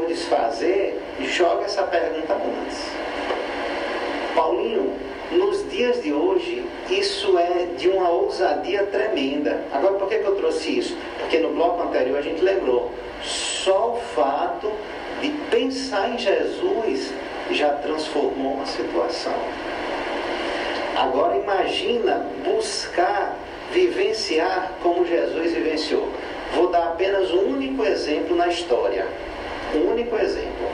desfazer, 0.06 1.00
joga 1.20 1.64
essa 1.64 1.84
pergunta 1.84 2.34
antes. 2.34 2.86
Paulinho, 4.34 4.92
nos 5.30 5.70
dias 5.70 6.02
de 6.02 6.12
hoje, 6.12 6.62
isso 6.90 7.38
é 7.38 7.68
de 7.78 7.88
uma 7.88 8.10
ousadia 8.10 8.82
tremenda. 8.84 9.64
Agora, 9.72 9.94
por 9.94 10.06
que, 10.06 10.18
que 10.18 10.26
eu 10.26 10.36
trouxe 10.36 10.78
isso? 10.78 10.96
Porque 11.18 11.38
no 11.38 11.54
bloco 11.54 11.82
anterior 11.82 12.18
a 12.18 12.22
gente 12.22 12.42
lembrou. 12.42 12.92
Só 13.22 13.94
o 13.94 14.00
fato 14.14 14.70
de 15.22 15.30
pensar 15.50 16.10
em 16.10 16.18
Jesus 16.18 17.14
já 17.50 17.70
transformou 17.70 18.54
uma 18.54 18.66
situação. 18.66 19.34
Agora 20.94 21.38
imagina 21.38 22.26
buscar 22.44 23.34
vivenciar 23.72 24.72
como 24.82 25.06
Jesus 25.06 25.52
vivenciou. 25.52 26.06
Vou 26.54 26.68
dar 26.68 26.88
apenas 26.88 27.30
um 27.30 27.54
único 27.54 27.84
exemplo 27.84 28.36
na 28.36 28.48
história. 28.48 29.06
Um 29.74 29.90
único 29.90 30.16
exemplo. 30.16 30.68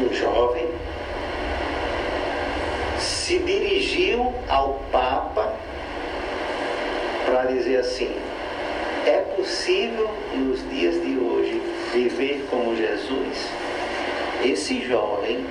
Um 0.00 0.12
jovem 0.12 0.68
se 2.98 3.38
dirigiu 3.38 4.34
ao 4.48 4.80
Papa 4.90 5.54
para 7.24 7.44
dizer 7.44 7.76
assim: 7.76 8.14
é 9.06 9.18
possível 9.36 10.10
nos 10.34 10.68
dias 10.70 10.94
de 10.94 11.18
hoje 11.18 11.62
viver 11.92 12.46
como 12.50 12.76
Jesus? 12.76 13.48
Esse 14.44 14.80
jovem 14.86 15.46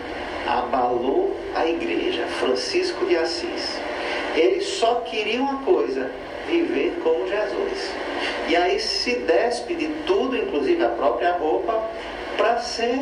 abalou 0.45 1.35
a 1.55 1.65
igreja, 1.65 2.25
Francisco 2.39 3.05
de 3.05 3.15
Assis. 3.15 3.79
Ele 4.35 4.61
só 4.61 4.95
queria 4.95 5.41
uma 5.41 5.63
coisa: 5.63 6.11
viver 6.47 6.93
como 7.03 7.27
Jesus. 7.27 7.91
E 8.47 8.55
aí 8.55 8.79
se 8.79 9.15
despe 9.15 9.75
de 9.75 9.87
tudo, 10.05 10.35
inclusive 10.35 10.83
a 10.83 10.89
própria 10.89 11.33
roupa, 11.33 11.89
para 12.37 12.59
ser 12.59 12.99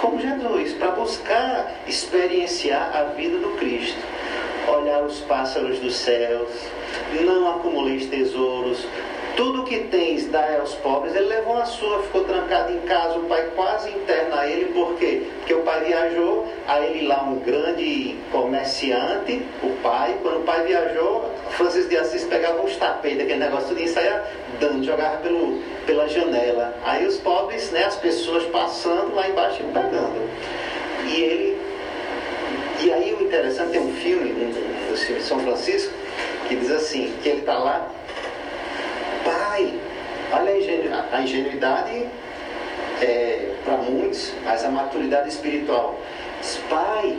como 0.00 0.20
Jesus, 0.20 0.72
para 0.74 0.90
buscar 0.92 1.74
experienciar 1.86 2.96
a 2.96 3.04
vida 3.14 3.38
do 3.38 3.56
Cristo. 3.56 4.00
Olhar 4.68 5.02
os 5.02 5.20
pássaros 5.20 5.78
dos 5.80 5.96
céus, 5.96 6.48
não 7.20 7.50
acumuleis 7.50 8.06
tesouros, 8.06 8.86
tudo 9.36 9.64
que 9.64 9.78
tens 9.84 10.26
dá 10.26 10.58
aos 10.60 10.74
pobres. 10.76 11.14
Ele 11.14 11.26
levou 11.26 11.56
a 11.56 11.64
sua, 11.64 12.02
ficou 12.02 12.24
trancado 12.24 12.72
em 12.72 12.80
casa, 12.80 13.18
o 13.18 13.24
pai 13.24 13.48
quase 13.54 13.90
interna 13.90 14.46
ele, 14.46 14.66
por 14.72 14.94
quê? 14.94 15.22
Porque 15.38 15.54
o 15.54 15.60
pai 15.62 15.84
viajou, 15.84 16.46
aí 16.66 16.90
ele 16.90 17.06
lá 17.06 17.22
um 17.24 17.38
grande 17.40 18.16
comerciante, 18.30 19.42
o 19.62 19.70
pai, 19.82 20.16
quando 20.22 20.40
o 20.40 20.42
pai 20.42 20.64
viajou, 20.64 21.30
Francisco 21.50 21.90
de 21.90 21.98
Assis 21.98 22.24
pegava 22.24 22.62
uns 22.62 22.76
tapetes, 22.76 23.20
aquele 23.20 23.40
negócio 23.40 23.68
tudo 23.68 23.82
e 23.82 23.88
saia 23.88 24.24
dando, 24.58 24.84
jogava 24.84 25.18
pelo, 25.18 25.60
pela 25.86 26.08
janela. 26.08 26.74
Aí 26.84 27.06
os 27.06 27.18
pobres, 27.18 27.70
né, 27.70 27.84
as 27.84 27.96
pessoas 27.96 28.44
passando 28.44 29.14
lá 29.14 29.28
embaixo 29.28 29.62
e 29.62 29.66
pegando. 29.66 30.30
E 31.06 31.20
ele. 31.20 31.62
E 32.80 32.92
aí 32.92 33.14
o 33.14 33.22
interessante 33.22 33.70
tem 33.70 33.80
um 33.80 33.92
filme, 33.94 34.52
de 34.92 35.22
São 35.22 35.38
Francisco, 35.40 35.92
que 36.48 36.56
diz 36.56 36.70
assim, 36.70 37.14
que 37.22 37.28
ele 37.28 37.40
está 37.40 37.56
lá, 37.56 37.88
pai, 39.52 39.78
olha 40.32 40.50
a, 40.50 40.58
ingenu, 40.58 40.90
a 41.12 41.20
ingenuidade 41.20 42.06
é, 43.02 43.50
para 43.64 43.76
muitos, 43.76 44.32
mas 44.44 44.64
a 44.64 44.70
maturidade 44.70 45.28
espiritual. 45.28 45.98
Diz, 46.40 46.58
pai, 46.70 47.18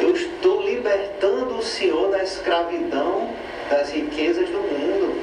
eu 0.00 0.14
estou 0.14 0.62
libertando 0.62 1.58
o 1.58 1.62
Senhor 1.62 2.12
da 2.12 2.22
escravidão 2.22 3.30
das 3.68 3.90
riquezas 3.90 4.48
do 4.50 4.58
mundo. 4.58 5.20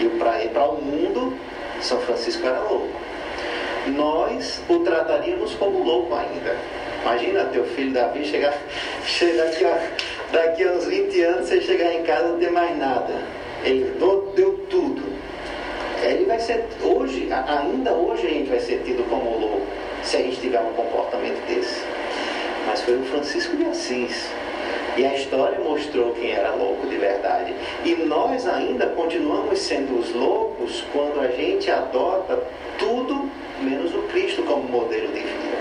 E 0.00 0.08
para 0.48 0.64
o 0.66 0.82
mundo, 0.82 1.38
São 1.80 2.00
Francisco 2.00 2.44
era 2.44 2.58
louco. 2.58 3.00
Nós 3.86 4.60
o 4.68 4.80
trataríamos 4.80 5.54
como 5.54 5.84
louco 5.84 6.14
ainda. 6.16 6.56
Imagina 7.02 7.44
teu 7.44 7.64
filho 7.64 7.92
Davi 7.92 8.24
chegar, 8.24 8.58
chegar 9.06 9.44
daqui, 9.44 9.64
a, 9.64 9.88
daqui 10.32 10.64
a 10.64 10.72
uns 10.72 10.86
20 10.86 11.20
anos, 11.20 11.48
você 11.48 11.60
chegar 11.60 11.94
em 11.94 12.02
casa 12.02 12.26
e 12.26 12.30
não 12.32 12.38
ter 12.40 12.50
mais 12.50 12.76
nada. 12.76 13.14
Ele 13.62 13.94
deu 14.34 14.66
tudo. 14.68 15.13
Ele 16.04 16.24
vai 16.24 16.38
ser, 16.38 16.64
hoje, 16.82 17.28
ainda 17.30 17.92
hoje 17.92 18.26
a 18.26 18.30
gente 18.30 18.48
vai 18.48 18.60
ser 18.60 18.82
tido 18.84 19.08
como 19.08 19.38
louco, 19.38 19.66
se 20.02 20.16
a 20.16 20.20
gente 20.20 20.40
tiver 20.40 20.60
um 20.60 20.72
comportamento 20.72 21.46
desse. 21.46 21.82
Mas 22.66 22.82
foi 22.82 22.96
o 22.96 23.04
Francisco 23.04 23.56
de 23.56 23.64
Assis. 23.64 24.28
E 24.96 25.04
a 25.04 25.14
história 25.14 25.58
mostrou 25.58 26.12
quem 26.12 26.30
era 26.30 26.54
louco 26.54 26.86
de 26.86 26.96
verdade. 26.96 27.54
E 27.84 27.94
nós 27.96 28.46
ainda 28.46 28.86
continuamos 28.86 29.58
sendo 29.58 29.98
os 29.98 30.12
loucos 30.14 30.84
quando 30.92 31.20
a 31.20 31.28
gente 31.28 31.70
adota 31.70 32.40
tudo 32.78 33.28
menos 33.60 33.94
o 33.94 34.02
Cristo 34.02 34.42
como 34.42 34.62
modelo 34.64 35.08
de 35.08 35.20
vida. 35.20 35.58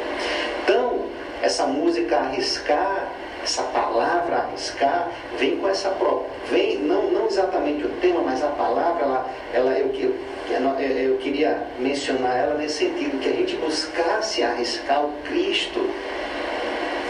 Então, 0.63 1.05
essa 1.41 1.65
música 1.65 2.17
arriscar, 2.17 3.11
essa 3.43 3.63
palavra 3.63 4.37
arriscar, 4.37 5.09
vem 5.37 5.57
com 5.57 5.67
essa 5.67 5.89
prova. 5.89 6.25
Vem, 6.49 6.77
não, 6.79 7.11
não 7.11 7.25
exatamente 7.25 7.85
o 7.85 7.89
tema, 8.01 8.21
mas 8.21 8.43
a 8.43 8.47
palavra, 8.47 9.03
ela, 9.03 9.29
ela 9.53 9.71
eu, 9.77 9.93
eu, 9.93 10.79
eu 10.79 11.17
queria 11.17 11.67
mencionar 11.79 12.37
ela 12.37 12.55
nesse 12.55 12.85
sentido, 12.85 13.19
que 13.19 13.29
a 13.29 13.33
gente 13.33 13.55
buscasse 13.57 14.43
arriscar 14.43 15.05
o 15.05 15.11
Cristo 15.23 15.89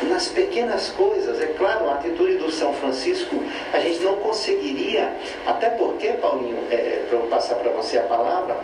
nas 0.10 0.28
pequenas 0.28 0.90
coisas. 0.90 1.40
É 1.42 1.48
claro, 1.48 1.90
a 1.90 1.96
atitude 1.96 2.36
do 2.38 2.52
São 2.52 2.74
Francisco, 2.74 3.36
a 3.72 3.80
gente 3.80 4.00
não 4.00 4.16
conseguiria, 4.18 5.14
até 5.46 5.70
porque, 5.70 6.10
Paulinho, 6.10 6.58
é, 6.70 7.04
para 7.08 7.18
eu 7.18 7.28
passar 7.28 7.56
para 7.56 7.72
você 7.72 7.98
a 7.98 8.04
palavra, 8.04 8.58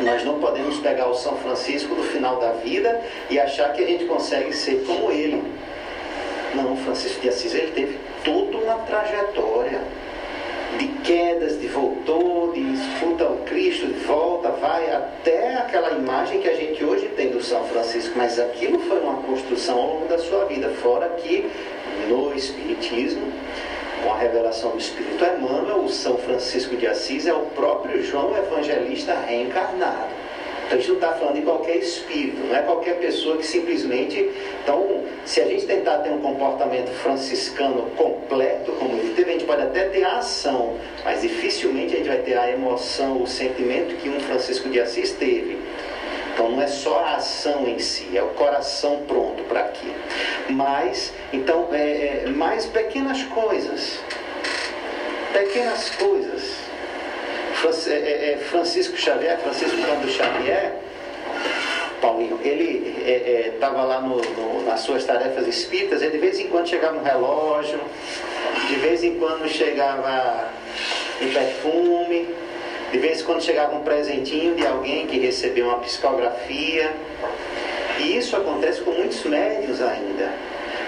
nós 0.00 0.24
não 0.24 0.38
podemos 0.38 0.78
pegar 0.78 1.08
o 1.08 1.14
São 1.14 1.36
Francisco 1.36 1.94
do 1.94 2.02
final 2.02 2.36
da 2.36 2.52
vida 2.52 3.00
e 3.30 3.38
achar 3.38 3.72
que 3.72 3.82
a 3.82 3.86
gente 3.86 4.04
consegue 4.04 4.52
ser 4.52 4.84
como 4.86 5.10
ele. 5.10 5.42
Não, 6.54 6.76
Francisco 6.76 7.20
de 7.20 7.28
Assis, 7.28 7.54
ele 7.54 7.72
teve 7.72 7.98
toda 8.24 8.58
uma 8.58 8.76
trajetória 8.80 9.80
de 10.78 10.86
quedas, 11.02 11.60
de 11.60 11.66
voltou, 11.66 12.52
de 12.52 12.60
escuta 12.60 13.24
o 13.26 13.38
Cristo, 13.44 13.86
de 13.86 14.00
volta, 14.04 14.50
vai 14.50 14.90
até 14.90 15.54
aquela 15.56 15.90
imagem 15.92 16.40
que 16.40 16.48
a 16.48 16.54
gente 16.54 16.82
hoje 16.84 17.08
tem 17.16 17.30
do 17.30 17.42
São 17.42 17.64
Francisco, 17.64 18.12
mas 18.16 18.38
aquilo 18.38 18.78
foi 18.80 19.00
uma 19.00 19.22
construção 19.22 19.78
ao 19.78 19.86
longo 19.94 20.08
da 20.08 20.18
sua 20.18 20.44
vida, 20.46 20.68
fora 20.82 21.08
que 21.10 21.50
no 22.08 22.34
Espiritismo, 22.34 23.32
com 24.02 24.12
a 24.12 24.18
revelação 24.18 24.70
do 24.70 24.78
Espírito 24.78 25.24
Emmanuel, 25.24 25.84
o 25.84 25.88
São 25.88 26.16
Francisco 26.18 26.76
de 26.76 26.86
Assis 26.86 27.26
é 27.26 27.34
o 27.34 27.46
próprio 27.46 28.02
João 28.02 28.36
Evangelista 28.36 29.14
reencarnado. 29.14 30.22
Então 30.64 30.78
a 30.78 30.80
gente 30.80 30.88
não 30.88 30.94
está 30.94 31.12
falando 31.12 31.34
de 31.34 31.42
qualquer 31.42 31.76
espírito, 31.76 32.38
não 32.46 32.56
é 32.56 32.62
qualquer 32.62 32.98
pessoa 32.98 33.36
que 33.36 33.46
simplesmente. 33.46 34.30
Então, 34.62 35.04
se 35.24 35.40
a 35.40 35.44
gente 35.44 35.66
tentar 35.66 35.98
ter 35.98 36.10
um 36.10 36.20
comportamento 36.20 36.90
franciscano 36.90 37.90
completo, 37.96 38.72
como 38.72 38.96
ele 38.96 39.14
teve, 39.14 39.30
a 39.30 39.32
gente 39.32 39.44
pode 39.44 39.62
até 39.62 39.84
ter 39.88 40.04
a 40.04 40.18
ação, 40.18 40.76
mas 41.04 41.22
dificilmente 41.22 41.94
a 41.94 41.96
gente 41.98 42.08
vai 42.08 42.18
ter 42.18 42.36
a 42.36 42.50
emoção, 42.50 43.22
o 43.22 43.26
sentimento 43.26 43.96
que 43.96 44.08
um 44.08 44.20
Francisco 44.20 44.68
de 44.68 44.80
Assis 44.80 45.12
teve. 45.12 45.58
Então 46.32 46.50
não 46.50 46.62
é 46.62 46.66
só 46.66 46.98
a 47.00 47.16
ação 47.16 47.68
em 47.68 47.78
si, 47.78 48.16
é 48.16 48.22
o 48.22 48.28
coração 48.28 49.02
pronto 49.06 49.42
para 49.44 49.60
aquilo. 49.60 49.94
Mas, 50.48 51.12
então, 51.32 51.68
é, 51.72 52.22
é, 52.24 52.30
mais 52.30 52.64
pequenas 52.64 53.22
coisas. 53.24 53.98
Pequenas 55.32 55.90
coisas. 55.90 56.61
É, 57.64 57.92
é, 57.92 58.32
é, 58.32 58.38
Francisco 58.38 58.96
Xavier, 58.96 59.38
Francisco 59.38 59.76
Cândido 59.76 60.10
Xavier, 60.10 60.72
Paulinho, 62.00 62.40
ele 62.42 63.52
estava 63.54 63.82
é, 63.82 63.84
lá 63.84 64.00
no, 64.00 64.16
no, 64.16 64.64
nas 64.64 64.80
suas 64.80 65.04
tarefas 65.04 65.46
espíritas, 65.46 66.02
e 66.02 66.10
de 66.10 66.18
vez 66.18 66.40
em 66.40 66.48
quando 66.48 66.68
chegava 66.68 66.98
um 66.98 67.02
relógio, 67.04 67.78
de 68.68 68.74
vez 68.76 69.04
em 69.04 69.16
quando 69.16 69.48
chegava 69.48 70.50
um 71.20 71.32
perfume, 71.32 72.34
de 72.90 72.98
vez 72.98 73.20
em 73.20 73.24
quando 73.24 73.40
chegava 73.40 73.76
um 73.76 73.82
presentinho 73.82 74.56
de 74.56 74.66
alguém 74.66 75.06
que 75.06 75.20
recebeu 75.20 75.66
uma 75.66 75.78
psicografia. 75.78 76.92
E 78.00 78.16
isso 78.16 78.36
acontece 78.36 78.80
com 78.80 78.90
muitos 78.90 79.22
médios 79.24 79.80
ainda. 79.80 80.32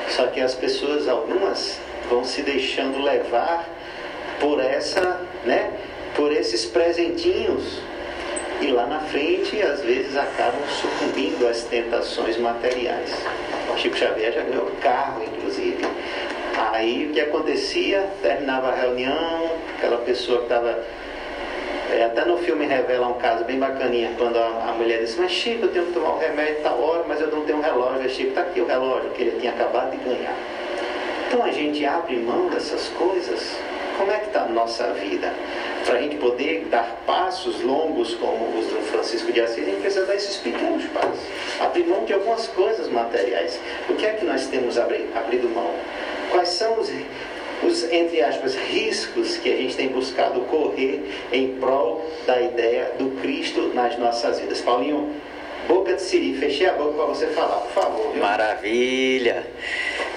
Só 0.08 0.26
que 0.26 0.40
as 0.40 0.54
pessoas, 0.54 1.06
algumas, 1.06 1.78
vão 2.10 2.24
se 2.24 2.42
deixando 2.42 3.00
levar 3.00 3.64
por 4.40 4.60
essa, 4.60 5.20
né, 5.44 5.70
por 6.14 6.32
esses 6.32 6.64
presentinhos 6.64 7.78
e 8.60 8.68
lá 8.68 8.86
na 8.86 9.00
frente 9.00 9.60
às 9.62 9.82
vezes 9.82 10.16
acabam 10.16 10.62
sucumbindo 10.68 11.46
às 11.46 11.64
tentações 11.64 12.38
materiais. 12.38 13.10
Chico 13.76 13.96
Xavier 13.96 14.32
já 14.32 14.42
ganhou 14.42 14.70
carro, 14.80 15.22
inclusive. 15.24 15.84
Aí 16.72 17.06
o 17.06 17.12
que 17.12 17.20
acontecia? 17.20 18.08
Terminava 18.22 18.68
a 18.68 18.74
reunião, 18.74 19.50
aquela 19.76 19.98
pessoa 19.98 20.38
que 20.38 20.44
estava. 20.44 20.84
É, 21.90 22.04
até 22.04 22.24
no 22.24 22.38
filme 22.38 22.64
revela 22.66 23.08
um 23.08 23.14
caso 23.14 23.44
bem 23.44 23.58
bacaninha, 23.58 24.12
quando 24.16 24.36
a, 24.36 24.70
a 24.70 24.72
mulher 24.72 25.00
disse, 25.00 25.20
mas 25.20 25.30
Chico, 25.30 25.66
eu 25.66 25.72
tenho 25.72 25.86
que 25.86 25.92
tomar 25.92 26.10
o 26.10 26.16
um 26.16 26.18
remédio 26.18 26.62
tal 26.62 26.80
hora, 26.80 27.04
mas 27.06 27.20
eu 27.20 27.28
não 27.28 27.44
tenho 27.44 27.58
um 27.58 27.60
relógio. 27.60 28.08
Chico, 28.08 28.30
está 28.30 28.42
aqui 28.42 28.60
o 28.60 28.66
relógio 28.66 29.10
que 29.10 29.22
ele 29.22 29.38
tinha 29.40 29.52
acabado 29.52 29.90
de 29.90 29.96
ganhar. 29.98 30.34
Então 31.26 31.44
a 31.44 31.50
gente 31.50 31.84
abre 31.84 32.16
mão 32.16 32.48
dessas 32.48 32.88
coisas. 32.90 33.58
Como 33.96 34.10
é 34.10 34.18
que 34.18 34.26
está 34.26 34.42
a 34.42 34.48
nossa 34.48 34.92
vida? 34.94 35.32
Para 35.84 35.98
a 35.98 36.02
gente 36.02 36.16
poder 36.16 36.66
dar 36.70 37.02
passos 37.06 37.60
longos 37.62 38.14
como 38.14 38.58
os 38.58 38.66
do 38.66 38.80
Francisco 38.82 39.32
de 39.32 39.40
Assis, 39.40 39.62
a 39.62 39.70
gente 39.70 39.80
precisa 39.80 40.06
dar 40.06 40.14
esses 40.14 40.36
pequenos 40.38 40.84
passos. 40.86 41.20
Abrir 41.60 41.84
mão 41.86 42.04
de 42.04 42.12
algumas 42.12 42.46
coisas 42.48 42.88
materiais. 42.88 43.60
O 43.88 43.94
que 43.94 44.04
é 44.04 44.14
que 44.14 44.24
nós 44.24 44.46
temos 44.46 44.78
abrido 44.78 45.48
mão? 45.48 45.70
Quais 46.30 46.48
são 46.48 46.80
os, 46.80 46.90
os, 47.62 47.84
entre 47.92 48.20
aspas, 48.22 48.56
riscos 48.56 49.36
que 49.36 49.52
a 49.52 49.56
gente 49.56 49.76
tem 49.76 49.88
buscado 49.88 50.40
correr 50.42 51.04
em 51.32 51.54
prol 51.56 52.04
da 52.26 52.40
ideia 52.40 52.92
do 52.98 53.20
Cristo 53.20 53.70
nas 53.74 53.96
nossas 53.98 54.40
vidas? 54.40 54.60
Paulinho, 54.60 55.14
boca 55.68 55.94
de 55.94 56.02
siri, 56.02 56.34
fechei 56.34 56.66
a 56.66 56.72
boca 56.72 56.94
para 56.94 57.06
você 57.06 57.26
falar, 57.28 57.60
por 57.60 57.82
favor. 57.82 58.12
Viu? 58.12 58.22
Maravilha! 58.22 59.46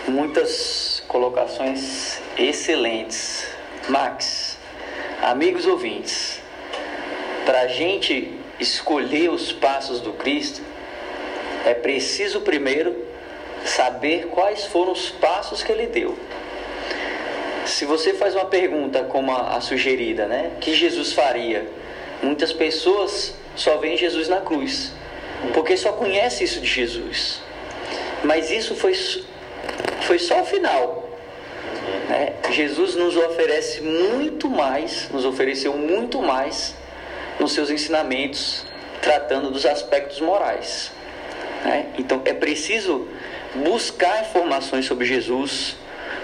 Muitas 0.07 1.03
colocações 1.07 2.19
excelentes. 2.37 3.46
Max, 3.89 4.57
Amigos 5.21 5.65
ouvintes, 5.65 6.39
para 7.43 7.61
a 7.61 7.67
gente 7.67 8.39
escolher 8.59 9.29
os 9.31 9.51
passos 9.51 9.99
do 9.99 10.13
Cristo, 10.13 10.61
é 11.65 11.73
preciso 11.73 12.41
primeiro 12.41 12.95
saber 13.65 14.27
quais 14.27 14.65
foram 14.65 14.91
os 14.91 15.09
passos 15.09 15.63
que 15.63 15.71
ele 15.71 15.87
deu. 15.87 16.15
Se 17.65 17.83
você 17.83 18.13
faz 18.13 18.35
uma 18.35 18.45
pergunta 18.45 19.03
como 19.05 19.31
a, 19.31 19.57
a 19.57 19.61
sugerida, 19.61 20.27
né? 20.27 20.51
Que 20.61 20.73
Jesus 20.73 21.13
faria? 21.13 21.67
Muitas 22.21 22.53
pessoas 22.53 23.33
só 23.55 23.77
veem 23.77 23.97
Jesus 23.97 24.29
na 24.29 24.39
cruz, 24.39 24.93
porque 25.53 25.75
só 25.75 25.93
conhece 25.93 26.43
isso 26.43 26.61
de 26.61 26.67
Jesus. 26.67 27.41
Mas 28.23 28.51
isso 28.51 28.75
foi, 28.75 28.93
foi 30.01 30.19
só 30.19 30.41
o 30.41 30.45
final. 30.45 31.06
Né? 32.07 32.33
Jesus 32.51 32.95
nos 32.95 33.15
oferece 33.15 33.81
muito 33.81 34.49
mais, 34.49 35.09
nos 35.11 35.25
ofereceu 35.25 35.73
muito 35.73 36.21
mais 36.21 36.75
nos 37.39 37.53
seus 37.53 37.69
ensinamentos, 37.69 38.65
tratando 39.01 39.51
dos 39.51 39.65
aspectos 39.65 40.19
morais. 40.21 40.91
Né? 41.63 41.87
Então 41.97 42.21
é 42.25 42.33
preciso 42.33 43.07
buscar 43.55 44.21
informações 44.21 44.85
sobre 44.85 45.05
Jesus, 45.05 45.75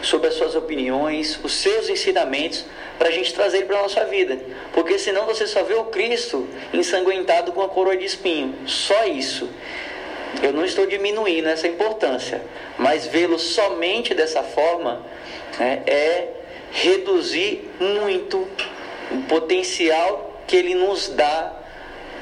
sobre 0.02 0.28
as 0.28 0.36
suas 0.36 0.56
opiniões, 0.56 1.40
os 1.44 1.54
seus 1.54 1.90
ensinamentos, 1.90 2.66
para 2.98 3.10
a 3.10 3.12
gente 3.12 3.34
trazer 3.34 3.58
ele 3.58 3.66
para 3.66 3.80
a 3.80 3.82
nossa 3.84 4.06
vida. 4.06 4.40
Porque 4.74 4.98
senão 4.98 5.26
você 5.26 5.48
só 5.48 5.64
vê 5.64 5.74
o 5.74 5.86
Cristo 5.86 6.48
ensanguentado 6.74 7.52
com 7.52 7.62
a 7.62 7.70
coroa 7.70 7.98
de 7.98 8.06
espinho. 8.06 8.56
Só 8.66 9.06
isso. 9.06 9.50
Eu 10.42 10.52
não 10.52 10.66
estou 10.66 10.86
diminuindo 10.86 11.48
essa 11.48 11.68
importância, 11.68 12.42
mas 12.78 13.06
vê-lo 13.08 13.38
somente 13.38 14.14
dessa 14.14 14.44
forma 14.44 15.02
né, 15.60 15.84
é 15.86 16.28
reduzir 16.72 17.70
muito 17.80 18.48
o 19.12 19.22
potencial 19.28 20.42
que 20.48 20.56
ele 20.56 20.74
nos 20.74 21.10
dá 21.10 21.54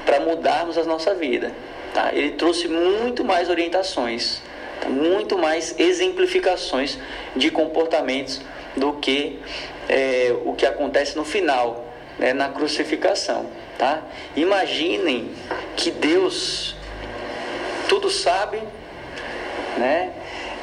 para 0.04 0.20
mudarmos 0.20 0.76
a 0.76 0.84
nossa 0.84 1.14
vida. 1.14 1.52
Tá? 1.94 2.10
Ele 2.12 2.32
trouxe 2.32 2.68
muito 2.68 3.24
mais 3.24 3.48
orientações, 3.48 4.42
tá? 4.80 4.88
muito 4.88 5.38
mais 5.38 5.78
exemplificações 5.78 6.98
de 7.34 7.50
comportamentos 7.50 8.40
do 8.76 8.94
que 8.94 9.38
é, 9.88 10.34
o 10.44 10.54
que 10.54 10.66
acontece 10.66 11.16
no 11.16 11.24
final, 11.24 11.86
né, 12.18 12.32
na 12.32 12.48
crucificação. 12.48 13.46
Tá? 13.78 14.02
Imaginem 14.36 15.30
que 15.76 15.90
Deus 15.90 16.76
tudo 17.88 18.10
sabe, 18.10 18.62
né? 19.76 20.12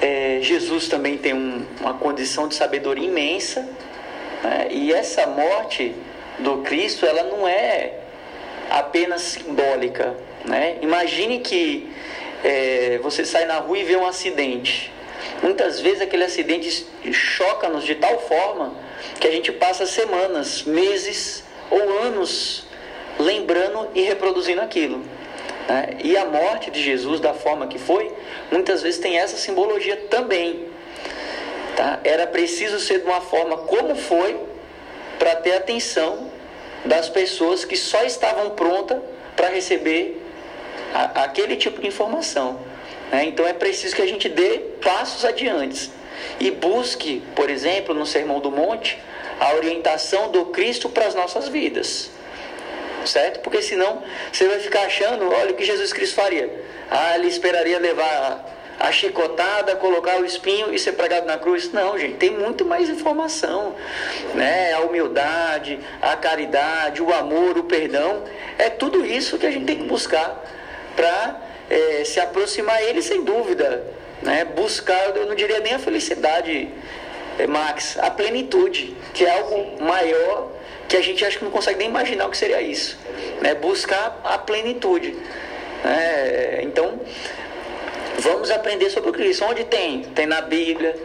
É, 0.01 0.39
Jesus 0.41 0.87
também 0.87 1.17
tem 1.17 1.33
um, 1.33 1.65
uma 1.81 1.93
condição 1.93 2.47
de 2.47 2.55
sabedoria 2.55 3.05
imensa, 3.05 3.67
né? 4.43 4.67
e 4.71 4.93
essa 4.93 5.27
morte 5.27 5.93
do 6.39 6.59
Cristo 6.59 7.05
ela 7.05 7.23
não 7.23 7.47
é 7.47 7.95
apenas 8.69 9.21
simbólica. 9.21 10.15
Né? 10.45 10.77
Imagine 10.81 11.39
que 11.39 11.91
é, 12.43 12.99
você 13.03 13.25
sai 13.25 13.45
na 13.45 13.57
rua 13.57 13.77
e 13.77 13.83
vê 13.83 13.97
um 13.97 14.05
acidente. 14.05 14.91
Muitas 15.43 15.81
vezes 15.81 16.01
aquele 16.01 16.23
acidente 16.23 16.85
choca-nos 17.11 17.83
de 17.83 17.95
tal 17.95 18.19
forma 18.19 18.73
que 19.19 19.27
a 19.27 19.31
gente 19.31 19.51
passa 19.51 19.85
semanas, 19.85 20.63
meses 20.63 21.43
ou 21.69 21.99
anos 22.03 22.65
lembrando 23.19 23.89
e 23.93 24.01
reproduzindo 24.01 24.61
aquilo. 24.61 25.03
Né? 25.69 25.97
E 26.03 26.17
a 26.17 26.25
morte 26.25 26.71
de 26.71 26.81
Jesus, 26.81 27.19
da 27.19 27.33
forma 27.33 27.67
que 27.67 27.77
foi, 27.77 28.11
muitas 28.51 28.81
vezes 28.81 28.99
tem 28.99 29.19
essa 29.19 29.37
simbologia 29.37 29.95
também. 30.09 30.65
Tá? 31.75 31.99
Era 32.03 32.25
preciso 32.25 32.79
ser 32.79 33.01
de 33.01 33.05
uma 33.05 33.21
forma 33.21 33.57
como 33.57 33.95
foi 33.95 34.37
para 35.19 35.35
ter 35.35 35.53
atenção 35.53 36.29
das 36.83 37.07
pessoas 37.07 37.63
que 37.63 37.77
só 37.77 38.03
estavam 38.03 38.51
prontas 38.51 38.99
para 39.35 39.49
receber 39.49 40.19
a, 40.93 41.23
aquele 41.23 41.55
tipo 41.55 41.79
de 41.79 41.87
informação. 41.87 42.59
Né? 43.11 43.25
Então 43.25 43.45
é 43.45 43.53
preciso 43.53 43.95
que 43.95 44.01
a 44.01 44.07
gente 44.07 44.27
dê 44.27 44.59
passos 44.81 45.23
adiante 45.23 45.91
e 46.39 46.51
busque, 46.51 47.21
por 47.35 47.49
exemplo, 47.49 47.93
no 47.93 48.05
Sermão 48.05 48.39
do 48.39 48.51
Monte, 48.51 48.97
a 49.39 49.53
orientação 49.53 50.31
do 50.31 50.47
Cristo 50.47 50.89
para 50.89 51.05
as 51.05 51.15
nossas 51.15 51.47
vidas 51.47 52.11
certo? 53.09 53.41
Porque 53.41 53.61
senão 53.61 54.03
você 54.31 54.47
vai 54.47 54.59
ficar 54.59 54.81
achando, 54.81 55.29
olha 55.31 55.51
o 55.51 55.55
que 55.55 55.65
Jesus 55.65 55.91
Cristo 55.91 56.15
faria. 56.15 56.49
Ah, 56.89 57.15
ele 57.15 57.27
esperaria 57.27 57.79
levar 57.79 58.57
a 58.79 58.91
chicotada, 58.91 59.75
colocar 59.75 60.21
o 60.21 60.25
espinho 60.25 60.73
e 60.73 60.79
ser 60.79 60.93
pregado 60.93 61.27
na 61.27 61.37
cruz. 61.37 61.71
Não, 61.73 61.97
gente, 61.97 62.15
tem 62.15 62.31
muito 62.31 62.63
mais 62.63 62.89
informação. 62.89 63.75
Né? 64.33 64.73
A 64.73 64.79
humildade, 64.79 65.79
a 66.01 66.15
caridade, 66.15 67.01
o 67.01 67.13
amor, 67.13 67.57
o 67.57 67.63
perdão. 67.63 68.23
É 68.57 68.69
tudo 68.69 69.05
isso 69.05 69.37
que 69.37 69.45
a 69.45 69.51
gente 69.51 69.65
tem 69.65 69.79
que 69.79 69.83
buscar 69.83 70.43
para 70.95 71.41
é, 71.69 72.03
se 72.05 72.19
aproximar 72.19 72.77
a 72.77 72.83
ele 72.83 73.01
sem 73.01 73.23
dúvida. 73.23 73.83
Né? 74.21 74.45
Buscar, 74.45 75.15
eu 75.15 75.25
não 75.25 75.35
diria 75.35 75.59
nem 75.59 75.73
a 75.73 75.79
felicidade, 75.79 76.69
é, 77.37 77.47
Max, 77.47 77.97
a 77.99 78.09
plenitude, 78.09 78.95
que 79.13 79.25
é 79.25 79.37
algo 79.37 79.83
maior 79.83 80.51
que 80.89 80.97
a 80.97 81.01
gente 81.01 81.23
acha 81.23 81.37
que 81.37 81.45
não 81.45 81.51
consegue 81.51 81.77
nem 81.77 81.87
imaginar 81.87 82.25
o 82.25 82.31
que 82.31 82.37
seria 82.37 82.59
isso. 82.61 82.97
Né? 83.41 83.53
Buscar 83.53 84.19
a 84.23 84.39
plenitude. 84.39 85.15
Né? 85.83 86.63
Então, 86.63 86.99
vamos 88.17 88.49
aprender 88.49 88.89
sobre 88.89 89.11
o 89.11 89.13
Cristo. 89.13 89.45
Onde 89.45 89.63
tem? 89.63 90.01
Tem 90.01 90.25
na 90.25 90.41
Bíblia, 90.41 90.95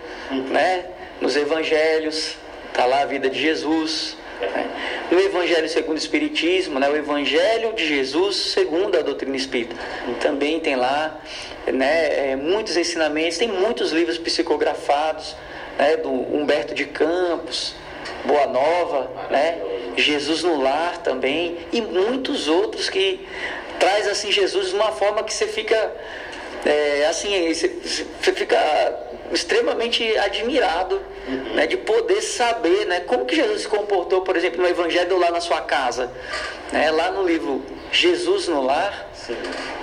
né? 0.51 0.87
nos 1.21 1.37
Evangelhos, 1.37 2.35
está 2.69 2.87
lá 2.87 3.03
a 3.03 3.05
vida 3.05 3.29
de 3.29 3.39
Jesus. 3.39 4.17
Né? 4.41 4.67
No 5.11 5.21
Evangelho 5.21 5.69
segundo 5.69 5.97
o 5.97 5.99
Espiritismo, 5.99 6.81
né? 6.81 6.89
o 6.89 6.97
Evangelho 6.97 7.75
de 7.75 7.87
Jesus 7.87 8.37
segundo 8.37 8.99
a 8.99 9.03
doutrina 9.03 9.37
espírita. 9.37 9.77
Também 10.19 10.61
tem 10.61 10.77
lá 10.77 11.21
né? 11.67 12.31
É, 12.31 12.37
muitos 12.37 12.75
ensinamentos, 12.79 13.37
tem 13.37 13.49
muitos 13.49 13.93
livros 13.93 14.17
psicografados 14.17 15.37
né? 15.79 15.99
do 15.99 16.11
Humberto 16.11 16.75
de 16.75 16.87
Campos 16.87 17.84
Boa 18.25 18.47
Nova, 18.47 19.11
né? 19.31 19.59
Jesus 19.97 20.43
no 20.43 20.61
Lar 20.61 20.99
também 20.99 21.59
e 21.73 21.81
muitos 21.81 22.49
outros 22.49 22.91
que 22.91 23.27
traz 23.79 24.09
assim 24.09 24.33
Jesus 24.33 24.69
de 24.69 24.75
uma 24.75 24.93
forma 24.93 25.23
que 25.23 25.33
você 25.33 25.47
fica 25.47 25.93
é, 26.65 27.07
assim, 27.07 27.53
você, 27.53 27.69
você 27.69 28.33
fica 28.33 28.57
extremamente 29.33 30.17
admirado 30.19 31.01
né, 31.55 31.67
de 31.67 31.77
poder 31.77 32.23
saber 32.23 32.87
né, 32.87 33.01
como 33.01 33.27
que 33.27 33.37
Jesus 33.37 33.63
se 33.63 33.69
comportou, 33.69 34.23
por 34.23 34.37
exemplo, 34.37 34.63
no 34.63 34.69
Evangelho 34.69 35.19
lá 35.19 35.31
na 35.31 35.41
sua 35.41 35.61
casa. 35.61 36.11
Né, 36.73 36.91
lá 36.91 37.11
no 37.11 37.23
livro 37.23 37.63
Jesus 37.95 38.49
no 38.49 38.61
Lar, 38.61 39.09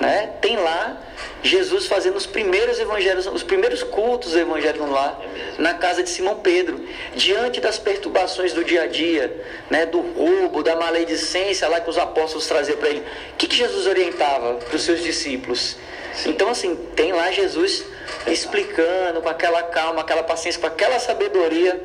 né, 0.02 0.34
tem 0.42 0.58
lá 0.58 1.02
Jesus 1.42 1.88
fazendo 1.88 2.18
os 2.18 2.26
primeiros 2.26 2.78
evangelhos, 2.78 3.26
os 3.26 3.42
primeiros 3.42 3.82
cultos 3.84 4.34
do 4.34 4.40
Evangelho 4.40 4.86
no 4.86 4.92
Lar, 4.92 5.20
na 5.58 5.74
casa 5.76 6.04
de 6.04 6.10
Simão 6.10 6.36
Pedro, 6.36 6.86
diante 7.16 7.62
das 7.62 7.80
perturbações 7.80 8.52
do 8.52 8.66
dia 8.66 8.84
a 8.84 8.88
dia, 8.88 9.34
né, 9.70 9.86
do 9.86 10.02
roubo, 10.02 10.62
da 10.62 10.76
maledicência 10.76 11.70
lá 11.70 11.80
que 11.80 11.90
os 11.90 11.98
apóstolos 11.98 12.46
traziam 12.48 12.78
para 12.78 12.90
ele. 12.90 13.00
O 13.00 13.38
que, 13.38 13.48
que 13.48 13.56
Jesus 13.56 13.88
orientava 13.88 14.56
para 14.56 14.76
os 14.76 14.84
seus 14.84 15.02
discípulos? 15.02 15.78
Então, 16.26 16.50
assim, 16.50 16.76
tem 16.96 17.14
lá 17.14 17.32
Jesus 17.32 17.86
explicando 18.28 19.22
com 19.22 19.30
aquela 19.30 19.64
calma, 19.64 20.02
aquela 20.02 20.24
paciência, 20.24 20.60
com 20.60 20.68
aquela 20.68 21.00
sabedoria, 21.00 21.82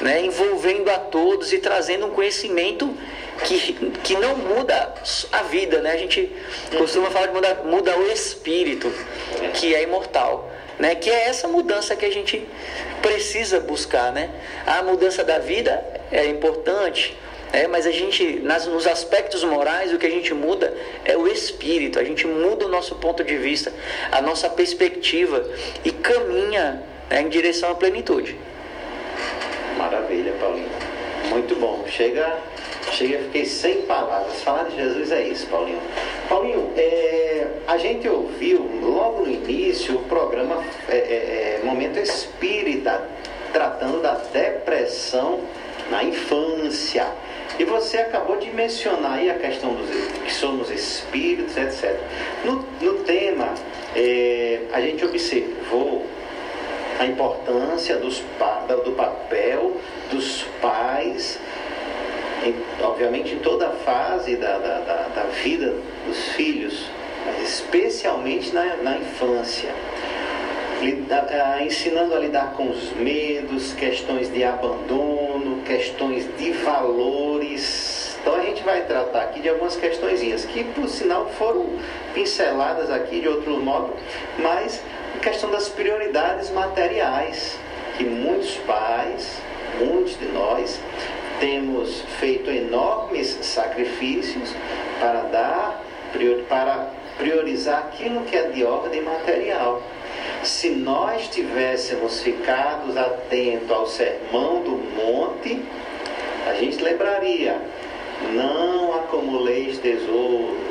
né, 0.00 0.24
envolvendo 0.24 0.88
a 0.90 0.98
todos 0.98 1.52
e 1.52 1.58
trazendo 1.58 2.06
um 2.06 2.10
conhecimento 2.10 2.96
que, 3.44 3.72
que 4.02 4.14
não 4.16 4.36
muda 4.36 4.94
a 5.32 5.42
vida, 5.42 5.80
né? 5.80 5.92
A 5.92 5.96
gente 5.96 6.30
costuma 6.76 7.10
falar 7.10 7.28
que 7.28 7.34
muda, 7.34 7.54
muda 7.64 7.98
o 7.98 8.06
espírito, 8.10 8.92
que 9.54 9.74
é 9.74 9.82
imortal. 9.82 10.52
Né, 10.78 10.94
que 10.94 11.08
é 11.08 11.28
essa 11.28 11.48
mudança 11.48 11.96
que 11.96 12.04
a 12.04 12.12
gente 12.12 12.46
precisa 13.00 13.58
buscar, 13.58 14.12
né? 14.12 14.28
A 14.66 14.82
mudança 14.82 15.24
da 15.24 15.38
vida 15.38 15.82
é 16.12 16.26
importante, 16.26 17.16
é, 17.50 17.66
mas 17.66 17.86
a 17.86 17.90
gente, 17.90 18.40
nas, 18.40 18.66
nos 18.66 18.86
aspectos 18.86 19.42
morais, 19.42 19.90
o 19.94 19.98
que 19.98 20.04
a 20.04 20.10
gente 20.10 20.34
muda 20.34 20.76
é 21.02 21.16
o 21.16 21.26
espírito, 21.26 21.98
a 21.98 22.04
gente 22.04 22.26
muda 22.26 22.66
o 22.66 22.68
nosso 22.68 22.96
ponto 22.96 23.24
de 23.24 23.38
vista, 23.38 23.72
a 24.12 24.20
nossa 24.20 24.50
perspectiva 24.50 25.48
e 25.82 25.90
caminha 25.90 26.82
né, 27.08 27.22
em 27.22 27.28
direção 27.30 27.70
à 27.70 27.74
plenitude. 27.74 28.36
Maravilha, 29.78 30.32
Paulinho. 30.38 30.68
Muito 31.30 31.56
bom. 31.56 31.84
Chega, 31.88 32.38
chega, 32.92 33.18
fiquei 33.24 33.44
sem 33.44 33.82
palavras. 33.82 34.42
Falar 34.42 34.64
de 34.64 34.76
Jesus 34.76 35.12
é 35.12 35.22
isso, 35.22 35.46
Paulinho. 35.46 35.80
Paulinho, 36.28 36.72
é, 36.76 37.46
a 37.66 37.76
gente 37.76 38.08
ouviu 38.08 38.60
logo 38.80 39.24
no 39.24 39.30
início 39.30 39.96
o 39.96 40.02
programa 40.04 40.62
é, 40.88 40.96
é, 40.96 41.60
é 41.60 41.64
Momento 41.64 41.98
Espírita, 41.98 43.02
tratando 43.52 44.02
da 44.02 44.14
depressão 44.14 45.40
na 45.90 46.04
infância. 46.04 47.06
E 47.58 47.64
você 47.64 47.98
acabou 47.98 48.36
de 48.36 48.50
mencionar 48.50 49.14
aí 49.14 49.30
a 49.30 49.34
questão 49.34 49.72
dos 49.72 49.88
que 50.22 50.32
somos 50.32 50.70
espíritos, 50.70 51.56
etc. 51.56 51.98
No, 52.44 52.64
no 52.80 53.04
tema, 53.04 53.54
é, 53.94 54.60
a 54.72 54.80
gente 54.80 55.04
observou 55.04 56.04
a 56.98 57.06
importância 57.06 57.96
dos, 57.96 58.22
do 58.84 58.92
papel 58.92 59.76
dos 60.10 60.44
pais, 60.60 61.38
obviamente 62.82 63.34
em 63.34 63.38
toda 63.38 63.68
a 63.68 63.70
fase 63.70 64.36
da, 64.36 64.58
da, 64.58 64.78
da, 64.80 65.08
da 65.14 65.22
vida 65.42 65.74
dos 66.06 66.18
filhos, 66.30 66.86
mas 67.24 67.48
especialmente 67.48 68.52
na, 68.52 68.76
na 68.76 68.98
infância. 68.98 69.70
ensinando 71.62 72.14
a 72.14 72.18
lidar 72.18 72.52
com 72.52 72.68
os 72.68 72.92
medos, 72.92 73.72
questões 73.72 74.32
de 74.32 74.44
abandono, 74.44 75.62
questões 75.64 76.28
de 76.38 76.52
valores. 76.52 78.16
Então 78.20 78.34
a 78.34 78.42
gente 78.42 78.62
vai 78.62 78.82
tratar 78.82 79.22
aqui 79.22 79.40
de 79.40 79.48
algumas 79.48 79.76
questõezinhas 79.76 80.44
que, 80.44 80.64
por 80.64 80.88
sinal, 80.88 81.28
foram 81.38 81.70
pinceladas 82.12 82.90
aqui 82.90 83.20
de 83.20 83.28
outro 83.28 83.58
modo, 83.58 83.94
mas 84.38 84.82
a 85.14 85.18
questão 85.18 85.50
das 85.50 85.68
prioridades 85.68 86.50
materiais, 86.50 87.58
que 87.96 88.04
muitos 88.04 88.56
pais, 88.66 89.40
muitos 89.78 90.18
de 90.18 90.26
nós, 90.26 90.80
temos 91.40 92.00
feito 92.18 92.50
enormes 92.50 93.38
sacrifícios 93.42 94.54
para 94.98 95.22
dar, 95.22 95.82
para 96.48 96.90
priorizar 97.18 97.78
aquilo 97.78 98.22
que 98.22 98.36
é 98.36 98.48
de 98.48 98.64
ordem 98.64 99.02
material. 99.02 99.82
Se 100.42 100.70
nós 100.70 101.28
tivéssemos 101.28 102.22
ficado 102.22 102.96
atentos 102.98 103.70
ao 103.70 103.86
sermão 103.86 104.62
do 104.62 104.72
monte, 104.72 105.62
a 106.48 106.54
gente 106.54 106.82
lembraria: 106.82 107.60
não 108.32 108.94
acumuleis 108.94 109.78
tesouros. 109.78 110.65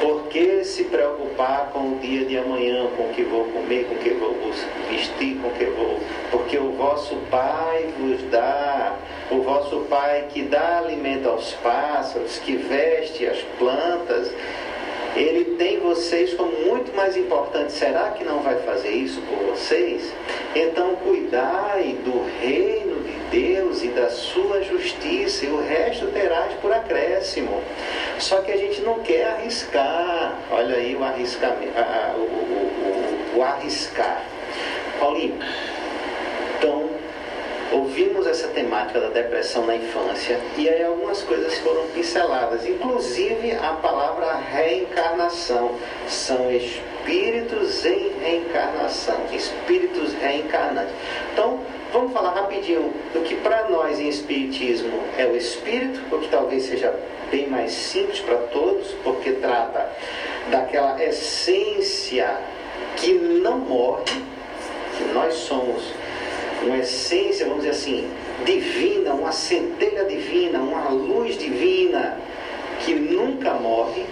Por 0.00 0.28
que 0.28 0.64
se 0.64 0.84
preocupar 0.84 1.70
com 1.72 1.92
o 1.92 1.98
dia 2.00 2.24
de 2.24 2.36
amanhã, 2.36 2.86
com 2.96 3.04
o 3.04 3.14
que 3.14 3.22
vou 3.22 3.44
comer, 3.46 3.86
com 3.86 3.94
o 3.94 3.98
que 3.98 4.10
vou 4.10 4.36
vestir, 4.90 5.36
com 5.40 5.48
o 5.48 5.52
que 5.52 5.64
vou. 5.64 5.98
Porque 6.30 6.58
o 6.58 6.72
vosso 6.72 7.16
Pai 7.30 7.88
vos 7.98 8.22
dá, 8.30 8.96
o 9.30 9.40
vosso 9.42 9.80
Pai 9.88 10.26
que 10.30 10.42
dá 10.42 10.78
alimento 10.78 11.28
aos 11.28 11.52
pássaros, 11.54 12.38
que 12.38 12.56
veste 12.56 13.26
as 13.26 13.38
plantas, 13.58 14.30
ele 15.16 15.56
tem 15.56 15.80
vocês 15.80 16.34
como 16.34 16.52
muito 16.66 16.94
mais 16.94 17.16
importante. 17.16 17.72
Será 17.72 18.10
que 18.10 18.22
não 18.22 18.40
vai 18.40 18.56
fazer 18.56 18.90
isso 18.90 19.20
por 19.22 19.38
vocês? 19.46 20.12
Então 20.54 20.96
cuidai 20.96 21.96
do 22.04 22.24
reino 22.40 22.95
Deus 23.30 23.82
e 23.82 23.88
da 23.88 24.08
sua 24.08 24.62
justiça, 24.62 25.44
e 25.44 25.48
o 25.48 25.60
resto 25.62 26.06
terás 26.08 26.54
por 26.54 26.72
acréscimo. 26.72 27.62
Só 28.18 28.40
que 28.40 28.52
a 28.52 28.56
gente 28.56 28.80
não 28.82 29.00
quer 29.00 29.24
arriscar. 29.26 30.38
Olha 30.50 30.76
aí 30.76 30.94
o 30.94 31.00
o, 31.00 32.20
o, 32.20 33.34
o, 33.34 33.38
o 33.38 33.42
arriscar. 33.42 34.22
Paulinho, 34.98 35.38
então 36.58 36.88
ouvimos 37.72 38.26
essa 38.26 38.48
temática 38.48 39.00
da 39.00 39.08
depressão 39.08 39.66
na 39.66 39.76
infância 39.76 40.40
e 40.56 40.68
aí 40.68 40.82
algumas 40.84 41.22
coisas 41.22 41.58
foram 41.58 41.86
pinceladas, 41.88 42.66
inclusive 42.66 43.52
a 43.52 43.72
palavra 43.74 44.34
reencarnação. 44.36 45.72
São 46.08 46.50
espíritos 46.50 47.84
em 47.84 48.12
reencarnação, 48.20 49.16
espíritos 49.32 50.14
reencarnantes. 50.14 50.94
Então, 51.32 51.60
vamos 51.92 52.12
falar 52.12 52.30
rapidinho 52.30 52.92
do 53.12 53.22
que 53.22 53.36
para 53.36 53.68
nós 53.68 53.98
em 53.98 54.08
espiritismo 54.08 55.00
é 55.16 55.26
o 55.26 55.36
espírito, 55.36 56.00
o 56.14 56.18
que 56.18 56.28
talvez 56.28 56.64
seja 56.64 56.94
bem 57.30 57.48
mais 57.48 57.72
simples 57.72 58.20
para 58.20 58.36
todos, 58.36 58.88
porque 59.02 59.32
trata 59.32 59.90
daquela 60.50 61.02
essência 61.02 62.38
que 62.96 63.12
não 63.12 63.58
morre, 63.58 64.04
que 64.96 65.04
nós 65.12 65.34
somos 65.34 65.92
uma 66.62 66.78
essência, 66.78 67.46
vamos 67.46 67.64
dizer 67.64 67.76
assim, 67.76 68.10
divina, 68.44 69.14
uma 69.14 69.32
centelha 69.32 70.04
divina, 70.04 70.58
uma 70.58 70.88
luz 70.88 71.38
divina 71.38 72.18
que 72.84 72.94
nunca 72.94 73.54
morre 73.54 74.04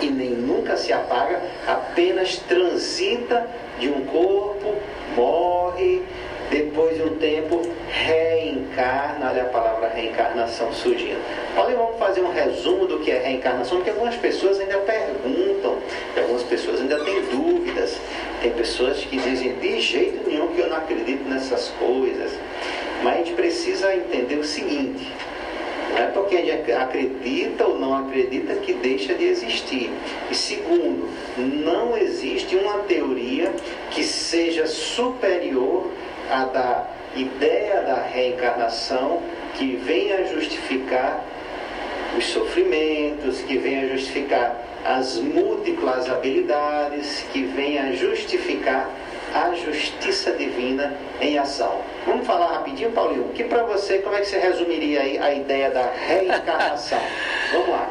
e 0.00 0.06
nem 0.06 0.30
nunca 0.30 0.76
se 0.76 0.92
apaga, 0.92 1.42
apenas 1.66 2.36
transita 2.36 3.48
de 3.78 3.88
um 3.88 4.04
corpo, 4.06 4.74
morre, 5.16 6.02
depois 6.50 6.96
de 6.96 7.02
um 7.02 7.16
tempo 7.16 7.62
reencarna, 7.88 9.30
olha 9.30 9.42
a 9.42 9.46
palavra 9.46 9.88
reencarnação 9.88 10.72
surgindo. 10.72 11.20
Olha, 11.56 11.76
vamos 11.76 11.98
fazer 11.98 12.20
um 12.20 12.32
resumo 12.32 12.86
do 12.86 13.00
que 13.00 13.10
é 13.10 13.18
reencarnação, 13.18 13.78
porque 13.78 13.90
algumas 13.90 14.16
pessoas 14.16 14.58
ainda 14.58 14.78
perguntam, 14.78 15.78
algumas 16.16 16.42
pessoas 16.44 16.80
ainda 16.80 16.98
têm 17.04 17.22
dúvidas. 17.22 17.98
Tem 18.40 18.52
pessoas 18.52 18.98
que 18.98 19.16
dizem 19.16 19.54
de 19.54 19.80
jeito 19.80 20.28
nenhum 20.28 20.48
que 20.48 20.60
eu 20.60 20.68
não 20.68 20.76
acredito 20.76 21.28
nessas 21.28 21.68
coisas. 21.78 22.32
Mas 23.02 23.14
a 23.14 23.16
gente 23.18 23.32
precisa 23.32 23.94
entender 23.94 24.36
o 24.36 24.44
seguinte: 24.44 25.12
não 25.90 25.98
é 25.98 26.06
porque 26.06 26.36
a 26.36 26.44
gente 26.44 26.72
acredita 26.72 27.66
ou 27.66 27.78
não 27.78 28.06
acredita 28.06 28.54
que 28.54 28.72
deixa 28.74 29.14
de 29.14 29.24
existir. 29.24 29.90
E 30.30 30.34
segundo, 30.34 31.08
não 31.36 31.96
existe 31.96 32.56
uma 32.56 32.78
teoria 32.80 33.52
que 33.90 34.04
seja 34.04 34.66
superior 34.66 35.90
à 36.30 36.44
da 36.44 36.86
ideia 37.16 37.82
da 37.82 38.02
reencarnação 38.02 39.22
que 39.54 39.76
venha 39.76 40.24
justificar 40.26 41.24
os 42.16 42.24
sofrimentos, 42.26 43.40
que 43.42 43.58
venha 43.58 43.88
justificar 43.88 44.56
as 44.84 45.16
múltiplas 45.16 46.08
habilidades, 46.08 47.24
que 47.32 47.42
venha 47.44 47.92
justificar 47.92 48.88
a 49.34 49.54
justiça 49.54 50.32
divina 50.32 50.96
em 51.20 51.38
ação. 51.38 51.82
Vamos 52.06 52.26
falar 52.26 52.46
rapidinho, 52.46 52.90
Paulinho? 52.92 53.28
Que 53.34 53.44
para 53.44 53.64
você, 53.64 53.98
como 53.98 54.16
é 54.16 54.20
que 54.20 54.26
você 54.26 54.38
resumiria 54.38 55.00
aí 55.02 55.18
a 55.18 55.34
ideia 55.34 55.70
da 55.70 55.90
reencarnação? 55.90 57.00
Vamos 57.52 57.68
lá. 57.68 57.90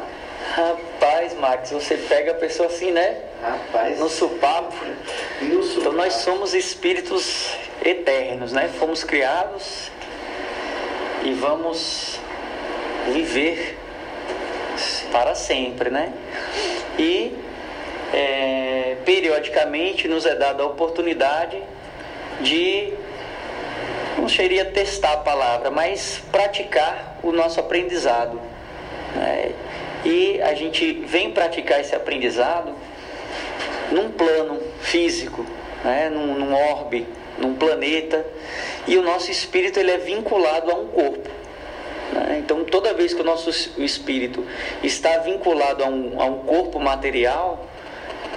Rapaz, 0.54 1.34
Max, 1.38 1.70
você 1.70 1.96
pega 1.96 2.32
a 2.32 2.34
pessoa 2.34 2.68
assim, 2.68 2.90
né? 2.90 3.18
Rapaz. 3.42 4.00
No 4.00 4.08
supapo. 4.08 4.74
No 5.42 5.62
supapo. 5.62 5.80
Então 5.80 5.92
nós 5.92 6.14
somos 6.14 6.54
espíritos 6.54 7.56
eternos, 7.84 8.52
né? 8.52 8.68
Fomos 8.78 9.04
criados 9.04 9.90
e 11.24 11.32
vamos 11.32 12.18
viver 13.12 13.78
para 15.10 15.34
sempre, 15.34 15.90
né? 15.90 16.12
E 16.98 17.36
é, 18.12 18.96
periodicamente 19.04 20.08
nos 20.08 20.26
é 20.26 20.34
dada 20.34 20.62
a 20.62 20.66
oportunidade 20.66 21.60
de, 22.40 22.92
não 24.16 24.28
seria 24.28 24.64
testar 24.64 25.12
a 25.12 25.16
palavra, 25.18 25.70
mas 25.70 26.22
praticar 26.30 27.18
o 27.22 27.32
nosso 27.32 27.60
aprendizado. 27.60 28.40
Né? 29.14 29.52
E 30.04 30.40
a 30.42 30.54
gente 30.54 30.92
vem 30.92 31.30
praticar 31.30 31.80
esse 31.80 31.94
aprendizado 31.94 32.72
num 33.90 34.10
plano 34.10 34.60
físico, 34.80 35.44
né? 35.84 36.08
num, 36.08 36.34
num 36.34 36.54
orbe, 36.54 37.06
num 37.38 37.54
planeta, 37.54 38.24
e 38.86 38.96
o 38.96 39.02
nosso 39.02 39.30
espírito 39.30 39.78
ele 39.78 39.90
é 39.90 39.98
vinculado 39.98 40.70
a 40.70 40.74
um 40.74 40.86
corpo. 40.88 41.28
Né? 42.12 42.38
Então, 42.40 42.64
toda 42.64 42.92
vez 42.94 43.14
que 43.14 43.20
o 43.20 43.24
nosso 43.24 43.50
espírito 43.80 44.44
está 44.82 45.18
vinculado 45.18 45.84
a 45.84 45.86
um, 45.86 46.20
a 46.20 46.24
um 46.24 46.38
corpo 46.40 46.78
material, 46.80 47.66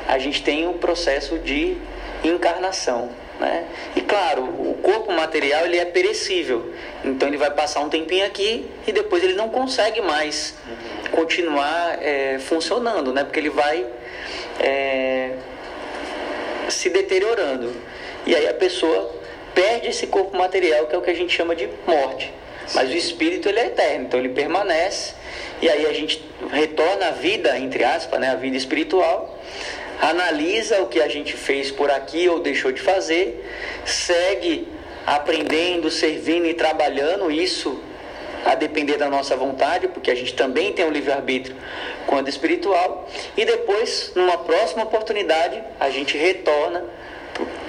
a 0.08 0.18
gente 0.18 0.44
tem 0.44 0.68
um 0.68 0.78
processo 0.78 1.40
de 1.40 1.78
encarnação. 2.24 3.10
Né? 3.40 3.66
E 3.96 4.02
claro, 4.02 4.44
o 4.44 4.78
corpo 4.84 5.12
material 5.12 5.66
ele 5.66 5.78
é 5.78 5.86
perecível, 5.86 6.72
então 7.04 7.28
ele 7.28 7.38
vai 7.38 7.50
passar 7.50 7.80
um 7.80 7.90
tempinho 7.90 8.26
aqui 8.26 8.70
e 8.86 8.92
depois 8.92 9.24
ele 9.24 9.34
não 9.34 9.50
consegue 9.50 10.00
mais 10.00 10.56
continuar 11.12 11.98
é, 12.00 12.38
funcionando, 12.38 13.12
né? 13.12 13.24
porque 13.24 13.40
ele 13.40 13.50
vai 13.50 13.86
é, 14.60 15.32
se 16.70 16.90
deteriorando. 16.90 17.74
E 18.26 18.36
aí 18.36 18.48
a 18.48 18.54
pessoa 18.54 19.12
perde 19.54 19.90
esse 19.90 20.08
corpo 20.08 20.38
material, 20.38 20.88
que 20.88 20.96
é 20.96 20.98
o 20.98 21.02
que 21.02 21.10
a 21.10 21.16
gente 21.16 21.34
chama 21.34 21.56
de 21.56 21.70
morte. 21.86 22.32
Mas 22.74 22.90
o 22.90 22.96
espírito 22.96 23.50
ele 23.50 23.60
é 23.60 23.66
eterno, 23.68 24.06
então 24.06 24.20
ele 24.20 24.30
permanece. 24.30 25.14
E 25.62 25.70
aí 25.70 25.86
a 25.86 25.94
gente 25.94 26.24
retorna 26.52 27.08
à 27.08 27.12
vida, 27.12 27.58
entre 27.58 27.84
aspas, 27.84 28.20
né, 28.20 28.30
a 28.30 28.36
vida 28.36 28.56
espiritual, 28.56 29.38
analisa 30.02 30.82
o 30.82 30.88
que 30.88 31.02
a 31.02 31.08
gente 31.08 31.34
fez 31.34 31.70
por 31.70 31.92
aqui 31.92 32.28
ou 32.28 32.40
deixou 32.40 32.72
de 32.72 32.82
fazer, 32.82 33.46
segue 33.86 34.68
aprendendo, 35.06 35.90
servindo 35.90 36.46
e 36.46 36.54
trabalhando 36.54 37.30
isso 37.32 37.80
a 38.44 38.56
depender 38.56 38.98
da 38.98 39.08
nossa 39.08 39.36
vontade, 39.36 39.88
porque 39.88 40.10
a 40.10 40.16
gente 40.16 40.34
também 40.34 40.74
tem 40.74 40.84
um 40.86 40.90
livre-arbítrio 40.90 41.56
quando 42.08 42.28
espiritual, 42.28 43.08
e 43.38 43.46
depois, 43.46 44.12
numa 44.16 44.38
próxima 44.40 44.84
oportunidade, 44.84 45.62
a 45.80 45.92
gente 45.92 46.18
retorna 46.18 46.84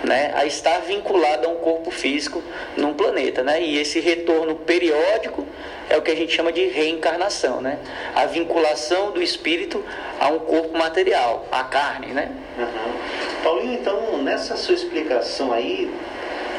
né, 0.04 0.32
a 0.34 0.44
estar 0.44 0.80
vinculado 0.80 1.46
a 1.46 1.50
um 1.50 1.56
corpo 1.56 1.90
físico 1.90 2.42
num 2.76 2.94
planeta. 2.94 3.42
Né? 3.42 3.62
E 3.62 3.78
esse 3.78 4.00
retorno 4.00 4.56
periódico 4.56 5.46
é 5.88 5.96
o 5.96 6.02
que 6.02 6.10
a 6.10 6.16
gente 6.16 6.34
chama 6.34 6.52
de 6.52 6.66
reencarnação, 6.66 7.60
né? 7.60 7.78
a 8.14 8.26
vinculação 8.26 9.10
do 9.10 9.22
espírito 9.22 9.84
a 10.18 10.28
um 10.28 10.38
corpo 10.40 10.76
material, 10.76 11.46
a 11.50 11.64
carne. 11.64 12.08
Né? 12.08 12.32
Uhum. 12.58 13.42
Paulinho, 13.42 13.74
então, 13.74 14.22
nessa 14.22 14.56
sua 14.56 14.74
explicação 14.74 15.52
aí, 15.52 15.92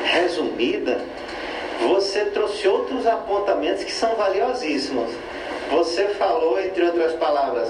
resumida, 0.06 1.02
você 1.82 2.26
trouxe 2.26 2.68
outros 2.68 3.06
apontamentos 3.08 3.84
que 3.84 3.92
são 3.92 4.16
valiosíssimos. 4.16 5.10
Você 5.72 6.10
falou, 6.10 6.60
entre 6.60 6.84
outras 6.86 7.14
palavras, 7.14 7.70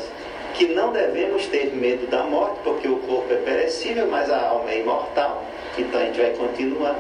que 0.54 0.68
não 0.68 0.92
devemos 0.92 1.46
ter 1.48 1.74
medo 1.74 2.08
da 2.08 2.24
morte, 2.24 2.60
porque 2.64 2.88
o 2.88 2.98
corpo 2.98 3.34
é 3.34 3.38
perecível, 3.38 4.08
mas 4.08 4.30
a 4.30 4.50
alma 4.50 4.70
é 4.72 4.80
imortal. 4.80 5.44
Então 5.78 6.00
a 6.00 6.06
gente 6.06 6.20
vai 6.20 6.32
continuar. 6.32 6.96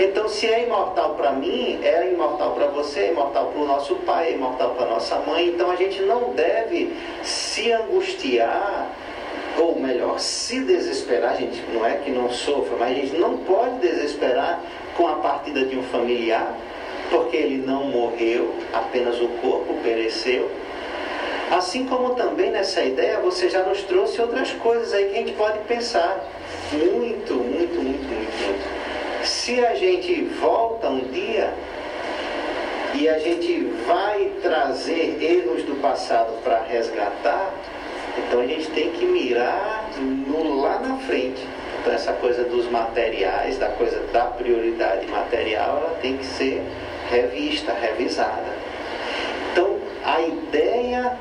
Então, 0.00 0.28
se 0.28 0.46
é 0.46 0.64
imortal 0.64 1.14
para 1.16 1.32
mim, 1.32 1.80
é 1.82 2.12
imortal 2.12 2.52
para 2.52 2.66
você, 2.68 3.00
é 3.00 3.10
imortal 3.10 3.46
para 3.46 3.60
o 3.60 3.66
nosso 3.66 3.96
pai, 3.96 4.28
é 4.28 4.32
imortal 4.34 4.70
para 4.70 4.86
nossa 4.86 5.16
mãe. 5.20 5.48
Então 5.48 5.70
a 5.70 5.76
gente 5.76 6.00
não 6.02 6.32
deve 6.34 6.92
se 7.24 7.72
angustiar, 7.72 8.92
ou 9.58 9.78
melhor, 9.78 10.20
se 10.20 10.60
desesperar. 10.60 11.32
A 11.32 11.36
gente 11.36 11.60
não 11.72 11.84
é 11.84 11.96
que 11.96 12.10
não 12.10 12.30
sofra, 12.30 12.76
mas 12.78 12.90
a 12.90 12.94
gente 12.94 13.16
não 13.16 13.38
pode 13.38 13.78
desesperar 13.78 14.60
com 14.96 15.08
a 15.08 15.16
partida 15.16 15.64
de 15.64 15.76
um 15.76 15.82
familiar, 15.82 16.56
porque 17.10 17.36
ele 17.36 17.66
não 17.66 17.84
morreu, 17.84 18.54
apenas 18.72 19.20
o 19.20 19.28
corpo 19.40 19.74
pereceu. 19.82 20.48
Assim 21.50 21.86
como 21.86 22.14
também 22.14 22.50
nessa 22.50 22.82
ideia 22.82 23.20
você 23.20 23.48
já 23.48 23.62
nos 23.62 23.82
trouxe 23.82 24.20
outras 24.20 24.52
coisas 24.52 24.92
aí 24.92 25.06
que 25.06 25.14
a 25.14 25.18
gente 25.18 25.32
pode 25.32 25.58
pensar. 25.60 26.22
Muito, 26.72 27.34
muito, 27.34 27.74
muito, 27.82 28.12
muito, 28.12 28.44
muito. 28.44 29.26
Se 29.26 29.64
a 29.64 29.74
gente 29.74 30.24
volta 30.40 30.88
um 30.88 31.00
dia 31.10 31.52
e 32.94 33.08
a 33.08 33.18
gente 33.18 33.64
vai 33.86 34.30
trazer 34.42 35.22
erros 35.22 35.62
do 35.62 35.80
passado 35.80 36.42
para 36.42 36.62
resgatar, 36.62 37.50
então 38.18 38.40
a 38.40 38.46
gente 38.46 38.70
tem 38.70 38.90
que 38.92 39.06
mirar 39.06 39.88
no 39.98 40.60
lá 40.60 40.78
na 40.80 40.96
frente. 40.98 41.46
Então 41.80 41.92
essa 41.92 42.12
coisa 42.12 42.44
dos 42.44 42.70
materiais, 42.70 43.56
da 43.56 43.68
coisa 43.68 44.00
da 44.12 44.24
prioridade 44.24 45.06
material, 45.06 45.78
ela 45.78 45.98
tem 46.02 46.18
que 46.18 46.26
ser 46.26 46.62
revista, 47.08 47.72
revisada. 47.72 48.52
Então 49.52 49.78
a 50.08 50.22
ideia 50.22 51.18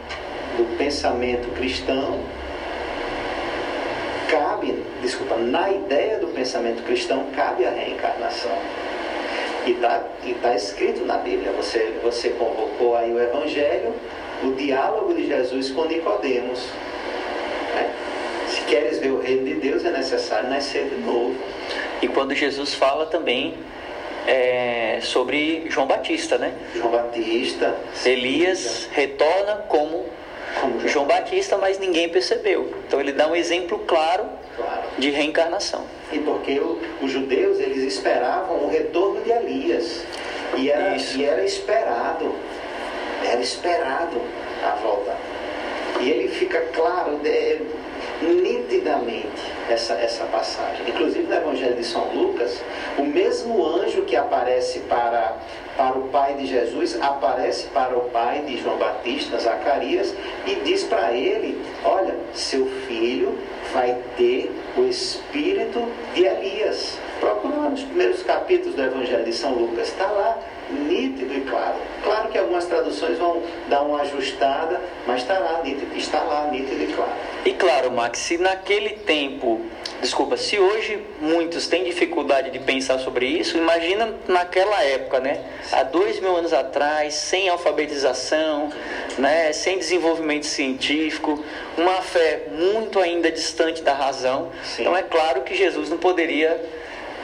do 0.56 0.78
pensamento 0.78 1.54
cristão 1.56 2.22
cabe, 4.30 4.82
desculpa, 5.02 5.36
na 5.36 5.70
ideia 5.70 6.20
do 6.20 6.28
pensamento 6.28 6.82
cristão 6.84 7.26
cabe 7.36 7.66
a 7.66 7.70
reencarnação. 7.70 8.58
E 9.66 9.72
está 9.72 10.06
tá 10.42 10.56
escrito 10.56 11.04
na 11.04 11.18
Bíblia, 11.18 11.52
você, 11.52 12.00
você 12.02 12.30
convocou 12.30 12.96
aí 12.96 13.12
o 13.12 13.20
Evangelho, 13.22 13.94
o 14.42 14.52
diálogo 14.54 15.14
de 15.14 15.28
Jesus 15.28 15.70
com 15.72 15.84
Nicodemos. 15.86 16.70
Né? 17.76 17.94
Se 18.48 18.62
queres 18.62 19.00
ver 19.00 19.12
o 19.12 19.20
reino 19.20 19.44
de 19.44 19.56
Deus, 19.56 19.84
é 19.84 19.92
necessário 19.92 20.50
nascer 20.50 20.88
de 20.88 20.96
novo. 21.02 21.36
E 22.02 22.08
quando 22.08 22.34
Jesus 22.34 22.74
fala 22.74 23.06
também 23.06 23.56
é, 24.28 25.00
sobre 25.02 25.66
João 25.70 25.88
Batista, 25.88 26.38
né? 26.38 26.54
João 26.76 26.92
Batista. 26.92 27.76
Elias 28.06 28.88
retorna 28.92 29.64
como 29.68 30.06
como 30.62 30.88
João 30.88 31.06
Batista, 31.06 31.56
mas 31.58 31.78
ninguém 31.78 32.10
percebeu. 32.10 32.74
Então 32.88 33.00
ele 33.00 33.12
dá 33.12 33.28
um 33.28 33.36
exemplo 33.36 33.78
claro 33.86 34.26
Claro. 34.56 34.82
de 34.98 35.12
reencarnação. 35.12 35.86
E 36.12 36.18
porque 36.20 36.60
o- 36.60 36.82
os 37.02 37.12
judeus 37.12 37.60
eles 37.60 37.84
esperavam 37.84 38.64
o 38.66 38.68
retorno 38.70 39.22
de 39.22 39.30
Elias. 39.32 40.04
E 40.56 40.72
era, 40.72 40.96
Isso. 40.96 41.16
e 41.20 41.26
era 41.26 41.44
esperado. 41.46 42.34
Era 43.24 43.40
esperado 43.40 44.20
a 44.64 44.72
volta. 44.82 45.16
E 46.00 46.10
ele 46.10 46.28
fica 46.30 46.60
claro, 46.74 47.18
de- 47.18 47.60
nitidamente, 48.22 49.52
essa, 49.70 49.94
essa 49.94 50.26
passagem. 50.26 50.88
Inclusive 50.88 51.28
no 51.28 51.36
Evangelho 51.36 51.76
de 51.76 51.84
São 51.84 52.14
Lucas, 52.14 52.62
o 52.98 53.04
mesmo 53.04 53.66
anjo 53.66 54.04
que 54.04 54.16
aparece 54.16 54.80
para, 54.82 55.38
para 55.76 55.98
o 55.98 56.08
pai 56.10 56.36
de 56.36 56.48
Jesus, 56.48 57.00
aparece 57.02 57.68
para 57.68 57.98
o 57.98 58.10
pai 58.10 58.42
de 58.42 58.58
João 58.58 58.78
Batista, 58.78 59.40
Zacarias, 59.40 60.14
e 60.46 60.56
diz 60.64 60.84
para 60.84 61.14
ele: 61.14 61.62
Olha, 61.84 62.16
seu 62.34 62.66
filho 62.88 63.38
vai 63.74 63.98
ter 64.16 64.52
o 64.76 64.84
espírito 64.86 65.88
de 66.14 66.26
Elias. 66.26 66.98
Procura 67.20 67.70
nos 67.70 67.84
primeiros 67.84 68.24
capítulos 68.24 68.76
do 68.76 68.84
Evangelho 68.84 69.26
de 69.26 69.34
São 69.34 69.54
Lucas, 69.54 69.90
está 69.90 70.06
lá 70.06 70.38
nítido 70.70 71.34
e 71.34 71.42
claro. 71.42 71.76
Claro 72.04 72.30
que 72.30 72.38
algumas 72.38 72.66
traduções 72.66 73.18
vão 73.18 73.42
dar 73.70 73.82
uma 73.82 74.02
ajustada, 74.02 74.82
mas 75.06 75.22
está 75.22 75.38
lá 75.40 75.62
nítido, 75.64 75.96
está 75.96 76.22
lá 76.24 76.50
nítido 76.52 76.84
e 76.84 76.88
claro. 76.94 77.12
E 77.46 77.54
claro, 77.54 77.92
Max, 77.92 78.20
se 78.20 78.38
naquele 78.38 78.92
tempo, 78.92 79.62
desculpa, 80.02 80.38
se 80.38 80.60
hoje 80.60 81.02
muitos 81.22 81.68
têm 81.68 81.84
dificuldade 81.84 82.52
de 82.52 82.60
pensar 82.60 83.00
sobre 83.00 83.26
isso, 83.26 83.58
imagina 83.58 84.14
naquela 84.28 84.84
época, 84.84 85.20
né? 85.20 85.44
Há 85.72 85.84
dois 85.84 86.20
mil 86.20 86.36
anos 86.36 86.54
atrás, 86.54 87.14
sem 87.14 87.50
alfabetização, 87.50 88.70
né? 89.18 89.52
sem 89.54 89.78
desenvolvimento 89.78 90.46
científico, 90.46 91.44
uma 91.78 92.02
fé 92.02 92.48
muito 92.52 93.00
ainda 93.00 93.32
distante 93.32 93.82
da 93.82 93.94
razão. 93.94 94.52
Sim. 94.64 94.84
Então 94.84 94.96
é 94.96 95.04
claro 95.04 95.42
que 95.42 95.56
Jesus 95.56 95.90
não 95.90 95.98
poderia 95.98 96.60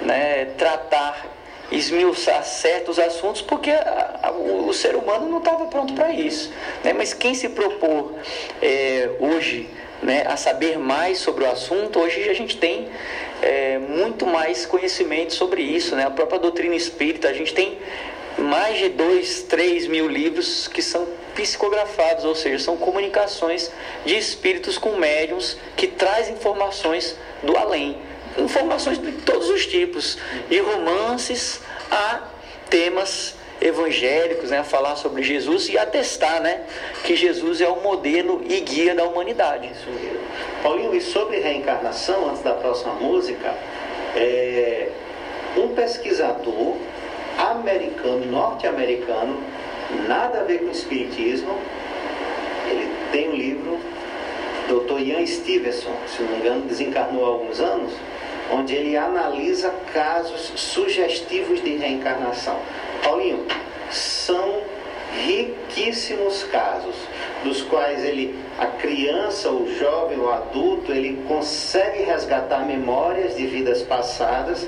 né, 0.01 0.45
tratar, 0.57 1.25
esmiuçar 1.71 2.43
certos 2.45 2.99
assuntos, 2.99 3.41
porque 3.41 3.71
a- 3.71 4.19
a- 4.23 4.31
o, 4.31 4.71
ser 4.73 4.95
humano 4.95 5.27
não 5.29 5.39
estava 5.39 5.65
pronto 5.65 5.93
para 5.93 6.11
isso. 6.11 6.51
Né? 6.83 6.93
Mas 6.93 7.13
quem 7.13 7.33
se 7.33 7.49
propor 7.49 8.13
é, 8.61 9.09
hoje 9.19 9.69
né, 10.01 10.25
a 10.27 10.35
saber 10.35 10.77
mais 10.77 11.19
sobre 11.19 11.43
o 11.45 11.49
assunto, 11.49 11.99
hoje 11.99 12.29
a 12.29 12.33
gente 12.33 12.57
tem 12.57 12.89
é, 13.41 13.77
muito 13.79 14.25
mais 14.25 14.65
conhecimento 14.65 15.33
sobre 15.33 15.61
isso. 15.61 15.95
Né? 15.95 16.05
A 16.05 16.11
própria 16.11 16.39
doutrina 16.39 16.75
espírita, 16.75 17.29
a 17.29 17.33
gente 17.33 17.53
tem 17.53 17.77
mais 18.37 18.77
de 18.79 18.89
dois, 18.89 19.43
três 19.43 19.87
mil 19.87 20.07
livros 20.07 20.67
que 20.67 20.81
são 20.81 21.07
psicografados, 21.35 22.25
ou 22.25 22.35
seja, 22.35 22.59
são 22.63 22.77
comunicações 22.77 23.71
de 24.05 24.17
espíritos 24.17 24.77
com 24.77 24.97
médiums 24.97 25.57
que 25.75 25.87
traz 25.87 26.29
informações 26.29 27.15
do 27.41 27.55
além 27.57 27.97
informações 28.37 28.99
de 28.99 29.11
todos 29.11 29.49
os 29.49 29.65
tipos, 29.65 30.17
de 30.49 30.59
romances 30.59 31.61
a 31.91 32.21
temas 32.69 33.35
evangélicos 33.61 34.49
né, 34.49 34.59
a 34.59 34.63
falar 34.63 34.95
sobre 34.95 35.23
Jesus 35.23 35.69
e 35.69 35.77
atestar 35.77 36.41
né, 36.41 36.63
que 37.03 37.15
Jesus 37.15 37.61
é 37.61 37.67
o 37.67 37.81
modelo 37.81 38.41
e 38.45 38.59
guia 38.59 38.93
da 38.93 39.05
humanidade. 39.05 39.69
Paulinho, 40.61 40.93
e 40.93 41.01
sobre 41.01 41.39
reencarnação, 41.39 42.29
antes 42.29 42.41
da 42.41 42.53
próxima 42.53 42.93
música, 42.95 43.55
é, 44.15 44.89
um 45.57 45.69
pesquisador 45.69 46.75
americano, 47.37 48.25
norte-americano, 48.25 49.41
nada 50.07 50.41
a 50.41 50.43
ver 50.43 50.59
com 50.59 50.69
espiritismo, 50.69 51.57
ele 52.69 52.89
tem 53.11 53.29
um 53.29 53.35
livro, 53.35 53.79
Dr. 54.67 54.99
Ian 54.99 55.25
Stevenson, 55.25 55.95
se 56.07 56.21
não 56.21 56.29
me 56.29 56.37
engano, 56.37 56.61
desencarnou 56.61 57.25
há 57.25 57.27
alguns 57.27 57.59
anos, 57.59 57.93
onde 58.51 58.75
ele 58.75 58.97
analisa 58.97 59.69
casos 59.93 60.51
sugestivos 60.55 61.61
de 61.61 61.77
reencarnação. 61.77 62.57
Paulinho, 63.03 63.45
são 63.91 64.61
riquíssimos 65.25 66.43
casos, 66.43 66.95
dos 67.43 67.61
quais 67.61 68.03
ele, 68.03 68.35
a 68.57 68.65
criança, 68.65 69.49
o 69.49 69.71
jovem, 69.77 70.17
o 70.17 70.31
adulto, 70.31 70.91
ele 70.91 71.23
consegue 71.27 72.03
resgatar 72.03 72.65
memórias 72.65 73.35
de 73.35 73.45
vidas 73.45 73.83
passadas 73.83 74.67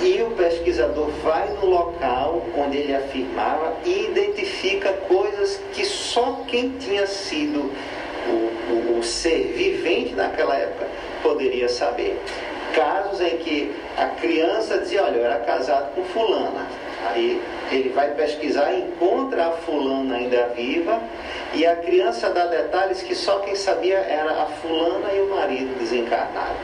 e 0.00 0.22
o 0.22 0.30
pesquisador 0.30 1.10
vai 1.22 1.48
no 1.50 1.66
local 1.66 2.42
onde 2.56 2.78
ele 2.78 2.94
afirmava 2.94 3.76
e 3.84 4.06
identifica 4.06 4.92
coisas 4.92 5.60
que 5.74 5.84
só 5.84 6.42
quem 6.46 6.70
tinha 6.78 7.06
sido 7.06 7.70
o, 8.26 8.94
o, 8.94 8.98
o 8.98 9.02
ser 9.02 9.52
vivente 9.54 10.14
naquela 10.14 10.56
época 10.56 10.88
poderia 11.22 11.68
saber. 11.68 12.18
Casos 12.74 13.20
em 13.20 13.36
que 13.38 13.74
a 13.96 14.06
criança 14.06 14.78
dizia, 14.78 15.02
olha, 15.02 15.16
eu 15.16 15.24
era 15.24 15.38
casado 15.40 15.94
com 15.94 16.04
fulana. 16.04 16.66
Aí 17.08 17.40
ele 17.72 17.88
vai 17.90 18.10
pesquisar, 18.10 18.74
encontra 18.74 19.46
a 19.46 19.50
fulana 19.52 20.16
ainda 20.16 20.52
viva 20.54 21.00
e 21.54 21.66
a 21.66 21.74
criança 21.76 22.28
dá 22.30 22.44
detalhes 22.46 23.02
que 23.02 23.14
só 23.14 23.38
quem 23.38 23.56
sabia 23.56 23.96
era 23.96 24.42
a 24.42 24.46
fulana 24.46 25.10
e 25.12 25.20
o 25.20 25.30
marido 25.30 25.78
desencarnado. 25.78 26.56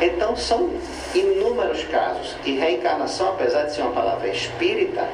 Então 0.00 0.34
são 0.34 0.70
inúmeros 1.14 1.84
casos. 1.84 2.34
E 2.44 2.52
reencarnação, 2.56 3.28
apesar 3.30 3.64
de 3.64 3.74
ser 3.74 3.82
uma 3.82 3.92
palavra 3.92 4.28
espírita, 4.28 5.06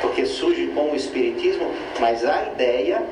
porque 0.00 0.24
surge 0.24 0.68
com 0.68 0.92
o 0.92 0.94
espiritismo, 0.96 1.70
mas 1.98 2.24
a 2.24 2.44
ideia 2.52 3.02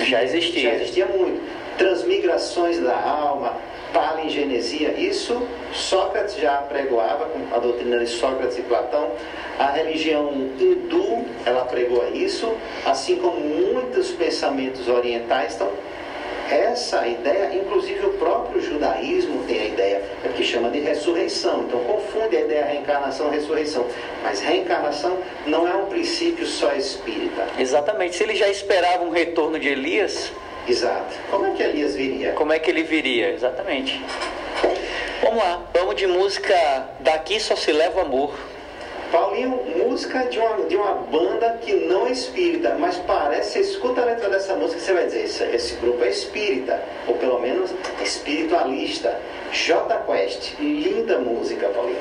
Já 0.00 0.22
existia. 0.24 0.70
já 0.70 0.74
existia 0.76 1.06
muito. 1.06 1.40
Transmigrações 1.78 2.80
da 2.80 2.96
alma, 2.96 3.52
palingenesia, 3.98 4.92
isso 4.92 5.42
Sócrates 5.72 6.36
já 6.36 6.58
pregoava 6.58 7.24
com 7.26 7.52
a 7.52 7.58
doutrina 7.58 7.98
de 7.98 8.06
Sócrates 8.06 8.56
e 8.56 8.62
Platão. 8.62 9.10
A 9.58 9.72
religião 9.72 10.32
hindu, 10.32 11.24
ela 11.44 11.64
pregoa 11.64 12.08
isso, 12.10 12.54
assim 12.86 13.16
como 13.16 13.40
muitos 13.40 14.12
pensamentos 14.12 14.88
orientais. 14.88 15.56
Então, 15.56 15.72
essa 16.48 17.06
ideia, 17.06 17.52
inclusive 17.54 18.06
o 18.06 18.10
próprio 18.10 18.62
judaísmo 18.62 19.44
tem 19.48 19.60
a 19.60 19.64
ideia, 19.66 20.02
é 20.24 20.28
que 20.28 20.44
chama 20.44 20.70
de 20.70 20.78
ressurreição. 20.78 21.64
Então 21.64 21.80
confunde 21.80 22.36
a 22.36 22.40
ideia 22.40 22.64
reencarnação 22.66 23.30
ressurreição. 23.30 23.84
Mas 24.22 24.40
reencarnação 24.40 25.18
não 25.44 25.66
é 25.66 25.74
um 25.74 25.86
princípio 25.86 26.46
só 26.46 26.72
espírita. 26.72 27.46
Exatamente. 27.58 28.14
Se 28.14 28.22
ele 28.22 28.36
já 28.36 28.48
esperava 28.48 29.04
um 29.04 29.10
retorno 29.10 29.58
de 29.58 29.68
Elias, 29.68 30.32
Exato. 30.68 31.14
Como 31.30 31.46
é 31.46 31.50
que 31.52 31.62
Elias 31.62 31.94
viria? 31.94 32.32
como 32.32 32.52
é 32.52 32.58
que 32.58 32.70
ele 32.70 32.82
viria? 32.82 33.32
Exatamente. 33.32 34.00
Vamos 35.22 35.42
lá, 35.42 35.62
vamos 35.72 35.96
de 35.96 36.06
música 36.06 36.54
Daqui 37.00 37.40
Só 37.40 37.56
Se 37.56 37.72
Leva 37.72 38.02
Amor. 38.02 38.34
Paulinho, 39.10 39.58
música 39.86 40.26
de 40.26 40.38
uma, 40.38 40.66
de 40.66 40.76
uma 40.76 40.92
banda 40.92 41.58
que 41.62 41.72
não 41.86 42.06
é 42.06 42.12
espírita, 42.12 42.76
mas 42.78 42.96
parece, 42.98 43.52
você 43.52 43.60
escuta 43.60 44.02
a 44.02 44.04
letra 44.04 44.28
dessa 44.28 44.54
música, 44.54 44.78
você 44.80 44.92
vai 44.92 45.06
dizer, 45.06 45.24
esse, 45.24 45.44
esse 45.44 45.74
grupo 45.76 46.04
é 46.04 46.10
espírita, 46.10 46.82
ou 47.06 47.14
pelo 47.14 47.40
menos 47.40 47.70
espiritualista. 48.02 49.18
J 49.50 49.96
Quest, 50.06 50.58
linda 50.60 51.18
música, 51.18 51.68
Paulinho. 51.68 51.96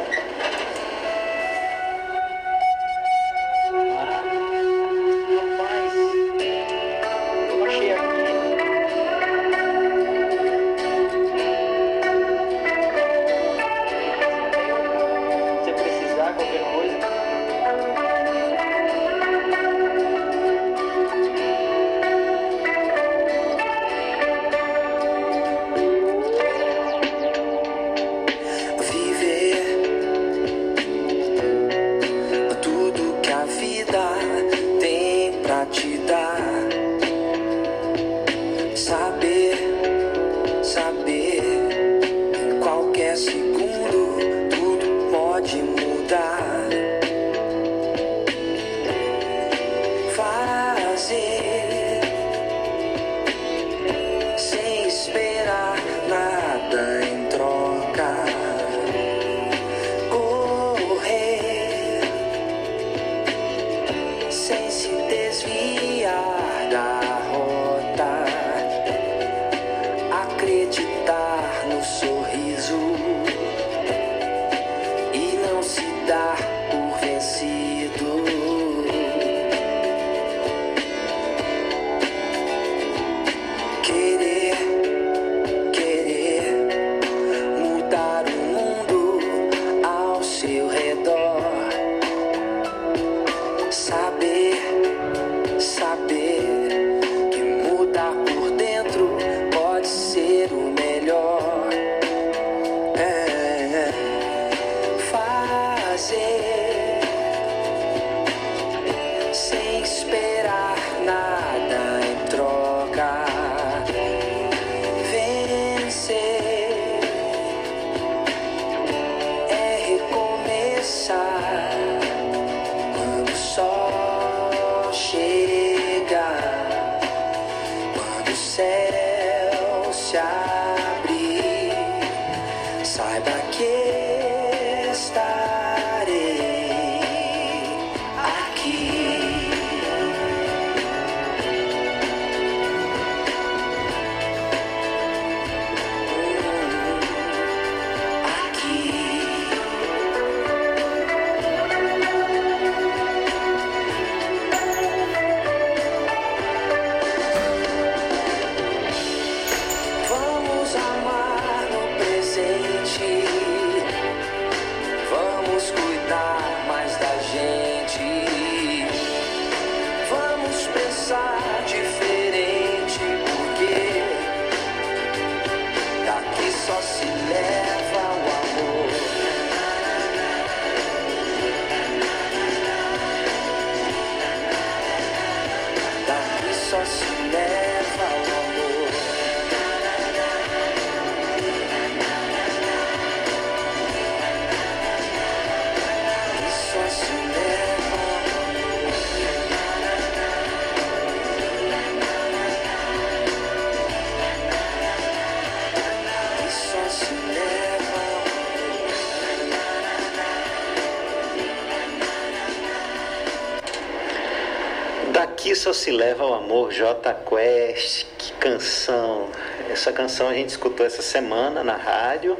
J 216.78 217.11
Quest, 217.28 218.05
que 218.19 218.34
canção. 218.34 219.30
Essa 219.71 219.91
canção 219.91 220.30
a 220.30 220.34
gente 220.36 220.49
escutou 220.49 220.86
essa 220.86 221.01
semana 221.01 221.63
na 221.63 221.75
rádio. 221.75 222.38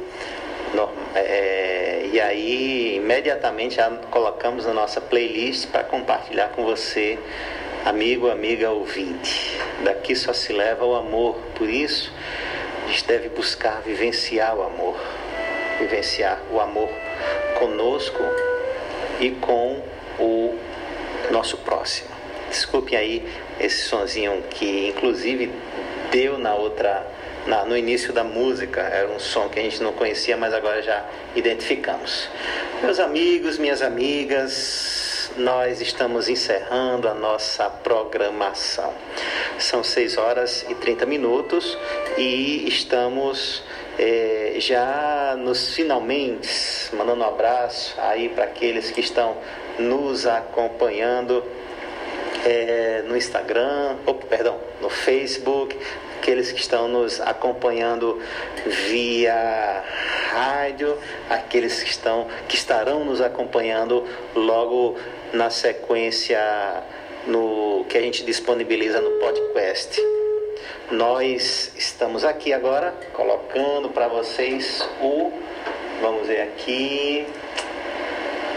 no- 0.74 0.90
é, 1.14 2.08
e 2.12 2.20
aí 2.20 2.96
imediatamente 2.96 3.76
já 3.76 3.88
colocamos 4.10 4.66
na 4.66 4.74
nossa 4.74 5.00
playlist 5.00 5.68
para 5.68 5.82
compartilhar 5.82 6.50
com 6.50 6.62
você, 6.62 7.18
amigo, 7.86 8.30
amiga 8.30 8.70
ouvinte. 8.70 9.58
Daqui 9.82 10.14
só 10.14 10.34
se 10.34 10.52
leva 10.52 10.84
o 10.84 10.94
amor, 10.94 11.36
por 11.54 11.70
isso 11.70 12.12
a 12.84 12.88
gente 12.88 13.06
deve 13.06 13.30
buscar 13.30 13.80
vivenciar 13.80 14.54
o 14.56 14.62
amor, 14.62 14.96
vivenciar 15.78 16.38
o 16.52 16.60
amor 16.60 16.90
conosco 17.58 18.22
e 19.20 19.30
com 19.30 19.82
o 20.18 20.54
nosso 21.30 21.56
próximo. 21.58 22.17
Desculpem 22.50 22.96
aí 22.98 23.28
esse 23.60 23.88
sonzinho 23.88 24.42
que 24.50 24.88
inclusive 24.88 25.50
deu 26.10 26.38
na 26.38 26.54
outra 26.54 27.06
na- 27.46 27.64
no 27.64 27.76
início 27.76 28.12
da 28.12 28.22
música, 28.22 28.80
era 28.82 29.08
um 29.08 29.18
som 29.18 29.48
que 29.48 29.58
a 29.58 29.62
gente 29.62 29.82
não 29.82 29.92
conhecia, 29.92 30.36
mas 30.36 30.52
agora 30.52 30.82
já 30.82 31.02
identificamos. 31.34 32.28
Meus 32.82 32.98
amigos, 33.00 33.56
minhas 33.56 33.80
amigas, 33.80 35.30
nós 35.36 35.80
estamos 35.80 36.28
encerrando 36.28 37.08
a 37.08 37.14
nossa 37.14 37.70
programação. 37.70 38.92
São 39.58 39.82
6 39.82 40.18
horas 40.18 40.66
e 40.68 40.74
30 40.74 41.06
minutos 41.06 41.78
e 42.18 42.68
estamos 42.68 43.62
eh, 43.98 44.54
já 44.58 45.34
nos 45.38 45.74
finalmente, 45.74 46.48
mandando 46.92 47.22
um 47.24 47.26
abraço 47.26 47.94
aí 47.98 48.28
para 48.28 48.44
aqueles 48.44 48.90
que 48.90 49.00
estão 49.00 49.36
nos 49.78 50.26
acompanhando 50.26 51.42
é, 52.44 53.02
no 53.06 53.16
Instagram, 53.16 53.96
ou, 54.06 54.14
perdão, 54.14 54.58
no 54.80 54.88
Facebook, 54.88 55.76
aqueles 56.18 56.52
que 56.52 56.60
estão 56.60 56.88
nos 56.88 57.20
acompanhando 57.20 58.20
via 58.66 59.82
rádio, 60.30 60.96
aqueles 61.30 61.82
que 61.82 61.90
estão 61.90 62.26
que 62.48 62.56
estarão 62.56 63.04
nos 63.04 63.20
acompanhando 63.20 64.04
logo 64.34 64.96
na 65.32 65.50
sequência 65.50 66.38
no 67.26 67.84
que 67.88 67.96
a 67.96 68.00
gente 68.00 68.24
disponibiliza 68.24 69.00
no 69.00 69.10
podcast. 69.18 70.00
Nós 70.90 71.72
estamos 71.76 72.24
aqui 72.24 72.52
agora 72.52 72.94
colocando 73.12 73.90
para 73.90 74.08
vocês 74.08 74.86
o 75.00 75.32
vamos 76.00 76.26
ver 76.26 76.42
aqui 76.42 77.26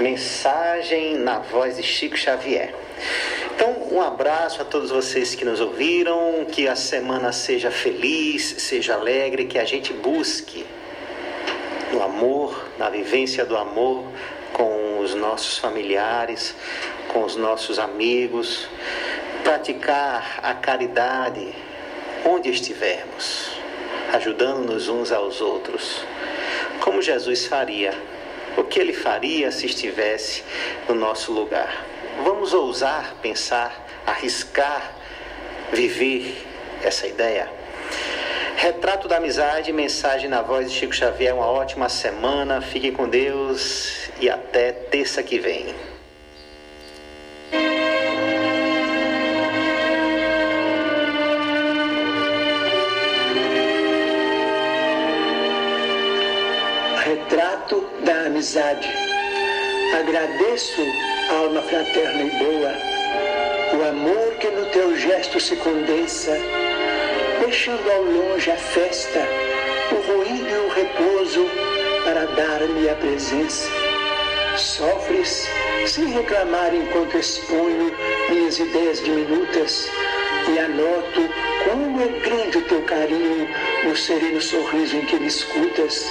Mensagem 0.02 1.16
na 1.18 1.38
voz 1.40 1.78
de 1.78 1.84
Chico 1.84 2.18
Xavier. 2.18 2.74
Então, 3.64 3.96
um 3.96 4.02
abraço 4.02 4.60
a 4.60 4.66
todos 4.66 4.90
vocês 4.90 5.36
que 5.36 5.46
nos 5.46 5.62
ouviram, 5.62 6.44
que 6.52 6.68
a 6.68 6.76
semana 6.76 7.32
seja 7.32 7.70
feliz, 7.70 8.56
seja 8.58 8.96
alegre, 8.96 9.46
que 9.46 9.60
a 9.60 9.64
gente 9.64 9.94
busque 9.94 10.66
no 11.94 12.02
amor, 12.02 12.70
na 12.80 12.90
vivência 12.90 13.46
do 13.46 13.56
amor 13.56 14.04
com 14.52 14.98
os 14.98 15.14
nossos 15.14 15.60
familiares, 15.60 16.56
com 17.10 17.24
os 17.24 17.36
nossos 17.36 17.78
amigos, 17.78 18.68
praticar 19.44 20.40
a 20.42 20.56
caridade 20.56 21.54
onde 22.26 22.50
estivermos, 22.50 23.52
ajudando-nos 24.12 24.88
uns 24.88 25.12
aos 25.12 25.40
outros, 25.40 26.04
como 26.80 27.00
Jesus 27.00 27.46
faria 27.46 27.94
o 28.58 28.64
que 28.64 28.80
ele 28.80 28.94
faria 28.94 29.52
se 29.52 29.68
estivesse 29.68 30.44
no 30.90 30.96
nosso 30.96 31.32
lugar. 31.32 31.91
Vamos 32.24 32.54
ousar 32.54 33.16
pensar, 33.22 33.88
arriscar, 34.06 34.94
viver 35.74 36.46
essa 36.84 37.08
ideia. 37.08 37.50
Retrato 38.58 39.08
da 39.08 39.18
amizade, 39.18 39.74
mensagem 39.74 40.30
na 40.30 40.44
voz 40.44 40.72
de 40.72 40.78
Chico 40.78 40.94
Xavier. 40.94 41.34
Uma 41.34 41.48
ótima 41.48 41.90
semana, 41.90 42.62
fique 42.62 42.92
com 42.92 43.10
Deus 43.10 44.10
e 44.20 44.30
até 44.30 44.72
terça 44.72 45.24
que 45.24 45.40
vem. 45.40 45.74
Retrato 57.04 57.90
da 58.04 58.28
amizade. 58.28 58.88
Agradeço, 60.00 60.82
alma 61.32 61.62
fraterna 61.62 62.24
e 62.24 62.30
boa, 62.32 62.74
o 63.78 63.90
amor 63.90 64.34
que 64.40 64.50
no 64.50 64.66
teu 64.68 64.96
gesto 64.98 65.40
se 65.40 65.56
condensa, 65.56 66.38
deixando 67.40 67.90
ao 67.90 68.04
longe 68.04 68.52
a 68.52 68.58
festa, 68.58 69.20
o 69.92 70.12
ruído 70.12 70.50
e 70.50 70.58
o 70.58 70.68
repouso 70.70 71.50
para 72.04 72.26
dar-me 72.26 72.90
a 72.90 72.96
presença. 72.96 73.70
Sofres 74.58 75.50
sem 75.88 76.08
reclamar 76.08 76.76
enquanto 76.76 77.18
exponho 77.18 77.96
minhas 78.30 78.60
ideias 78.60 79.02
diminutas 79.02 79.90
e 80.54 80.60
anoto 80.60 81.30
como 81.64 82.02
é 82.02 82.08
grande 82.20 82.58
o 82.58 82.62
teu 82.64 82.82
carinho 82.82 83.48
no 83.86 83.96
sereno 83.96 84.42
sorriso 84.42 84.98
em 84.98 85.06
que 85.06 85.16
me 85.16 85.28
escutas. 85.28 86.06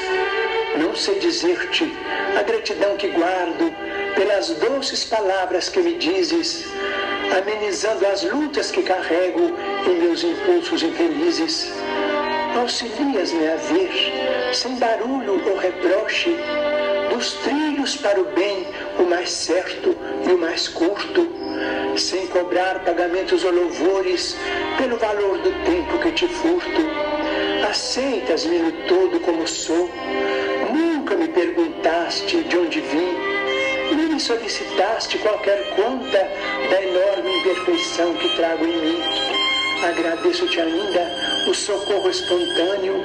Não 0.77 0.95
sei 0.97 1.19
dizer-te 1.19 1.93
a 2.39 2.43
gratidão 2.43 2.97
que 2.97 3.09
guardo 3.09 3.75
pelas 4.15 4.51
doces 4.51 5.05
palavras 5.05 5.69
que 5.69 5.81
me 5.81 5.95
dizes, 5.95 6.67
amenizando 7.37 8.07
as 8.07 8.23
lutas 8.23 8.71
que 8.71 8.83
carrego 8.83 9.53
em 9.87 9.95
meus 10.01 10.25
impulsos 10.25 10.83
infelizes. 10.83 11.73
Auxilias-me 12.59 13.47
a 13.47 13.57
ver, 13.57 14.53
sem 14.53 14.75
barulho 14.77 15.41
ou 15.49 15.57
reproche, 15.57 16.37
dos 17.11 17.35
trilhos 17.35 17.97
para 17.97 18.21
o 18.21 18.25
bem, 18.25 18.67
o 18.99 19.03
mais 19.03 19.31
certo 19.31 19.97
e 20.27 20.33
o 20.33 20.39
mais 20.39 20.69
curto, 20.69 21.29
sem 21.97 22.27
cobrar 22.29 22.81
pagamentos 22.85 23.45
ou 23.45 23.53
louvores 23.53 24.37
pelo 24.79 24.97
valor 24.97 25.39
do 25.39 25.51
tempo 25.65 25.99
que 25.99 26.13
te 26.13 26.27
furto. 26.29 26.83
Aceitas-me 27.69 28.59
no 28.59 28.73
todo 28.89 29.21
como 29.21 29.47
sou, 29.47 29.89
nunca 30.73 31.15
me 31.15 31.29
perguntaste 31.29 32.43
de 32.43 32.59
onde 32.59 32.81
vim, 32.81 33.30
nem 33.95 34.19
solicitaste 34.19 35.19
qualquer 35.19 35.75
conta 35.77 36.29
da 36.71 36.83
enorme 36.83 37.39
imperfeição 37.39 38.15
que 38.15 38.37
trago 38.37 38.65
em 38.65 38.77
mim. 38.77 39.03
Agradeço-te 39.83 40.61
ainda 40.61 41.11
o 41.49 41.55
socorro 41.55 42.11
espontâneo 42.11 43.03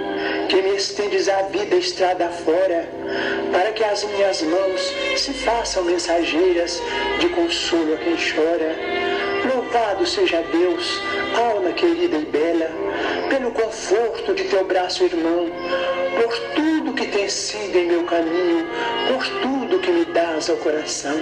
que 0.50 0.62
me 0.62 0.76
estendes 0.76 1.30
a 1.30 1.44
vida 1.44 1.76
estrada 1.76 2.30
fora, 2.30 2.90
para 3.52 3.72
que 3.72 3.84
as 3.84 4.04
minhas 4.04 4.42
mãos 4.42 4.94
se 5.16 5.34
façam 5.34 5.84
mensageiras 5.84 6.82
de 7.20 7.30
consolo 7.30 7.94
a 7.94 7.98
quem 7.98 8.16
chora. 8.16 8.76
Louvado 9.54 10.06
seja 10.06 10.42
Deus, 10.52 11.02
alma 11.38 11.72
querida 11.72 12.18
e 12.18 12.26
bela, 12.26 12.70
pelo 13.30 13.52
conforto 13.52 14.34
de 14.34 14.44
teu 14.46 14.66
braço 14.66 15.06
irmão, 15.06 15.50
por 16.16 16.40
tudo 16.56 16.94
que 16.94 17.08
tens 17.08 17.34
sido 17.34 17.78
em 17.78 17.88
meu 17.88 18.04
caminho, 18.04 18.66
por 19.08 19.28
tudo 19.42 19.80
que 19.80 19.92
me 19.92 20.06
dás 20.06 20.50
ao 20.50 20.58
coração. 20.58 21.18